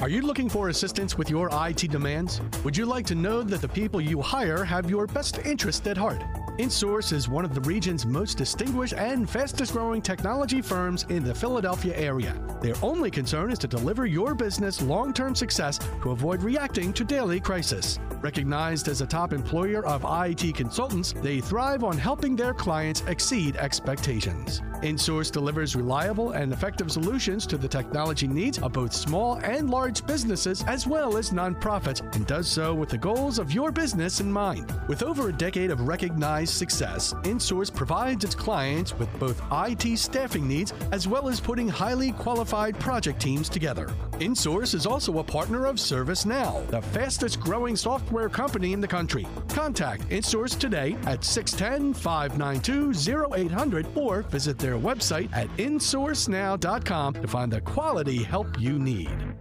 Are 0.00 0.08
you 0.08 0.22
looking 0.22 0.48
for 0.48 0.70
assistance 0.70 1.16
with 1.16 1.30
your 1.30 1.48
IT 1.52 1.90
demands? 1.90 2.40
Would 2.64 2.76
you 2.76 2.84
like 2.84 3.06
to 3.06 3.14
know 3.14 3.42
that 3.44 3.60
the 3.60 3.68
people 3.68 4.00
you 4.00 4.20
hire 4.20 4.64
have 4.64 4.90
your 4.90 5.06
best 5.06 5.38
interest 5.46 5.86
at 5.86 5.96
heart? 5.96 6.20
InSource 6.58 7.12
is 7.12 7.28
one 7.28 7.44
of 7.44 7.54
the 7.54 7.60
region's 7.62 8.04
most 8.04 8.36
distinguished 8.36 8.94
and 8.94 9.30
fastest 9.30 9.72
growing 9.72 10.02
technology 10.02 10.60
firms 10.60 11.04
in 11.10 11.22
the 11.22 11.34
Philadelphia 11.34 11.96
area. 11.96 12.36
Their 12.60 12.74
only 12.82 13.10
concern 13.10 13.50
is 13.50 13.58
to 13.60 13.68
deliver 13.68 14.04
your 14.04 14.34
business 14.34 14.82
long 14.82 15.12
term 15.12 15.34
success 15.34 15.78
to 16.02 16.10
avoid 16.10 16.42
reacting 16.42 16.92
to 16.92 17.04
daily 17.04 17.38
crisis. 17.38 17.98
Recognized 18.20 18.88
as 18.88 19.00
a 19.00 19.06
top 19.06 19.32
employer 19.32 19.84
of 19.84 20.04
IT 20.08 20.54
consultants, 20.54 21.12
they 21.22 21.40
thrive 21.40 21.84
on 21.84 21.98
helping 21.98 22.34
their 22.34 22.54
clients 22.54 23.02
exceed 23.06 23.56
expectations. 23.56 24.62
InSource 24.82 25.30
delivers 25.30 25.76
reliable 25.76 26.30
and 26.30 26.52
effective 26.52 26.90
solutions 26.90 27.46
to 27.46 27.58
the 27.58 27.68
technology 27.68 28.26
needs 28.26 28.58
of 28.58 28.72
both 28.72 28.92
small 28.92 29.36
and 29.36 29.70
large 29.70 29.83
businesses 29.92 30.64
as 30.66 30.86
well 30.86 31.16
as 31.16 31.30
nonprofits 31.30 32.00
and 32.14 32.26
does 32.26 32.48
so 32.48 32.74
with 32.74 32.88
the 32.88 32.98
goals 32.98 33.38
of 33.38 33.52
your 33.52 33.70
business 33.70 34.20
in 34.20 34.32
mind. 34.32 34.72
With 34.88 35.02
over 35.02 35.28
a 35.28 35.32
decade 35.32 35.70
of 35.70 35.82
recognized 35.82 36.54
success, 36.54 37.12
InSource 37.24 37.74
provides 37.74 38.24
its 38.24 38.34
clients 38.34 38.96
with 38.98 39.08
both 39.18 39.42
IT 39.52 39.98
staffing 39.98 40.48
needs 40.48 40.72
as 40.92 41.06
well 41.06 41.28
as 41.28 41.40
putting 41.40 41.68
highly 41.68 42.12
qualified 42.12 42.78
project 42.80 43.20
teams 43.20 43.48
together. 43.48 43.88
InSource 44.14 44.74
is 44.74 44.86
also 44.86 45.18
a 45.18 45.24
partner 45.24 45.66
of 45.66 45.76
ServiceNow, 45.76 46.66
the 46.68 46.82
fastest 46.82 47.40
growing 47.40 47.76
software 47.76 48.28
company 48.28 48.72
in 48.72 48.80
the 48.80 48.88
country. 48.88 49.26
Contact 49.48 50.08
InSource 50.08 50.58
today 50.58 50.96
at 51.06 51.24
610 51.24 51.94
592 51.94 53.24
0800 53.34 53.86
or 53.94 54.22
visit 54.22 54.58
their 54.58 54.76
website 54.76 55.28
at 55.32 55.48
insourcenow.com 55.56 57.14
to 57.14 57.28
find 57.28 57.52
the 57.52 57.60
quality 57.60 58.22
help 58.22 58.60
you 58.60 58.78
need. 58.78 59.34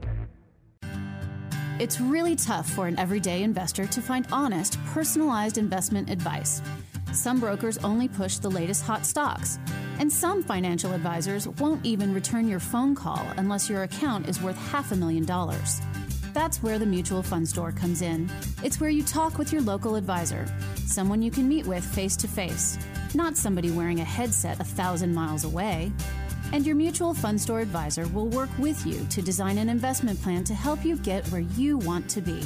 It's 1.80 2.00
really 2.00 2.36
tough 2.36 2.70
for 2.70 2.86
an 2.86 3.00
everyday 3.00 3.42
investor 3.42 3.88
to 3.88 4.02
find 4.02 4.28
honest, 4.32 4.78
personalized 4.86 5.58
investment 5.58 6.08
advice. 6.08 6.62
Some 7.12 7.40
brokers 7.40 7.80
only 7.80 8.08
push 8.08 8.38
the 8.38 8.50
latest 8.50 8.84
hot 8.84 9.08
stocks, 9.08 9.58
and 9.98 10.12
some 10.12 10.44
financial 10.44 10.94
advisors 10.94 11.48
won't 11.48 11.84
even 11.84 12.14
return 12.14 12.48
your 12.48 12.60
phone 12.60 12.94
call 12.94 13.26
unless 13.38 13.72
your 13.72 13.84
account 13.84 14.30
is 14.30 14.40
worth 14.40 14.58
half 14.70 14.92
a 14.92 14.96
million 14.96 15.26
dollars. 15.26 15.82
That's 16.32 16.62
where 16.62 16.78
the 16.78 16.86
Mutual 16.86 17.24
Fund 17.24 17.50
Store 17.50 17.72
comes 17.72 18.04
in. 18.04 18.32
It's 18.64 18.80
where 18.80 18.92
you 18.92 19.04
talk 19.04 19.40
with 19.40 19.52
your 19.52 19.62
local 19.64 19.96
advisor, 19.96 20.46
someone 20.86 21.24
you 21.24 21.32
can 21.32 21.50
meet 21.50 21.66
with 21.66 21.84
face 21.84 22.16
to 22.18 22.28
face, 22.28 22.78
not 23.16 23.36
somebody 23.36 23.72
wearing 23.72 24.00
a 24.00 24.06
headset 24.06 24.60
a 24.60 24.64
thousand 24.64 25.14
miles 25.14 25.44
away. 25.44 25.92
And 26.54 26.68
your 26.68 26.76
mutual 26.76 27.16
fund 27.16 27.42
store 27.42 27.62
advisor 27.62 28.08
will 28.10 28.28
work 28.28 28.50
with 28.60 28.86
you 28.86 29.04
to 29.10 29.24
design 29.24 29.58
an 29.58 29.70
investment 29.70 30.22
plan 30.22 30.44
to 30.44 30.54
help 30.54 30.86
you 30.86 30.98
get 30.98 31.28
where 31.30 31.42
you 31.42 31.80
want 31.80 32.08
to 32.12 32.22
be. 32.22 32.42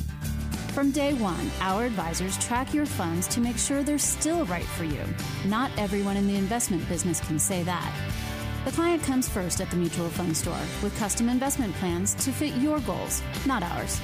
From 0.73 0.91
day 0.91 1.13
one, 1.13 1.51
our 1.59 1.83
advisors 1.83 2.37
track 2.37 2.73
your 2.73 2.85
funds 2.85 3.27
to 3.27 3.41
make 3.41 3.57
sure 3.57 3.83
they're 3.83 3.97
still 3.97 4.45
right 4.45 4.63
for 4.63 4.85
you. 4.85 5.01
Not 5.45 5.71
everyone 5.77 6.15
in 6.15 6.25
the 6.25 6.37
investment 6.37 6.87
business 6.87 7.19
can 7.19 7.37
say 7.37 7.63
that. 7.63 7.93
The 8.63 8.71
client 8.71 9.03
comes 9.03 9.27
first 9.27 9.59
at 9.59 9.69
the 9.71 9.75
mutual 9.75 10.07
fund 10.07 10.37
store 10.37 10.55
with 10.81 10.97
custom 10.97 11.27
investment 11.27 11.73
plans 11.75 12.13
to 12.15 12.31
fit 12.31 12.53
your 12.55 12.79
goals, 12.79 13.21
not 13.45 13.61
ours. 13.61 13.99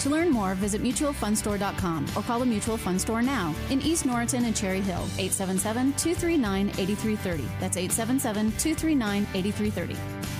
To 0.00 0.08
learn 0.08 0.30
more, 0.30 0.54
visit 0.54 0.82
mutualfundstore.com 0.82 2.06
or 2.16 2.22
call 2.22 2.40
the 2.40 2.46
Mutual 2.46 2.78
Fund 2.78 2.98
Store 2.98 3.20
now 3.20 3.54
in 3.68 3.82
East 3.82 4.06
Norriton 4.06 4.44
and 4.44 4.56
Cherry 4.56 4.80
Hill, 4.80 5.04
877 5.18 5.92
239 5.92 6.68
8330. 6.70 7.44
That's 7.60 7.76
877 7.76 8.50
239 8.52 9.26
8330. 9.34 10.39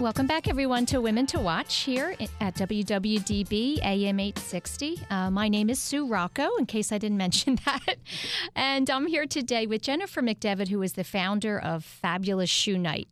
Welcome 0.00 0.26
back, 0.26 0.48
everyone, 0.48 0.86
to 0.86 1.00
Women 1.00 1.24
to 1.26 1.38
Watch 1.38 1.82
here 1.82 2.16
at 2.40 2.56
WWDB 2.56 3.78
AM 3.78 4.18
860. 4.18 5.00
Uh, 5.08 5.30
my 5.30 5.48
name 5.48 5.70
is 5.70 5.78
Sue 5.78 6.04
Rocco, 6.04 6.48
in 6.56 6.66
case 6.66 6.90
I 6.90 6.98
didn't 6.98 7.16
mention 7.26 7.60
that. 7.64 7.98
And 8.56 8.90
I'm 8.90 9.06
here 9.06 9.24
today 9.24 9.66
with 9.66 9.82
Jennifer 9.82 10.20
McDevitt, 10.20 10.66
who 10.66 10.82
is 10.82 10.94
the 10.94 11.04
founder 11.04 11.56
of 11.56 11.84
Fabulous 11.84 12.50
Shoe 12.50 12.76
Night, 12.76 13.06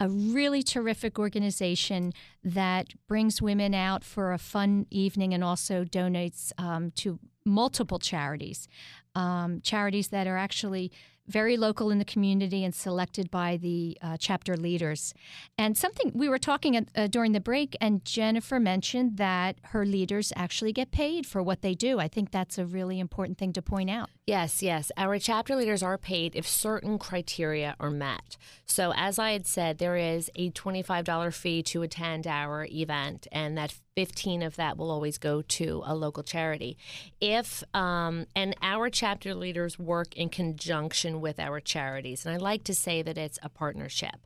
a 0.00 0.08
really 0.08 0.64
terrific 0.64 1.20
organization 1.20 2.12
that 2.42 2.88
brings 3.06 3.40
women 3.40 3.72
out 3.72 4.02
for 4.02 4.32
a 4.32 4.38
fun 4.38 4.86
evening 4.90 5.34
and 5.34 5.44
also 5.44 5.84
donates 5.84 6.50
um, 6.58 6.90
to 6.96 7.20
multiple 7.44 8.00
charities, 8.00 8.66
um, 9.14 9.60
charities 9.60 10.08
that 10.08 10.26
are 10.26 10.36
actually 10.36 10.90
very 11.26 11.56
local 11.56 11.90
in 11.90 11.98
the 11.98 12.04
community 12.04 12.64
and 12.64 12.74
selected 12.74 13.30
by 13.30 13.56
the 13.56 13.96
uh, 14.02 14.16
chapter 14.18 14.56
leaders. 14.56 15.14
And 15.56 15.76
something 15.76 16.12
we 16.14 16.28
were 16.28 16.38
talking 16.38 16.86
uh, 16.94 17.06
during 17.06 17.32
the 17.32 17.40
break, 17.40 17.76
and 17.80 18.04
Jennifer 18.04 18.60
mentioned 18.60 19.16
that 19.16 19.56
her 19.64 19.86
leaders 19.86 20.32
actually 20.36 20.72
get 20.72 20.90
paid 20.90 21.26
for 21.26 21.42
what 21.42 21.62
they 21.62 21.74
do. 21.74 21.98
I 21.98 22.08
think 22.08 22.30
that's 22.30 22.58
a 22.58 22.66
really 22.66 22.98
important 22.98 23.38
thing 23.38 23.52
to 23.54 23.62
point 23.62 23.90
out. 23.90 24.10
Yes, 24.26 24.62
yes. 24.62 24.90
Our 24.96 25.18
chapter 25.18 25.56
leaders 25.56 25.82
are 25.82 25.98
paid 25.98 26.34
if 26.34 26.46
certain 26.48 26.98
criteria 26.98 27.76
are 27.78 27.90
met. 27.90 28.36
So, 28.66 28.92
as 28.96 29.18
I 29.18 29.32
had 29.32 29.46
said, 29.46 29.78
there 29.78 29.96
is 29.96 30.30
a 30.34 30.50
$25 30.50 31.34
fee 31.34 31.62
to 31.64 31.82
attend 31.82 32.26
our 32.26 32.66
event, 32.70 33.26
and 33.32 33.56
that 33.58 33.74
15 33.96 34.42
of 34.42 34.56
that 34.56 34.76
will 34.76 34.90
always 34.90 35.18
go 35.18 35.42
to 35.42 35.82
a 35.86 35.94
local 35.94 36.22
charity. 36.22 36.76
If 37.20 37.62
um, 37.74 38.26
and 38.34 38.56
our 38.62 38.90
chapter 38.90 39.34
leaders 39.34 39.78
work 39.78 40.16
in 40.16 40.28
conjunction 40.28 41.20
with 41.20 41.38
our 41.38 41.60
charities, 41.60 42.26
and 42.26 42.34
I 42.34 42.38
like 42.38 42.64
to 42.64 42.74
say 42.74 43.02
that 43.02 43.16
it's 43.16 43.38
a 43.42 43.48
partnership. 43.48 44.16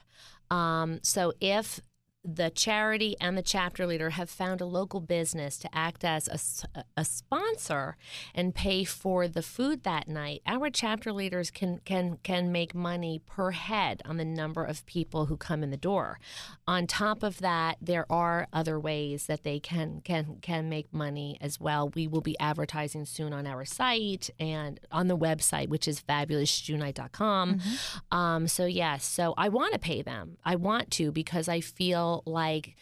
Um, 0.51 1.01
so 1.03 1.35
if 1.41 1.81
the 2.25 2.51
charity 2.51 3.17
and 3.21 3.39
the 3.39 3.43
chapter 3.43 3.87
leader 3.87 4.11
have 4.11 4.29
found 4.29 4.61
a 4.61 4.67
local 4.67 5.01
business 5.01 5.57
to 5.57 5.75
act 5.75 6.05
as 6.05 6.29
a, 6.75 6.83
a, 6.97 7.05
sponsor 7.05 7.97
and 8.35 8.55
pay 8.55 8.83
for 8.83 9.29
the 9.29 9.43
food 9.43 9.85
that 9.85 10.09
night, 10.09 10.43
our 10.45 10.69
chapter 10.69 11.13
leaders 11.13 11.51
can 11.51 11.81
can 11.85 12.19
can 12.25 12.51
make 12.51 12.75
money 12.75 13.21
per 13.25 13.53
head 13.53 14.03
on 14.05 14.17
the 14.17 14.25
number 14.25 14.65
of 14.65 14.85
people 14.85 15.27
who 15.27 15.37
come 15.37 15.63
in 15.63 15.71
the 15.71 15.77
door. 15.77 16.19
On 16.67 16.87
top 16.87 17.23
of 17.23 17.39
that, 17.39 17.79
there 17.81 18.05
are 18.11 18.49
other 18.53 18.81
ways 18.81 19.27
that 19.27 19.45
they 19.45 19.61
can 19.61 20.01
can 20.05 20.39
can 20.43 20.69
make 20.69 20.93
money 20.93 21.39
as 21.41 21.61
well. 21.61 21.89
We 21.95 22.09
will 22.09 22.21
be 22.21 22.39
advertising 22.41 23.07
soon 23.07 23.33
on 23.33 23.47
our 23.47 23.65
site 23.65 24.29
and 24.41 24.81
on 24.91 25.07
the 25.07 25.17
website, 25.17 25.69
which 25.69 25.87
is 25.87 26.01
fabulousshoenight.com. 26.01 27.55
Mm-hmm. 27.55 28.17
Um, 28.17 28.49
so 28.49 28.67
yes, 28.67 29.05
so 29.05 29.35
I 29.39 29.49
want 29.49 29.73
to 29.73 29.79
pay 29.79 30.03
them. 30.03 30.37
I 30.45 30.57
want 30.57 30.91
to 30.93 31.13
because 31.13 31.49
I 31.49 31.61
feel 31.61 32.08
like 32.27 32.75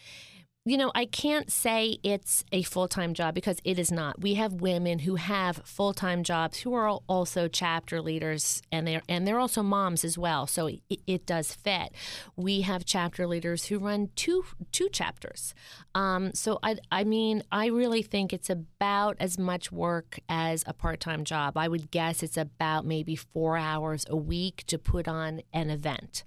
you 0.67 0.75
know, 0.75 0.91
I 0.93 1.05
can't 1.05 1.49
say 1.49 1.97
it's 2.03 2.43
a 2.51 2.61
full 2.61 2.89
time 2.89 3.13
job 3.13 3.33
because 3.33 3.61
it 3.63 3.79
is 3.79 3.89
not. 3.89 4.21
We 4.21 4.33
have 4.33 4.51
women 4.51 4.99
who 4.99 5.15
have 5.15 5.61
full 5.63 5.93
time 5.93 6.23
jobs 6.23 6.59
who 6.59 6.73
are 6.73 6.89
also 7.07 7.47
chapter 7.47 8.01
leaders, 8.01 8.61
and 8.69 8.85
they're 8.85 9.01
and 9.07 9.25
they're 9.25 9.39
also 9.39 9.63
moms 9.63 10.03
as 10.03 10.17
well. 10.17 10.45
So 10.45 10.67
it, 10.67 10.81
it 11.07 11.25
does 11.25 11.53
fit. 11.53 11.93
We 12.35 12.61
have 12.61 12.83
chapter 12.83 13.25
leaders 13.25 13.67
who 13.67 13.79
run 13.79 14.09
two 14.17 14.43
two 14.73 14.89
chapters. 14.89 15.53
Um, 15.95 16.33
so 16.33 16.59
I 16.61 16.75
I 16.91 17.05
mean 17.05 17.43
I 17.49 17.67
really 17.67 18.01
think 18.01 18.33
it's 18.33 18.49
about 18.49 19.15
as 19.21 19.39
much 19.39 19.71
work 19.71 20.19
as 20.27 20.65
a 20.67 20.73
part 20.73 20.99
time 20.99 21.23
job. 21.23 21.55
I 21.55 21.69
would 21.69 21.91
guess 21.91 22.21
it's 22.21 22.35
about 22.35 22.85
maybe 22.85 23.15
four 23.15 23.55
hours 23.55 24.05
a 24.09 24.17
week 24.17 24.65
to 24.67 24.77
put 24.77 25.07
on 25.07 25.43
an 25.53 25.69
event 25.69 26.25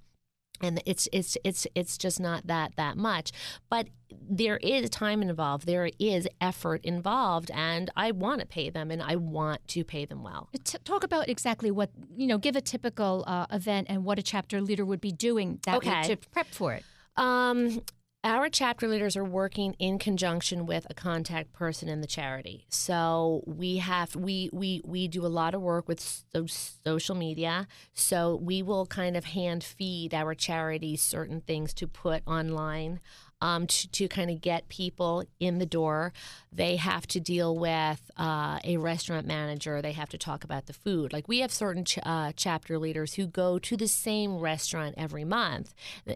and 0.63 0.81
it's 0.85 1.07
it's 1.11 1.37
it's 1.43 1.67
it's 1.75 1.97
just 1.97 2.19
not 2.19 2.47
that 2.47 2.75
that 2.75 2.97
much. 2.97 3.31
But 3.69 3.87
there 4.29 4.57
is 4.57 4.89
time 4.89 5.21
involved. 5.21 5.65
There 5.65 5.89
is 5.99 6.27
effort 6.39 6.83
involved. 6.83 7.51
And 7.53 7.89
i 7.95 8.11
want 8.11 8.41
to 8.41 8.47
pay 8.47 8.69
them 8.69 8.91
and 8.91 9.01
i 9.01 9.15
want 9.15 9.65
to 9.69 9.83
pay 9.83 10.05
them 10.05 10.23
well. 10.23 10.49
T- 10.63 10.77
talk 10.83 11.03
about 11.03 11.29
exactly 11.29 11.71
what 11.71 11.91
you 12.15 12.27
know 12.27 12.37
give 12.37 12.55
a 12.55 12.61
typical 12.61 13.23
uh, 13.27 13.45
event 13.51 13.87
and 13.89 14.03
what 14.03 14.19
a 14.19 14.23
chapter 14.23 14.61
leader 14.61 14.85
would 14.85 15.01
be 15.01 15.11
doing 15.11 15.59
that 15.65 15.77
okay. 15.77 16.03
to 16.03 16.17
prep 16.17 16.47
for 16.47 16.73
it. 16.73 16.83
Um, 17.17 17.81
our 18.23 18.49
chapter 18.49 18.87
leaders 18.87 19.17
are 19.17 19.23
working 19.23 19.73
in 19.79 19.97
conjunction 19.97 20.65
with 20.67 20.85
a 20.89 20.93
contact 20.93 21.53
person 21.53 21.89
in 21.89 22.01
the 22.01 22.07
charity. 22.07 22.65
So 22.69 23.43
we 23.47 23.77
have 23.77 24.15
we 24.15 24.49
we 24.53 24.81
we 24.85 25.07
do 25.07 25.25
a 25.25 25.27
lot 25.27 25.55
of 25.55 25.61
work 25.61 25.87
with 25.87 25.99
so, 25.99 26.45
social 26.45 27.15
media. 27.15 27.67
So 27.93 28.35
we 28.35 28.61
will 28.61 28.85
kind 28.85 29.17
of 29.17 29.25
hand 29.25 29.63
feed 29.63 30.13
our 30.13 30.35
charities 30.35 31.01
certain 31.01 31.41
things 31.41 31.73
to 31.75 31.87
put 31.87 32.21
online 32.27 32.99
um, 33.41 33.67
to, 33.67 33.87
to 33.89 34.07
kind 34.07 34.29
of 34.29 34.41
get 34.41 34.69
people 34.69 35.23
in 35.39 35.59
the 35.59 35.65
door. 35.65 36.13
They 36.51 36.75
have 36.75 37.07
to 37.07 37.19
deal 37.19 37.57
with 37.57 38.11
uh, 38.17 38.59
a 38.63 38.77
restaurant 38.77 39.25
manager. 39.25 39.81
They 39.81 39.93
have 39.93 40.09
to 40.09 40.17
talk 40.17 40.43
about 40.43 40.67
the 40.67 40.73
food. 40.73 41.13
Like 41.13 41.27
we 41.27 41.39
have 41.39 41.51
certain 41.51 41.85
ch- 41.85 41.99
uh, 42.03 42.33
chapter 42.35 42.77
leaders 42.77 43.15
who 43.15 43.25
go 43.25 43.57
to 43.59 43.77
the 43.77 43.87
same 43.87 44.37
restaurant 44.37 44.95
every 44.97 45.23
month, 45.23 45.73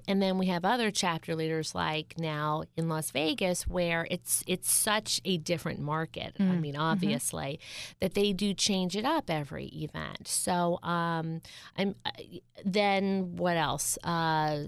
and 0.08 0.22
then 0.22 0.38
we 0.38 0.48
have 0.48 0.66
other 0.66 0.92
chapter 0.92 1.36
leaders 1.36 1.74
like 1.74 2.16
now 2.18 2.64
in 2.76 2.90
Las 2.90 3.12
Vegas 3.12 3.68
where 3.68 4.08
it's 4.12 4.44
it's 4.46 4.72
such 4.72 5.22
a 5.26 5.38
different 5.38 5.80
market. 5.80 6.36
Mm. 6.40 6.52
I 6.52 6.56
mean, 6.56 6.74
mm-hmm. 6.74 6.84
obviously, 6.84 7.60
mm-hmm. 7.60 7.96
that 8.02 8.14
they 8.14 8.34
do 8.34 8.54
change 8.54 8.96
it 8.96 9.06
up 9.06 9.30
every 9.30 9.68
event. 9.68 10.28
So 10.28 10.80
um, 10.84 11.42
I'm 11.78 11.96
uh, 12.06 12.12
then 12.64 13.36
what 13.38 13.58
else? 13.58 13.98
Uh, 14.04 14.66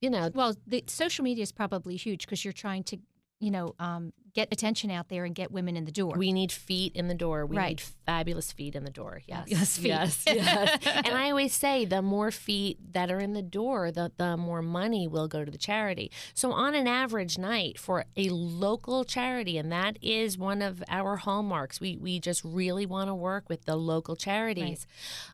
you 0.00 0.10
know, 0.10 0.30
well, 0.34 0.54
the 0.66 0.84
social 0.86 1.24
media 1.24 1.42
is 1.42 1.52
probably 1.52 1.96
huge 1.96 2.26
because 2.26 2.44
you're 2.44 2.52
trying 2.52 2.84
to, 2.84 2.98
you 3.40 3.50
know, 3.50 3.74
um, 3.78 4.12
get 4.38 4.48
attention 4.52 4.88
out 4.88 5.08
there 5.08 5.24
and 5.24 5.34
get 5.34 5.50
women 5.50 5.76
in 5.76 5.84
the 5.84 5.90
door. 5.90 6.14
We 6.16 6.32
need 6.32 6.52
feet 6.52 6.94
in 6.94 7.08
the 7.08 7.14
door. 7.14 7.44
We 7.44 7.56
right. 7.56 7.70
need 7.70 7.80
fabulous 7.80 8.52
feet 8.52 8.76
in 8.76 8.84
the 8.84 8.90
door. 8.90 9.20
Yes, 9.26 9.48
yes, 9.48 9.80
yes, 9.82 10.24
yes. 10.26 10.78
and 10.84 11.08
I 11.08 11.30
always 11.30 11.52
say, 11.52 11.84
the 11.84 12.02
more 12.02 12.30
feet 12.30 12.78
that 12.92 13.10
are 13.10 13.18
in 13.18 13.32
the 13.32 13.42
door, 13.42 13.90
the 13.90 14.12
the 14.16 14.36
more 14.36 14.62
money 14.62 15.08
will 15.08 15.26
go 15.26 15.44
to 15.44 15.50
the 15.50 15.58
charity. 15.58 16.12
So 16.34 16.52
on 16.52 16.76
an 16.76 16.86
average 16.86 17.36
night 17.36 17.78
for 17.78 18.04
a 18.16 18.28
local 18.28 19.04
charity, 19.04 19.58
and 19.58 19.72
that 19.72 19.98
is 20.00 20.38
one 20.38 20.62
of 20.62 20.84
our 20.88 21.16
hallmarks. 21.16 21.80
We 21.80 21.96
we 21.96 22.20
just 22.20 22.42
really 22.44 22.86
want 22.86 23.08
to 23.08 23.14
work 23.14 23.48
with 23.48 23.64
the 23.64 23.74
local 23.74 24.14
charities. 24.14 24.86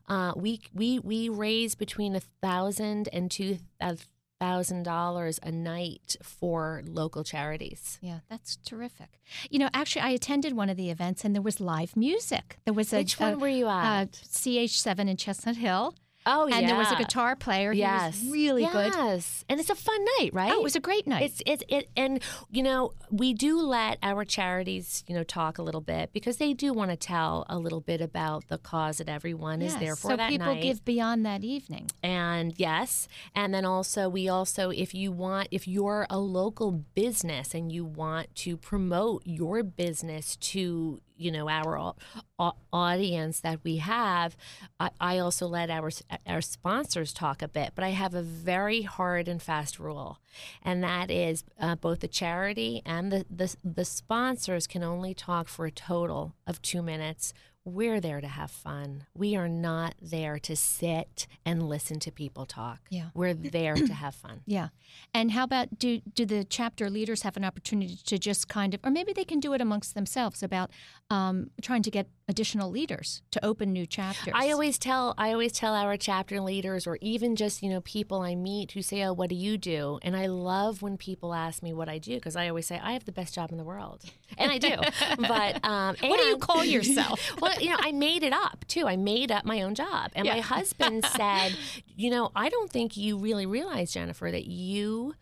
Right. 0.09 0.29
Uh, 0.29 0.33
we 0.35 0.61
we 0.73 0.97
we 0.97 1.29
raise 1.29 1.75
between 1.75 2.15
a 2.15 2.21
thousand 2.41 3.09
and 3.13 3.29
two. 3.29 3.59
Uh, 3.79 3.95
thousand 4.39 4.83
dollars 4.83 5.39
a 5.43 5.51
night 5.51 6.15
for 6.21 6.81
local 6.85 7.23
charities. 7.23 7.97
Yeah, 8.01 8.19
that's 8.29 8.57
terrific. 8.57 9.21
You 9.49 9.59
know, 9.59 9.69
actually, 9.73 10.01
I 10.03 10.09
attended 10.09 10.53
one 10.53 10.69
of 10.69 10.77
the 10.77 10.89
events 10.89 11.23
and 11.23 11.33
there 11.33 11.41
was 11.41 11.59
live 11.59 11.95
music. 11.95 12.57
There 12.65 12.73
was 12.73 12.93
a 12.93 12.97
Which 12.97 13.19
one 13.19 13.33
a- 13.33 13.37
were 13.37 13.47
you 13.47 13.67
at? 13.67 14.01
Uh, 14.03 14.05
CH7 14.07 15.09
in 15.09 15.17
Chestnut 15.17 15.55
Hill. 15.57 15.95
Oh, 16.25 16.47
yeah. 16.47 16.57
and 16.57 16.69
there 16.69 16.75
was 16.75 16.91
a 16.91 16.95
guitar 16.95 17.35
player. 17.35 17.71
Yes, 17.71 18.19
He 18.19 18.27
was 18.27 18.33
really 18.33 18.65
good. 18.65 18.93
Yes, 18.95 19.45
and 19.49 19.59
it's 19.59 19.69
a 19.69 19.75
fun 19.75 20.03
night, 20.19 20.31
right? 20.33 20.51
Oh, 20.51 20.59
it 20.59 20.63
was 20.63 20.75
a 20.75 20.79
great 20.79 21.05
night. 21.07 21.23
It's 21.23 21.41
it's 21.45 21.63
it, 21.67 21.89
and 21.95 22.21
you 22.49 22.63
know 22.63 22.91
we 23.11 23.33
do 23.33 23.59
let 23.59 23.97
our 24.01 24.25
charities 24.25 25.03
you 25.07 25.15
know 25.15 25.23
talk 25.23 25.57
a 25.57 25.61
little 25.61 25.81
bit 25.81 26.11
because 26.13 26.37
they 26.37 26.53
do 26.53 26.73
want 26.73 26.91
to 26.91 26.97
tell 26.97 27.45
a 27.49 27.57
little 27.57 27.81
bit 27.81 28.01
about 28.01 28.47
the 28.47 28.57
cause 28.57 28.97
that 28.97 29.09
everyone 29.09 29.61
is 29.61 29.75
there 29.77 29.95
for 29.95 30.11
so 30.11 30.17
that 30.17 30.29
people 30.29 30.47
night. 30.53 30.63
give 30.63 30.83
beyond 30.85 31.25
that 31.25 31.43
evening. 31.43 31.89
and 32.03 32.53
yes 32.57 33.07
and 33.35 33.53
then 33.53 33.65
also 33.65 34.09
we 34.09 34.27
also 34.27 34.69
if 34.69 34.93
you 34.93 35.11
want 35.11 35.47
if 35.51 35.67
you're 35.67 36.05
a 36.09 36.17
local 36.19 36.71
business 36.71 37.53
and 37.53 37.71
you 37.71 37.85
want 37.85 38.33
to 38.35 38.57
promote 38.57 39.21
your 39.25 39.63
business 39.63 40.35
to 40.37 40.99
you 41.17 41.31
know 41.31 41.49
our 41.49 41.77
au- 41.77 41.95
au- 42.39 42.55
audience 42.73 43.39
that 43.39 43.59
we 43.63 43.77
have 43.77 44.35
I, 44.79 44.89
I 44.99 45.17
also 45.19 45.47
let 45.47 45.69
our 45.69 45.89
our 46.27 46.41
sponsors 46.41 47.13
talk 47.13 47.41
a 47.41 47.47
bit 47.47 47.71
but 47.75 47.83
i 47.83 47.89
have 47.89 48.13
a 48.13 48.21
very 48.21 48.81
hard 48.83 49.27
and 49.27 49.41
fast 49.41 49.79
rule 49.79 50.19
and 50.61 50.83
that 50.83 51.09
is 51.09 51.43
uh, 51.59 51.75
both 51.75 52.01
the 52.01 52.07
charity 52.07 52.81
and 52.85 53.11
the, 53.11 53.25
the 53.29 53.55
the 53.63 53.85
sponsors 53.85 54.67
can 54.67 54.83
only 54.83 55.13
talk 55.13 55.47
for 55.47 55.65
a 55.65 55.71
total 55.71 56.35
of 56.45 56.61
two 56.61 56.81
minutes 56.81 57.33
we're 57.65 57.99
there 57.99 58.21
to 58.21 58.27
have 58.27 58.51
fun. 58.51 59.05
We 59.17 59.35
are 59.35 59.49
not 59.49 59.95
there 59.99 60.37
to 60.39 60.55
sit 60.55 61.25
and 61.43 61.67
listen 61.67 61.99
to 62.01 62.11
people 62.11 62.45
talk. 62.45 62.79
Yeah. 62.91 63.09
We're 63.15 63.33
there 63.33 63.73
to 63.73 63.93
have 63.93 64.15
fun. 64.15 64.41
Yeah. 64.55 64.69
And 65.13 65.31
how 65.31 65.43
about 65.43 65.79
do 65.79 65.99
do 66.01 66.25
the 66.25 66.43
chapter 66.43 66.89
leaders 66.89 67.23
have 67.23 67.35
an 67.35 67.43
opportunity 67.43 67.97
to 68.05 68.17
just 68.19 68.47
kind 68.47 68.73
of, 68.73 68.79
or 68.83 68.91
maybe 68.91 69.11
they 69.11 69.25
can 69.25 69.39
do 69.39 69.53
it 69.53 69.61
amongst 69.61 69.95
themselves 69.95 70.43
about 70.43 70.69
um, 71.09 71.49
trying 71.61 71.81
to 71.81 71.91
get 71.91 72.07
additional 72.27 72.71
leaders 72.71 73.21
to 73.31 73.43
open 73.45 73.71
new 73.71 73.85
chapters? 73.85 74.33
I 74.35 74.51
always 74.51 74.77
tell 74.77 75.13
I 75.17 75.31
always 75.31 75.51
tell 75.51 75.73
our 75.73 75.95
chapter 75.97 76.41
leaders 76.41 76.87
or 76.87 76.97
even 77.01 77.35
just, 77.35 77.61
you 77.61 77.69
know, 77.69 77.81
people 77.81 78.21
I 78.21 78.35
meet 78.35 78.71
who 78.71 78.81
say, 78.81 79.03
"Oh, 79.03 79.13
what 79.13 79.29
do 79.29 79.35
you 79.35 79.57
do?" 79.57 79.99
And 80.01 80.15
I 80.15 80.25
love 80.27 80.81
when 80.81 80.97
people 80.97 81.33
ask 81.33 81.61
me 81.61 81.73
what 81.73 81.87
I 81.89 81.97
do 81.97 82.15
because 82.15 82.35
I 82.35 82.47
always 82.49 82.65
say, 82.67 82.79
"I 82.81 82.93
have 82.93 83.05
the 83.05 83.11
best 83.11 83.33
job 83.35 83.51
in 83.51 83.57
the 83.57 83.63
world." 83.63 84.03
And 84.37 84.51
I 84.51 84.57
do. 84.57 84.75
but 85.17 85.63
um 85.63 85.95
What 86.01 86.19
do 86.19 86.25
you 86.25 86.37
call 86.37 86.63
yourself? 86.65 87.19
well, 87.41 87.59
you 87.61 87.69
know, 87.69 87.77
I 87.79 87.91
made 87.91 88.23
it 88.23 88.33
up 88.33 88.65
too. 88.67 88.87
I 88.87 88.97
made 88.97 89.31
up 89.31 89.45
my 89.45 89.61
own 89.61 89.75
job. 89.75 90.11
And 90.15 90.27
my 90.27 90.39
husband 90.39 91.05
said, 91.15 91.55
"You 91.95 92.09
know, 92.09 92.31
I 92.35 92.49
don't 92.49 92.71
think 92.71 92.97
you 92.97 93.17
really 93.17 93.45
realize, 93.45 93.91
Jennifer, 93.93 94.31
that 94.31 94.45
you 94.45 95.13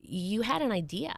you 0.00 0.42
had 0.42 0.62
an 0.62 0.70
idea." 0.72 1.14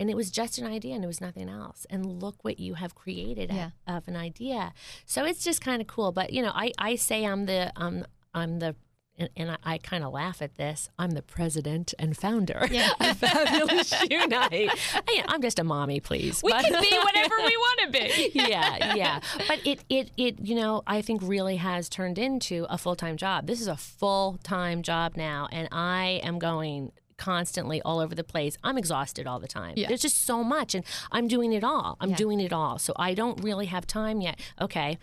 And 0.00 0.10
it 0.10 0.16
was 0.16 0.30
just 0.30 0.58
an 0.58 0.66
idea 0.66 0.94
and 0.96 1.04
it 1.04 1.06
was 1.06 1.20
nothing 1.20 1.48
else. 1.48 1.86
And 1.88 2.04
look 2.20 2.42
what 2.44 2.58
you 2.58 2.74
have 2.74 2.94
created 2.94 3.50
Yeah. 3.52 3.70
of 3.86 4.08
an 4.08 4.16
idea. 4.16 4.72
So 5.06 5.24
it's 5.24 5.44
just 5.44 5.60
kind 5.60 5.80
of 5.80 5.86
cool. 5.86 6.10
But 6.12 6.32
you 6.32 6.42
know, 6.42 6.50
I, 6.54 6.72
I 6.78 6.96
say 6.96 7.24
I'm 7.24 7.46
the 7.46 7.72
um 7.76 8.04
I'm 8.34 8.58
the 8.58 8.74
and, 9.16 9.28
and 9.36 9.50
I, 9.52 9.56
I 9.62 9.78
kind 9.78 10.02
of 10.02 10.12
laugh 10.12 10.42
at 10.42 10.56
this. 10.56 10.88
I'm 10.98 11.12
the 11.12 11.22
president 11.22 11.94
and 12.00 12.16
founder 12.16 12.66
of 13.00 13.16
Fabulous 13.18 13.90
Shoe 13.90 14.26
Night. 14.26 14.70
I, 15.08 15.24
I'm 15.28 15.40
just 15.40 15.60
a 15.60 15.62
mommy, 15.64 16.00
please. 16.00 16.42
we 16.42 16.50
But- 16.50 16.64
can 16.64 16.82
be 16.82 16.98
whatever 16.98 17.36
we 17.36 17.56
want 17.56 17.80
to 17.82 17.90
be. 17.92 18.30
yeah, 18.34 18.94
yeah. 18.96 19.20
But 19.46 19.64
it, 19.64 19.84
it, 19.88 20.10
it, 20.16 20.40
you 20.40 20.56
know, 20.56 20.82
I 20.88 21.00
think 21.00 21.20
really 21.22 21.54
has 21.58 21.88
turned 21.88 22.18
into 22.18 22.66
a 22.68 22.76
full 22.76 22.96
time 22.96 23.16
job. 23.16 23.46
This 23.46 23.60
is 23.60 23.68
a 23.68 23.76
full 23.76 24.40
time 24.42 24.82
job 24.82 25.16
now, 25.16 25.46
and 25.52 25.68
I 25.70 26.20
am 26.24 26.40
going 26.40 26.90
constantly 27.16 27.80
all 27.82 28.00
over 28.00 28.14
the 28.14 28.24
place. 28.24 28.56
I'm 28.62 28.78
exhausted 28.78 29.26
all 29.26 29.38
the 29.40 29.48
time. 29.48 29.74
Yeah. 29.76 29.88
There's 29.88 30.02
just 30.02 30.24
so 30.24 30.42
much, 30.44 30.74
and 30.74 30.84
I'm 31.12 31.28
doing 31.28 31.52
it 31.52 31.64
all. 31.64 31.96
I'm 32.00 32.10
Yeah. 32.10 32.16
doing 32.16 32.40
it 32.40 32.52
all. 32.52 32.78
So 32.78 32.92
I 32.96 33.14
don't 33.14 33.42
really 33.42 33.66
have 33.66 33.86
time 33.86 34.20
yet. 34.20 34.40
Okay. 34.60 34.98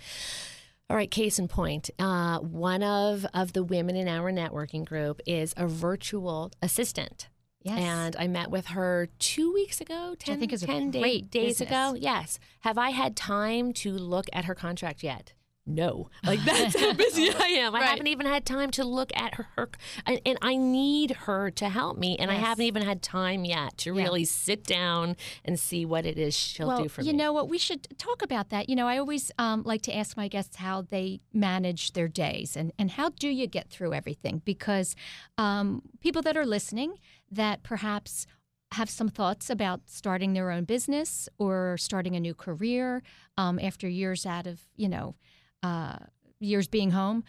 All 0.90 0.98
right, 0.98 1.10
case 1.10 1.40
in 1.40 1.48
point. 1.48 1.90
Uh, 1.98 2.40
one 2.40 2.84
of, 2.84 3.26
of 3.34 3.54
the 3.54 3.64
women 3.64 3.96
in 3.96 4.10
our 4.10 4.30
networking 4.32 4.84
group 4.86 5.22
is 5.26 5.54
a 5.56 5.66
virtual 5.68 6.52
assistant. 6.62 7.30
Yes. 7.64 7.80
And 7.80 8.16
I 8.18 8.28
met 8.28 8.50
with 8.50 8.68
her 8.68 9.08
two 9.20 9.54
weeks 9.54 9.80
ago, 9.80 10.10
I 10.14 10.16
10, 10.16 10.40
think 10.40 10.52
is 10.52 10.62
10 10.64 10.92
day- 10.92 11.22
days 11.22 11.60
business. 11.60 11.70
ago. 11.70 11.96
Yes. 11.98 12.40
Have 12.62 12.78
I 12.78 12.90
had 12.90 13.16
time 13.16 13.72
to 13.74 13.94
look 13.94 14.26
at 14.34 14.46
her 14.46 14.56
contract 14.56 15.04
yet? 15.04 15.34
No. 15.66 16.10
Like 16.26 16.44
that's 16.44 16.80
how 16.80 16.94
busy 17.06 17.30
I 17.30 17.48
am. 17.60 17.76
I 17.76 17.80
Right. 17.82 17.90
haven't 17.90 18.08
even 18.08 18.26
had 18.26 18.46
time 18.46 18.72
to 18.72 18.84
look 18.84 19.12
at 19.16 19.36
her, 19.36 19.70
and, 20.06 20.20
and 20.26 20.38
I 20.42 20.56
need 20.56 21.12
her 21.12 21.52
to 21.52 21.70
help 21.70 21.98
me. 21.98 22.18
And 22.18 22.32
I 22.32 22.36
haven't 22.36 22.66
even 22.66 22.82
had 22.82 23.02
time 23.02 23.46
yet 23.46 23.78
to 23.80 23.94
Yeah. 23.96 24.04
really 24.04 24.26
sit 24.26 24.64
down 24.64 25.16
and 25.46 25.60
see 25.60 25.86
what 25.86 26.06
it 26.06 26.18
is 26.18 26.36
she'll 26.36 26.68
well, 26.68 26.84
do 26.84 26.90
for 26.90 27.02
you 27.02 27.08
me. 27.08 27.12
You 27.12 27.18
know 27.18 27.34
what? 27.34 27.48
We 27.48 27.58
should 27.60 27.88
talk 28.00 28.22
about 28.24 28.50
that. 28.50 28.70
You 28.70 28.76
know, 28.76 28.88
I 28.88 28.98
always 28.98 29.32
um, 29.38 29.62
like 29.64 29.84
to 29.84 29.96
ask 29.96 30.18
my 30.18 30.28
guests 30.28 30.56
how 30.58 30.82
they 30.82 31.22
manage 31.34 31.94
their 31.94 32.08
days 32.08 32.58
and, 32.58 32.72
and 32.80 32.92
how 32.92 33.10
do 33.10 33.30
you 33.30 33.46
get 33.48 33.70
through 33.70 33.94
everything? 33.94 34.42
Because 34.44 34.96
um, 35.38 35.84
people 36.00 36.22
that 36.24 36.36
are 36.36 36.46
listening 36.46 36.96
that 37.30 37.62
perhaps 37.64 38.26
have 38.74 38.90
some 38.90 39.10
thoughts 39.10 39.50
about 39.50 39.82
starting 39.86 40.34
their 40.34 40.50
own 40.50 40.64
business 40.64 41.28
or 41.38 41.78
starting 41.78 42.16
a 42.16 42.20
new 42.20 42.34
career 42.34 43.04
um, 43.38 43.60
after 43.60 43.88
years 43.88 44.26
out 44.26 44.48
of, 44.48 44.62
you 44.78 44.88
know, 44.88 45.16
uh, 45.64 45.98
years 46.40 46.68
being 46.68 46.92
home. 46.92 47.24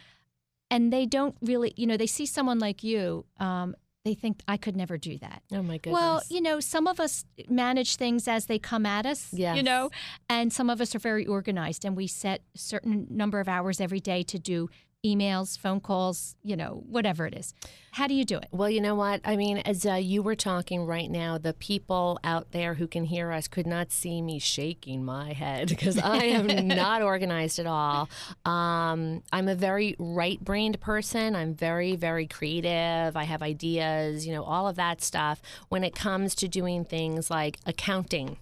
And 0.70 0.92
they 0.92 1.04
don't 1.04 1.36
really, 1.42 1.74
you 1.76 1.86
know, 1.86 1.96
they 1.96 2.06
see 2.06 2.24
someone 2.24 2.58
like 2.58 2.82
you. 2.82 3.26
Um, 3.38 3.74
they 4.04 4.14
think 4.14 4.40
I 4.48 4.56
could 4.56 4.76
never 4.76 4.98
do 4.98 5.16
that. 5.18 5.42
oh 5.52 5.62
my 5.62 5.78
goodness. 5.78 6.00
Well, 6.00 6.22
you 6.28 6.40
know, 6.40 6.58
some 6.60 6.86
of 6.86 6.98
us 6.98 7.24
manage 7.48 7.96
things 7.96 8.26
as 8.26 8.46
they 8.46 8.58
come 8.58 8.84
at 8.84 9.06
us, 9.06 9.28
yes. 9.32 9.56
you 9.56 9.62
know, 9.62 9.90
and 10.28 10.52
some 10.52 10.70
of 10.70 10.80
us 10.80 10.94
are 10.94 10.98
very 10.98 11.24
organized 11.24 11.84
and 11.84 11.96
we 11.96 12.06
set 12.06 12.42
a 12.54 12.58
certain 12.58 13.06
number 13.10 13.38
of 13.38 13.48
hours 13.48 13.80
every 13.80 14.00
day 14.00 14.22
to 14.24 14.38
do 14.38 14.68
emails, 15.04 15.58
phone 15.58 15.80
calls, 15.80 16.36
you 16.44 16.56
know, 16.56 16.84
whatever 16.88 17.26
it 17.26 17.34
is. 17.34 17.54
How 17.90 18.06
do 18.06 18.14
you 18.14 18.24
do 18.24 18.38
it? 18.38 18.46
Well, 18.52 18.70
you 18.70 18.80
know 18.80 18.94
what? 18.94 19.20
I 19.24 19.36
mean, 19.36 19.58
as 19.58 19.84
uh, 19.84 19.94
you 19.94 20.22
were 20.22 20.36
talking 20.36 20.86
right 20.86 21.10
now, 21.10 21.38
the 21.38 21.52
people 21.54 22.20
out 22.22 22.52
there 22.52 22.74
who 22.74 22.86
can 22.86 23.04
hear 23.04 23.32
us 23.32 23.48
could 23.48 23.66
not 23.66 23.90
see 23.90 24.22
me 24.22 24.38
shaking 24.38 25.04
my 25.04 25.32
head 25.32 25.68
because 25.70 25.98
I 25.98 26.24
am 26.24 26.68
not 26.68 27.02
organized 27.12 27.58
at 27.58 27.66
all. 27.66 28.08
Um, 28.44 29.22
I'm 29.32 29.48
a 29.48 29.56
very 29.56 29.96
right 29.98 30.40
brained 30.40 30.80
person. 30.80 31.34
I'm 31.34 31.54
very, 31.54 31.96
very 31.96 32.28
creative. 32.28 33.16
I 33.16 33.24
have 33.24 33.42
ideas, 33.42 34.24
you 34.24 34.32
know, 34.32 34.44
all 34.44 34.68
of 34.68 34.76
that 34.76 35.02
stuff. 35.02 35.42
When 35.68 35.82
it 35.82 35.96
comes 35.96 36.36
to 36.36 36.48
doing 36.48 36.84
things 36.84 37.28
like 37.28 37.58
accounting, 37.66 38.38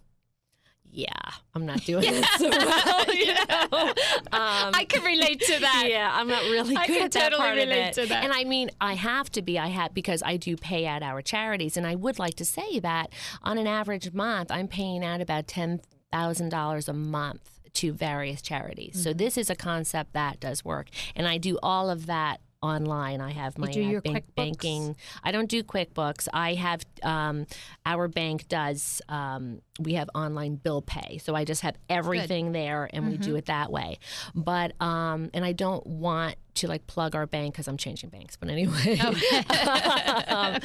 yeah, 0.93 1.12
I'm 1.55 1.66
not 1.66 1.84
doing 1.84 2.05
it 2.07 2.24
so 2.38 2.49
well. 2.51 3.14
You 3.14 3.34
know? 3.34 3.88
um, 4.32 4.74
I 4.74 4.86
can 4.88 5.03
relate 5.05 5.41
to 5.41 5.61
that. 5.61 5.86
yeah, 5.88 6.11
I'm 6.12 6.28
not 6.28 6.43
really 6.43 6.76
I 6.76 6.86
good 6.86 6.97
can 6.97 7.05
at 7.05 7.12
that 7.12 7.22
totally 7.30 7.38
part 7.41 7.59
of 7.59 7.68
relate 7.68 7.88
it. 7.88 7.95
to 7.95 8.07
that. 8.07 8.24
And 8.24 8.32
I 8.32 8.45
mean, 8.45 8.70
I 8.80 8.95
have 8.95 9.30
to 9.32 9.43
be. 9.43 9.59
I 9.59 9.68
have 9.68 9.95
because 9.95 10.22
I 10.24 10.36
do 10.36 10.57
pay 10.57 10.86
out 10.86 11.03
our 11.03 11.22
charities, 11.22 11.76
and 11.76 11.86
I 11.86 11.95
would 11.95 12.18
like 12.18 12.34
to 12.36 12.45
say 12.45 12.80
that 12.80 13.11
on 13.43 13.59
an 13.59 13.66
average 13.66 14.12
month, 14.12 14.51
I'm 14.51 14.68
paying 14.68 15.05
out 15.05 15.20
about 15.20 15.47
ten 15.47 15.80
thousand 16.12 16.49
dollars 16.49 16.88
a 16.88 16.93
month 16.93 17.61
to 17.74 17.93
various 17.93 18.43
charities. 18.43 18.95
Mm-hmm. 18.95 19.03
So 19.03 19.12
this 19.12 19.38
is 19.38 19.49
a 19.51 19.55
concept 19.55 20.12
that 20.14 20.41
does 20.41 20.64
work, 20.64 20.88
and 21.14 21.28
I 21.28 21.38
do 21.38 21.59
all 21.62 21.88
of 21.91 22.07
that 22.07 22.41
online. 22.62 23.20
I 23.20 23.32
have 23.32 23.56
my 23.58 23.70
do 23.72 23.98
uh, 23.98 24.00
bank, 24.00 24.24
banking. 24.36 24.96
I 25.24 25.32
don't 25.32 25.48
do 25.48 25.62
QuickBooks. 25.62 26.28
I 26.32 26.54
have 26.54 26.82
um, 27.02 27.46
our 27.86 28.08
bank 28.08 28.48
does. 28.48 29.00
Um, 29.08 29.62
we 29.78 29.94
have 29.94 30.11
online 30.14 30.56
bill 30.56 30.82
pay, 30.82 31.18
so 31.18 31.34
I 31.34 31.44
just 31.44 31.62
have 31.62 31.76
everything 31.88 32.52
there, 32.52 32.88
and 32.92 33.06
we 33.06 33.14
Mm-hmm. 33.14 33.22
do 33.22 33.36
it 33.36 33.46
that 33.46 33.72
way. 33.72 33.98
But 34.34 34.80
um, 34.80 35.30
and 35.34 35.44
I 35.44 35.52
don't 35.52 35.86
want 35.86 36.36
to 36.54 36.68
like 36.68 36.86
plug 36.86 37.14
our 37.14 37.26
bank 37.26 37.54
because 37.54 37.66
I'm 37.68 37.76
changing 37.78 38.11
banks. 38.11 38.36
But 38.36 38.50
anyway, 38.50 38.98
Um, 40.28 40.58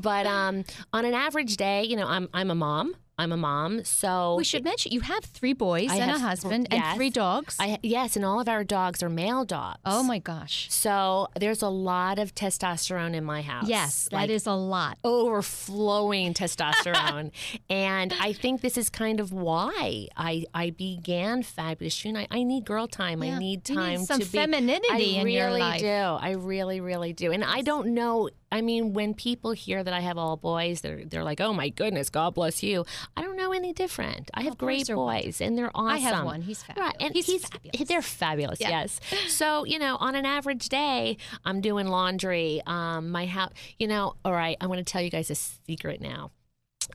but 0.00 0.26
um, 0.26 0.64
on 0.92 1.04
an 1.04 1.14
average 1.14 1.56
day, 1.56 1.84
you 1.84 1.96
know, 1.96 2.06
I'm 2.06 2.28
I'm 2.34 2.50
a 2.50 2.54
mom. 2.54 2.94
I'm 3.18 3.32
a 3.32 3.36
mom, 3.36 3.84
so 3.84 4.36
We 4.36 4.44
should 4.44 4.62
mention 4.64 4.92
you 4.92 5.00
have 5.00 5.24
three 5.24 5.52
boys 5.52 5.90
I 5.90 5.96
and 5.96 6.10
a 6.12 6.18
husband 6.18 6.68
yes. 6.70 6.82
and 6.84 6.96
three 6.96 7.10
dogs. 7.10 7.56
I 7.58 7.78
yes, 7.82 8.14
and 8.16 8.24
all 8.24 8.40
of 8.40 8.48
our 8.48 8.62
dogs 8.64 9.02
are 9.02 9.08
male 9.08 9.44
dogs. 9.44 9.80
oh 9.84 10.02
my 10.02 10.18
gosh. 10.20 10.68
So 10.70 11.28
there's 11.38 11.62
a 11.62 11.68
lot 11.68 12.18
of 12.18 12.34
testosterone 12.34 13.14
in 13.14 13.24
my 13.24 13.42
house. 13.42 13.68
Yes, 13.68 14.08
that 14.10 14.16
Like, 14.16 14.30
is 14.30 14.46
a 14.46 14.52
lot. 14.52 14.98
overflowing 15.04 16.34
testosterone. 16.34 17.30
and 17.70 18.14
I 18.20 18.32
think 18.32 18.60
this 18.60 18.76
is 18.76 18.88
kind 18.88 19.20
of 19.20 19.32
why 19.32 20.08
I, 20.16 20.44
I 20.54 20.70
began 20.70 21.42
Fabulous 21.42 21.94
Shoe 21.94 22.12
Night. 22.12 22.28
I 22.30 22.42
need 22.42 22.64
girl 22.64 22.86
time. 22.86 23.22
Yeah. 23.22 23.36
I 23.36 23.38
need 23.38 23.68
You 23.68 23.74
need 23.76 23.80
time 23.82 24.04
some 24.04 24.20
to 24.20 24.26
be. 24.26 24.38
femininity 24.38 24.88
I 24.92 24.96
in 25.20 25.24
really 25.24 25.34
your 25.34 25.50
life. 25.50 25.62
I 25.62 25.66
really 25.66 25.78
do. 25.80 25.88
I 25.88 26.30
really, 26.32 26.80
really 26.80 27.12
do. 27.12 27.32
And 27.32 27.44
I 27.44 27.62
don't 27.62 27.94
know 27.94 28.30
I 28.50 28.62
mean, 28.62 28.92
when 28.92 29.14
people 29.14 29.52
hear 29.52 29.84
that 29.84 29.92
I 29.92 30.00
have 30.00 30.16
all 30.16 30.36
boys, 30.36 30.80
they're 30.80 31.04
they're 31.04 31.24
like, 31.24 31.40
"Oh 31.40 31.52
my 31.52 31.68
goodness, 31.68 32.08
God 32.08 32.34
bless 32.34 32.62
you." 32.62 32.84
I 33.16 33.22
don't 33.22 33.36
know 33.36 33.52
any 33.52 33.72
different. 33.72 34.30
I 34.34 34.42
have 34.42 34.56
great 34.56 34.86
boys, 34.86 35.40
and 35.40 35.56
they're 35.56 35.70
awesome. 35.74 35.94
I 35.94 35.98
have 35.98 36.24
one. 36.24 36.42
He's 36.42 36.64
Right, 36.76 36.96
and 37.00 37.14
He's 37.14 37.26
he's, 37.26 37.46
fabulous. 37.46 37.88
they're 37.88 38.02
fabulous. 38.02 38.60
Yeah. 38.60 38.70
Yes. 38.70 39.00
So 39.28 39.64
you 39.64 39.78
know, 39.78 39.96
on 39.96 40.14
an 40.14 40.24
average 40.24 40.68
day, 40.68 41.18
I'm 41.44 41.60
doing 41.60 41.88
laundry. 41.88 42.62
Um, 42.66 43.10
my 43.10 43.26
house. 43.26 43.52
You 43.78 43.86
know, 43.86 44.14
all 44.24 44.32
right. 44.32 44.56
I'm 44.60 44.68
going 44.68 44.78
to 44.78 44.84
tell 44.84 45.02
you 45.02 45.10
guys 45.10 45.30
a 45.30 45.34
secret 45.34 46.00
now. 46.00 46.30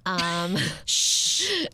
Um, 0.05 0.57
shh. 0.86 1.65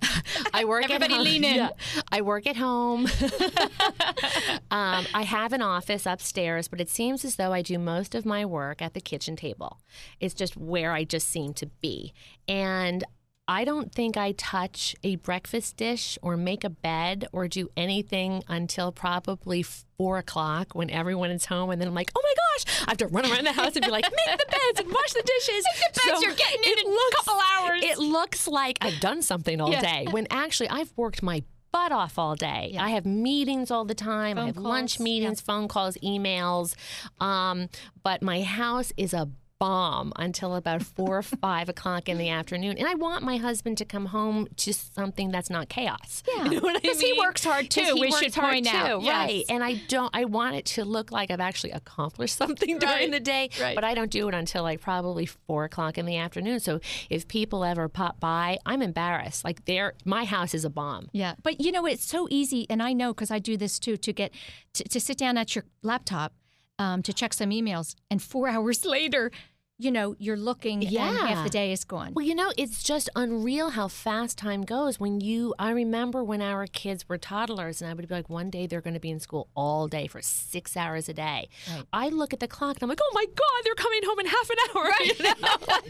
I 0.54 0.66
work 0.66 0.84
Everybody 0.86 1.14
at 1.14 1.18
home. 1.18 1.24
lean 1.24 1.44
in. 1.44 1.56
Yeah. 1.56 1.70
I 2.12 2.22
work 2.22 2.48
at 2.48 2.58
home. 2.58 3.06
um, 4.72 5.06
I 5.14 5.24
have 5.24 5.54
an 5.54 5.62
office 5.62 6.06
upstairs, 6.06 6.68
but 6.68 6.82
it 6.82 6.90
seems 6.90 7.24
as 7.26 7.36
though 7.36 7.54
I 7.54 7.62
do 7.62 7.78
most 7.80 8.16
of 8.16 8.26
my 8.26 8.46
work 8.46 8.82
at 8.82 8.94
the 8.94 9.02
kitchen 9.02 9.36
table. 9.36 9.80
It's 10.20 10.34
just 10.34 10.56
where 10.58 10.92
I 10.92 11.04
just 11.04 11.28
seem 11.30 11.54
to 11.56 11.66
be. 11.82 12.14
And 12.48 13.04
I 13.52 13.66
don't 13.66 13.92
think 13.92 14.16
I 14.16 14.34
touch 14.34 14.96
a 15.04 15.16
breakfast 15.16 15.76
dish 15.76 16.20
or 16.22 16.38
make 16.38 16.64
a 16.64 16.70
bed 16.70 17.28
or 17.32 17.48
do 17.48 17.68
anything 17.76 18.44
until 18.48 18.92
probably 18.92 19.64
four 19.64 20.20
o'clock 20.20 20.74
when 20.76 20.92
everyone 20.92 21.32
is 21.32 21.46
home. 21.46 21.72
And 21.72 21.82
then 21.82 21.88
I'm 21.88 21.96
like, 21.96 22.12
oh 22.16 22.22
my 22.24 22.34
gosh, 22.36 22.84
I 22.88 22.92
have 22.92 22.98
to 23.00 23.08
run 23.08 23.26
around 23.26 23.46
the 23.46 23.52
house 23.52 23.76
and 23.76 23.84
be 23.84 23.90
like, 23.90 24.04
make 24.28 24.38
the 24.38 24.46
beds 24.46 24.80
and 24.82 24.88
wash 24.94 25.14
the 25.14 25.24
dishes. 25.26 25.64
the 25.64 26.00
beds, 26.12 26.22
you're 26.22 26.36
getting 26.36 26.62
in 26.64 26.78
it 26.78 26.86
in 26.86 26.94
a 26.94 27.16
couple 27.16 27.40
hours. 27.58 27.82
It 27.84 27.98
looks 27.98 28.48
like 28.48 28.78
I've 28.82 29.00
done 29.00 29.24
something 29.24 29.60
all 29.60 29.72
Yeah. 29.72 29.82
day 29.82 30.08
when 30.12 30.28
actually 30.30 30.70
I've 30.70 30.94
worked 30.96 31.24
my 31.24 31.42
butt 31.72 31.92
off 31.92 32.18
all 32.18 32.36
day. 32.36 32.72
Yeah. 32.74 32.84
I 32.84 32.90
have 32.90 33.06
meetings 33.06 33.70
all 33.72 33.86
the 33.86 33.94
time. 33.96 34.38
I 34.38 34.42
Phone 34.42 34.48
have 34.48 34.58
lunch 34.58 34.98
calls, 34.98 35.00
yeah. 35.00 35.04
meetings, 35.04 35.42
phone 35.42 35.68
calls, 35.68 35.98
emails. 36.04 36.76
Um, 37.20 37.70
but 38.04 38.22
my 38.22 38.42
house 38.42 38.92
is 38.98 39.14
a 39.14 39.28
bomb 39.60 40.14
until 40.16 40.56
about 40.56 40.82
four 40.82 41.18
or 41.20 41.22
five 41.42 41.70
o'clock 41.70 42.08
in 42.10 42.18
the 42.18 42.30
afternoon. 42.30 42.78
And 42.78 42.88
I 42.88 42.96
want 42.96 43.24
my 43.24 43.38
husband 43.38 43.78
to 43.80 43.86
come 43.86 44.08
home 44.08 44.48
to 44.58 44.74
something 44.74 45.32
that's 45.32 45.50
not 45.50 45.70
chaos. 45.70 46.24
Yeah. 46.28 46.46
You 46.50 46.62
know 46.62 46.74
Because 46.82 47.02
he 47.02 47.14
works 47.18 47.44
hard 47.44 47.70
too, 47.70 47.98
we 48.00 48.12
should 48.12 48.34
hard, 48.34 48.54
point 48.54 48.74
out. 48.74 49.00
too, 49.02 49.06
Yes. 49.06 49.16
Right. 49.28 49.44
And 49.50 49.64
I 49.64 49.74
don't 49.90 50.10
I 50.16 50.26
want 50.26 50.56
it 50.56 50.66
to 50.68 50.86
look 50.86 51.12
like 51.12 51.30
I've 51.30 51.40
actually 51.40 51.72
accomplished 51.72 52.38
something 52.38 52.80
during 52.80 52.96
Right. 52.96 53.12
the 53.12 53.20
day. 53.20 53.50
Right. 53.62 53.76
But 53.76 53.84
I 53.84 53.94
don't 53.94 54.10
do 54.12 54.28
it 54.30 54.34
until 54.34 54.64
like 54.64 54.82
probably 54.82 55.26
four 55.26 55.66
o'clock 55.66 55.98
in 55.98 56.06
the 56.06 56.18
afternoon. 56.18 56.60
So 56.60 56.80
if 57.10 57.28
people 57.28 57.64
ever 57.64 57.88
pop 57.90 58.20
by, 58.20 58.58
I'm 58.66 58.82
embarrassed. 58.82 59.44
Like 59.44 59.66
they're 59.66 59.94
my 60.06 60.24
house 60.24 60.54
is 60.54 60.64
a 60.66 60.70
bomb. 60.70 61.10
Yeah, 61.12 61.36
but 61.44 61.60
you 61.60 61.72
know 61.72 61.86
it's 61.86 62.06
so 62.06 62.28
easy, 62.30 62.66
and 62.70 62.82
I 62.82 62.94
know 62.94 63.14
because 63.14 63.30
I 63.32 63.40
do 63.40 63.58
this 63.58 63.78
too. 63.80 63.98
To 63.98 64.14
get 64.14 64.32
to, 64.74 64.84
to 64.86 65.00
sit 65.00 65.18
down 65.18 65.38
at 65.38 65.56
your 65.56 65.66
laptop 65.84 66.34
um, 66.80 67.04
to 67.04 67.14
check 67.14 67.34
some 67.34 67.52
emails, 67.52 67.96
and 68.10 68.22
four 68.22 68.48
hours 68.54 68.86
later, 68.86 69.32
you 69.80 69.92
know 69.92 70.16
you're 70.20 70.38
looking, 70.38 70.86
and 70.86 71.18
half 71.18 71.44
the 71.46 71.50
day 71.50 71.72
is 71.72 71.86
gone. 71.86 72.14
Well, 72.14 72.26
you 72.26 72.36
know, 72.36 72.52
it's 72.58 72.84
just 72.84 73.10
unreal 73.16 73.70
how 73.72 73.88
fast 73.88 74.38
time 74.38 74.64
goes. 74.64 75.00
When 75.00 75.22
you, 75.22 75.56
I 75.58 75.72
remember 75.72 76.22
when 76.22 76.42
our 76.42 76.68
kids 76.68 77.08
were 77.08 77.18
toddlers, 77.18 77.82
and 77.82 77.90
I 77.90 77.94
would 77.94 78.08
be 78.08 78.14
like, 78.14 78.30
one 78.30 78.50
day 78.50 78.68
they're 78.68 78.82
going 78.82 78.94
to 78.94 79.00
be 79.00 79.10
in 79.10 79.22
school 79.22 79.48
all 79.56 79.88
day 79.88 80.08
for 80.08 80.22
six 80.22 80.76
hours 80.76 81.08
a 81.08 81.14
day. 81.14 81.48
Right. 81.72 81.84
I 81.94 82.10
look 82.10 82.34
at 82.34 82.42
the 82.42 82.48
clock 82.48 82.76
and 82.76 82.84
I'm 82.84 82.90
like, 82.90 83.00
oh 83.02 83.12
my 83.14 83.26
God, 83.26 83.62
they're 83.64 83.76
coming 83.76 84.02
home 84.04 84.20
in 84.20 84.26
half 84.26 84.50
an 84.50 84.58
hour. 84.76 84.92
You 85.06 85.24
know? 85.24 85.34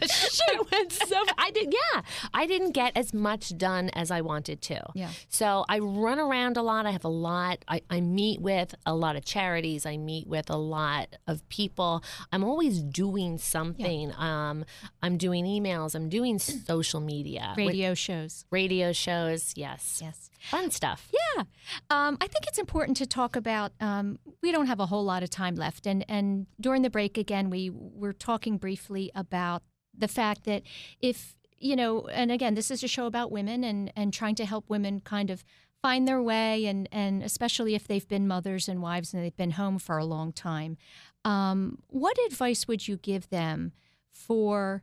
it 0.02 0.70
went 0.70 0.92
so. 0.92 1.16
I 1.36 1.50
did, 1.50 1.74
yeah. 1.74 2.02
I 2.32 2.46
didn't 2.46 2.72
get 2.72 2.96
as 2.96 3.12
much 3.12 3.58
done 3.58 3.90
as 3.90 4.12
I 4.12 4.20
wanted 4.20 4.62
to. 4.62 4.80
Yeah. 4.94 5.10
So 5.28 5.64
I 5.68 5.80
run 5.80 6.20
around 6.20 6.56
a 6.56 6.62
lot. 6.62 6.86
I 6.86 6.92
have 6.92 7.04
a 7.04 7.08
lot. 7.08 7.64
I, 7.66 7.82
I 7.90 8.00
meet 8.00 8.40
with 8.40 8.74
a 8.86 8.94
lot 8.94 9.16
of 9.16 9.24
charities. 9.24 9.84
I 9.84 9.96
meet 9.96 10.28
with 10.28 10.48
a 10.48 10.56
lot 10.56 11.16
of 11.26 11.46
people. 11.48 12.04
I'm 12.32 12.44
always 12.44 12.80
doing 12.80 13.38
something. 13.38 13.79
Um, 14.18 14.64
I'm 15.02 15.16
doing 15.16 15.44
emails. 15.44 15.94
I'm 15.94 16.08
doing 16.08 16.38
social 16.38 17.00
media. 17.00 17.54
Radio 17.56 17.94
shows. 17.94 18.44
radio 18.50 18.92
shows. 18.92 19.52
Yes. 19.56 20.00
Yes. 20.02 20.30
Fun 20.48 20.70
stuff. 20.70 21.10
Yeah, 21.12 21.44
um, 21.90 22.16
I 22.20 22.26
think 22.26 22.46
it's 22.46 22.58
important 22.58 22.96
to 22.96 23.06
talk 23.06 23.36
about. 23.36 23.72
Um, 23.80 24.18
we 24.42 24.52
don't 24.52 24.66
have 24.66 24.80
a 24.80 24.86
whole 24.86 25.04
lot 25.04 25.22
of 25.22 25.28
time 25.28 25.54
left, 25.54 25.86
and 25.86 26.04
and 26.08 26.46
during 26.58 26.82
the 26.82 26.90
break 26.90 27.18
again, 27.18 27.50
we 27.50 27.70
were 27.70 28.14
talking 28.14 28.56
briefly 28.56 29.10
about 29.14 29.62
the 29.96 30.08
fact 30.08 30.44
that 30.44 30.62
if 31.00 31.36
you 31.58 31.76
know, 31.76 32.06
and 32.08 32.32
again, 32.32 32.54
this 32.54 32.70
is 32.70 32.82
a 32.82 32.88
show 32.88 33.06
about 33.06 33.30
women 33.30 33.62
and 33.64 33.92
and 33.94 34.14
trying 34.14 34.34
to 34.36 34.46
help 34.46 34.64
women 34.70 35.00
kind 35.00 35.30
of 35.30 35.44
find 35.82 36.08
their 36.08 36.22
way, 36.22 36.66
and 36.66 36.88
and 36.90 37.22
especially 37.22 37.74
if 37.74 37.86
they've 37.86 38.08
been 38.08 38.26
mothers 38.26 38.68
and 38.68 38.80
wives 38.82 39.12
and 39.12 39.22
they've 39.22 39.36
been 39.36 39.52
home 39.52 39.78
for 39.78 39.98
a 39.98 40.04
long 40.04 40.32
time. 40.32 40.78
Um, 41.24 41.78
what 41.88 42.16
advice 42.26 42.66
would 42.68 42.86
you 42.88 42.96
give 42.96 43.28
them 43.30 43.72
for 44.12 44.82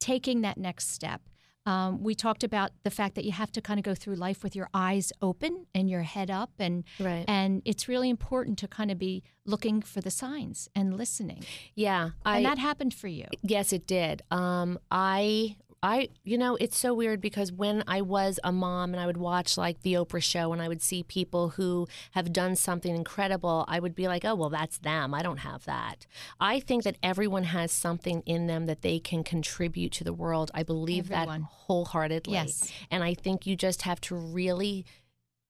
taking 0.00 0.40
that 0.42 0.58
next 0.58 0.90
step? 0.90 1.22
Um, 1.64 2.02
we 2.02 2.16
talked 2.16 2.42
about 2.42 2.72
the 2.82 2.90
fact 2.90 3.14
that 3.14 3.24
you 3.24 3.30
have 3.30 3.52
to 3.52 3.60
kind 3.60 3.78
of 3.78 3.84
go 3.84 3.94
through 3.94 4.16
life 4.16 4.42
with 4.42 4.56
your 4.56 4.68
eyes 4.74 5.12
open 5.22 5.66
and 5.72 5.88
your 5.88 6.02
head 6.02 6.28
up, 6.28 6.50
and 6.58 6.82
Right. 6.98 7.24
and 7.28 7.62
it's 7.64 7.86
really 7.86 8.10
important 8.10 8.58
to 8.58 8.68
kind 8.68 8.90
of 8.90 8.98
be 8.98 9.22
looking 9.46 9.80
for 9.80 10.00
the 10.00 10.10
signs 10.10 10.68
and 10.74 10.96
listening. 10.96 11.44
Yeah. 11.76 12.10
I, 12.24 12.38
and 12.38 12.46
that 12.46 12.58
happened 12.58 12.94
for 12.94 13.06
you. 13.06 13.26
Yes, 13.42 13.72
it 13.72 13.86
did. 13.86 14.22
Um, 14.32 14.76
I, 14.90 15.56
I, 15.82 16.10
you 16.22 16.38
know, 16.38 16.54
it's 16.56 16.78
so 16.78 16.94
weird 16.94 17.20
because 17.20 17.50
when 17.50 17.82
I 17.88 18.02
was 18.02 18.38
a 18.44 18.52
mom 18.52 18.94
and 18.94 19.00
I 19.00 19.06
would 19.06 19.16
watch 19.16 19.56
like 19.58 19.82
the 19.82 19.94
Oprah 19.94 20.22
show 20.22 20.52
and 20.52 20.62
I 20.62 20.68
would 20.68 20.80
see 20.80 21.02
people 21.02 21.50
who 21.50 21.88
have 22.12 22.32
done 22.32 22.54
something 22.54 22.94
incredible, 22.94 23.64
I 23.66 23.80
would 23.80 23.94
be 23.96 24.06
like, 24.06 24.24
oh, 24.24 24.36
well, 24.36 24.50
that's 24.50 24.78
them. 24.78 25.12
I 25.12 25.22
don't 25.22 25.38
have 25.38 25.64
that. 25.64 26.06
I 26.38 26.60
think 26.60 26.84
that 26.84 26.98
everyone 27.02 27.44
has 27.44 27.72
something 27.72 28.22
in 28.26 28.46
them 28.46 28.66
that 28.66 28.82
they 28.82 29.00
can 29.00 29.24
contribute 29.24 29.92
to 29.94 30.04
the 30.04 30.12
world. 30.12 30.52
I 30.54 30.62
believe 30.62 31.10
Everyone. 31.10 31.40
that 31.42 31.48
wholeheartedly. 31.48 32.34
Yes. 32.34 32.70
And 32.90 33.02
I 33.02 33.14
think 33.14 33.44
you 33.46 33.56
just 33.56 33.82
have 33.82 34.00
to 34.02 34.14
really 34.14 34.86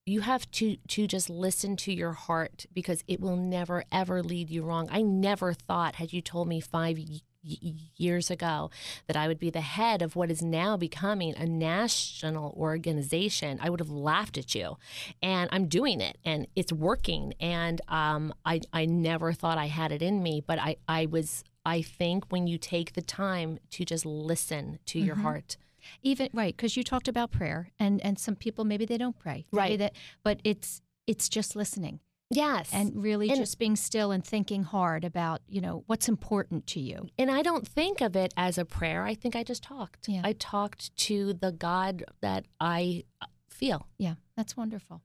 you 0.04 0.20
have 0.22 0.50
to 0.50 0.76
to 0.88 1.06
just 1.06 1.30
listen 1.30 1.76
to 1.76 1.92
your 1.92 2.12
heart 2.12 2.66
because 2.72 3.04
it 3.06 3.20
will 3.20 3.36
never 3.36 3.84
ever 3.92 4.22
lead 4.22 4.50
you 4.50 4.62
wrong. 4.62 4.88
I 4.90 5.02
never 5.02 5.52
thought 5.52 5.96
had 5.96 6.12
you 6.12 6.20
told 6.20 6.48
me 6.48 6.60
5 6.60 6.98
y- 6.98 7.04
y- 7.08 7.20
years 7.42 8.30
ago 8.30 8.70
that 9.06 9.16
I 9.16 9.28
would 9.28 9.38
be 9.38 9.50
the 9.50 9.60
head 9.60 10.02
of 10.02 10.16
what 10.16 10.30
is 10.30 10.42
now 10.42 10.76
becoming 10.76 11.34
a 11.36 11.46
national 11.46 12.54
organization, 12.56 13.58
I 13.60 13.70
would 13.70 13.80
have 13.80 13.90
laughed 13.90 14.38
at 14.38 14.54
you. 14.54 14.76
And 15.22 15.48
I'm 15.52 15.66
doing 15.66 16.00
it 16.00 16.18
and 16.24 16.46
it's 16.54 16.72
working 16.72 17.34
and 17.40 17.80
um 17.88 18.32
I 18.44 18.60
I 18.72 18.86
never 18.86 19.32
thought 19.32 19.58
I 19.58 19.66
had 19.66 19.92
it 19.92 20.02
in 20.02 20.22
me, 20.22 20.42
but 20.46 20.58
I 20.58 20.76
I 20.88 21.06
was 21.06 21.44
I 21.64 21.82
think 21.82 22.30
when 22.30 22.46
you 22.46 22.58
take 22.58 22.94
the 22.94 23.02
time 23.02 23.58
to 23.70 23.84
just 23.84 24.04
listen 24.04 24.78
to 24.86 24.98
your 24.98 25.16
heart. 25.16 25.56
Even 26.02 26.28
right, 26.32 26.56
because 26.56 26.76
you 26.76 26.84
talked 26.84 27.08
about 27.08 27.32
prayer, 27.32 27.72
and 27.78 28.00
and 28.02 28.18
some 28.18 28.36
people 28.36 28.64
maybe 28.64 28.84
they 28.84 28.98
don't 28.98 29.18
pray, 29.18 29.46
Right. 29.50 29.78
That, 29.78 29.94
but 30.22 30.38
it's 30.44 30.80
it's 31.08 31.28
just 31.28 31.56
listening 31.56 31.98
Yes. 32.32 32.70
and 32.72 33.02
really 33.02 33.28
And- 33.28 33.38
just 33.38 33.58
being 33.58 33.76
still 33.76 34.10
and 34.10 34.24
thinking 34.24 34.64
hard 34.64 35.04
about 35.04 35.42
you 35.48 35.60
know 35.60 35.84
what's 35.86 36.08
important 36.08 36.66
to 36.68 36.80
you. 36.80 37.08
And 37.18 37.30
I 37.30 37.42
don't 37.42 37.66
think 37.66 38.00
of 38.00 38.16
it 38.16 38.32
as 38.36 38.58
a 38.58 38.64
prayer. 38.64 39.04
I 39.04 39.14
think 39.14 39.36
I 39.36 39.42
just 39.44 39.62
talked. 39.62 40.08
Yeah. 40.08 40.22
I 40.24 40.32
talked 40.32 40.96
to 41.08 41.34
the 41.34 41.52
God 41.52 42.04
that 42.20 42.46
I 42.60 43.04
feel. 43.48 43.86
Yeah, 43.98 44.14
that's 44.36 44.56
wonderful. 44.56 45.02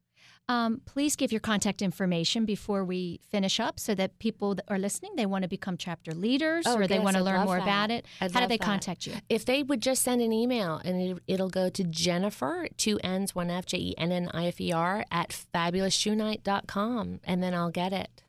Um, 0.49 0.79
please 0.85 1.17
give 1.17 1.33
your 1.33 1.41
contact 1.41 1.81
information 1.81 2.45
before 2.45 2.85
we 2.85 3.19
finish 3.29 3.59
up 3.59 3.81
so 3.81 3.93
that 3.95 4.17
people 4.17 4.55
that 4.55 4.63
are 4.69 4.79
listening, 4.79 5.17
they 5.17 5.25
want 5.25 5.41
to 5.43 5.49
become 5.49 5.75
chapter 5.75 6.13
leaders 6.13 6.65
Oh, 6.65 6.77
or 6.77 6.87
they 6.87 6.99
want 6.99 7.17
to 7.17 7.23
learn 7.23 7.43
more 7.43 7.57
that. 7.57 7.63
about 7.63 7.91
it. 7.91 8.05
I'd 8.21 8.31
How 8.31 8.39
do 8.39 8.47
they 8.47 8.55
that. 8.57 8.63
contact 8.63 9.05
you? 9.05 9.15
If 9.27 9.43
they 9.43 9.61
would 9.61 9.81
just 9.81 10.03
send 10.03 10.21
an 10.21 10.31
email 10.31 10.81
and 10.85 11.01
it, 11.01 11.17
it'll 11.27 11.49
go 11.49 11.69
to 11.69 11.83
Jennifer, 11.83 12.67
two 12.77 12.97
N's, 13.03 13.35
one 13.35 13.49
F, 13.49 13.65
J 13.65 13.77
E 13.77 13.95
N 13.97 14.13
N 14.13 14.31
I 14.33 14.47
F 14.47 14.61
E 14.61 14.71
R, 14.71 15.03
at 15.11 15.29
fabulousshoenight.com, 15.53 17.19
and 17.25 17.43
then 17.43 17.53
I'll 17.53 17.71
get 17.71 17.91
it. 17.91 18.23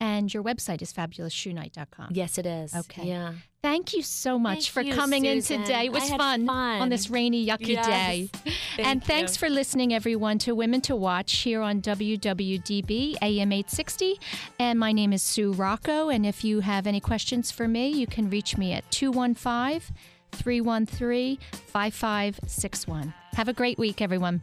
And 0.00 0.32
your 0.34 0.42
website 0.42 0.82
is 0.82 0.92
fabulousshoenight.com. 0.92 2.08
Yes, 2.12 2.36
it 2.36 2.46
is. 2.46 2.74
Okay. 2.74 3.06
Yeah. 3.08 3.32
Thank 3.62 3.94
you 3.94 4.02
so 4.02 4.38
much 4.38 4.70
Thank 4.70 4.72
for 4.72 4.82
you, 4.82 4.92
coming 4.94 5.24
Susan. 5.24 5.56
in 5.60 5.62
today. 5.66 5.84
It 5.86 5.92
was 5.92 6.10
fun, 6.10 6.46
fun. 6.46 6.82
on 6.82 6.88
this 6.90 7.08
rainy, 7.08 7.46
yucky 7.46 7.68
Yes. 7.68 7.86
day. 7.86 8.28
Thank 8.76 8.88
and 8.88 9.02
thanks 9.04 9.36
you. 9.36 9.38
for 9.40 9.48
listening, 9.48 9.94
everyone, 9.94 10.38
to 10.40 10.54
Women 10.54 10.82
to 10.82 10.94
Watch 10.96 11.36
here 11.38 11.62
on 11.62 11.80
WWDB 11.80 13.16
AM 13.22 13.52
860. 13.52 14.20
And 14.58 14.78
my 14.78 14.92
name 14.92 15.12
is 15.14 15.22
Sue 15.22 15.52
Rocco. 15.52 16.10
And 16.10 16.26
if 16.26 16.44
you 16.44 16.60
have 16.60 16.86
any 16.86 17.00
questions 17.00 17.50
for 17.50 17.66
me, 17.66 17.88
you 17.88 18.06
can 18.06 18.28
reach 18.28 18.58
me 18.58 18.72
at 18.72 18.90
215 18.90 19.94
313 20.32 21.38
5561. 21.68 23.14
Have 23.32 23.48
a 23.48 23.52
great 23.54 23.78
week, 23.78 24.02
everyone. 24.02 24.42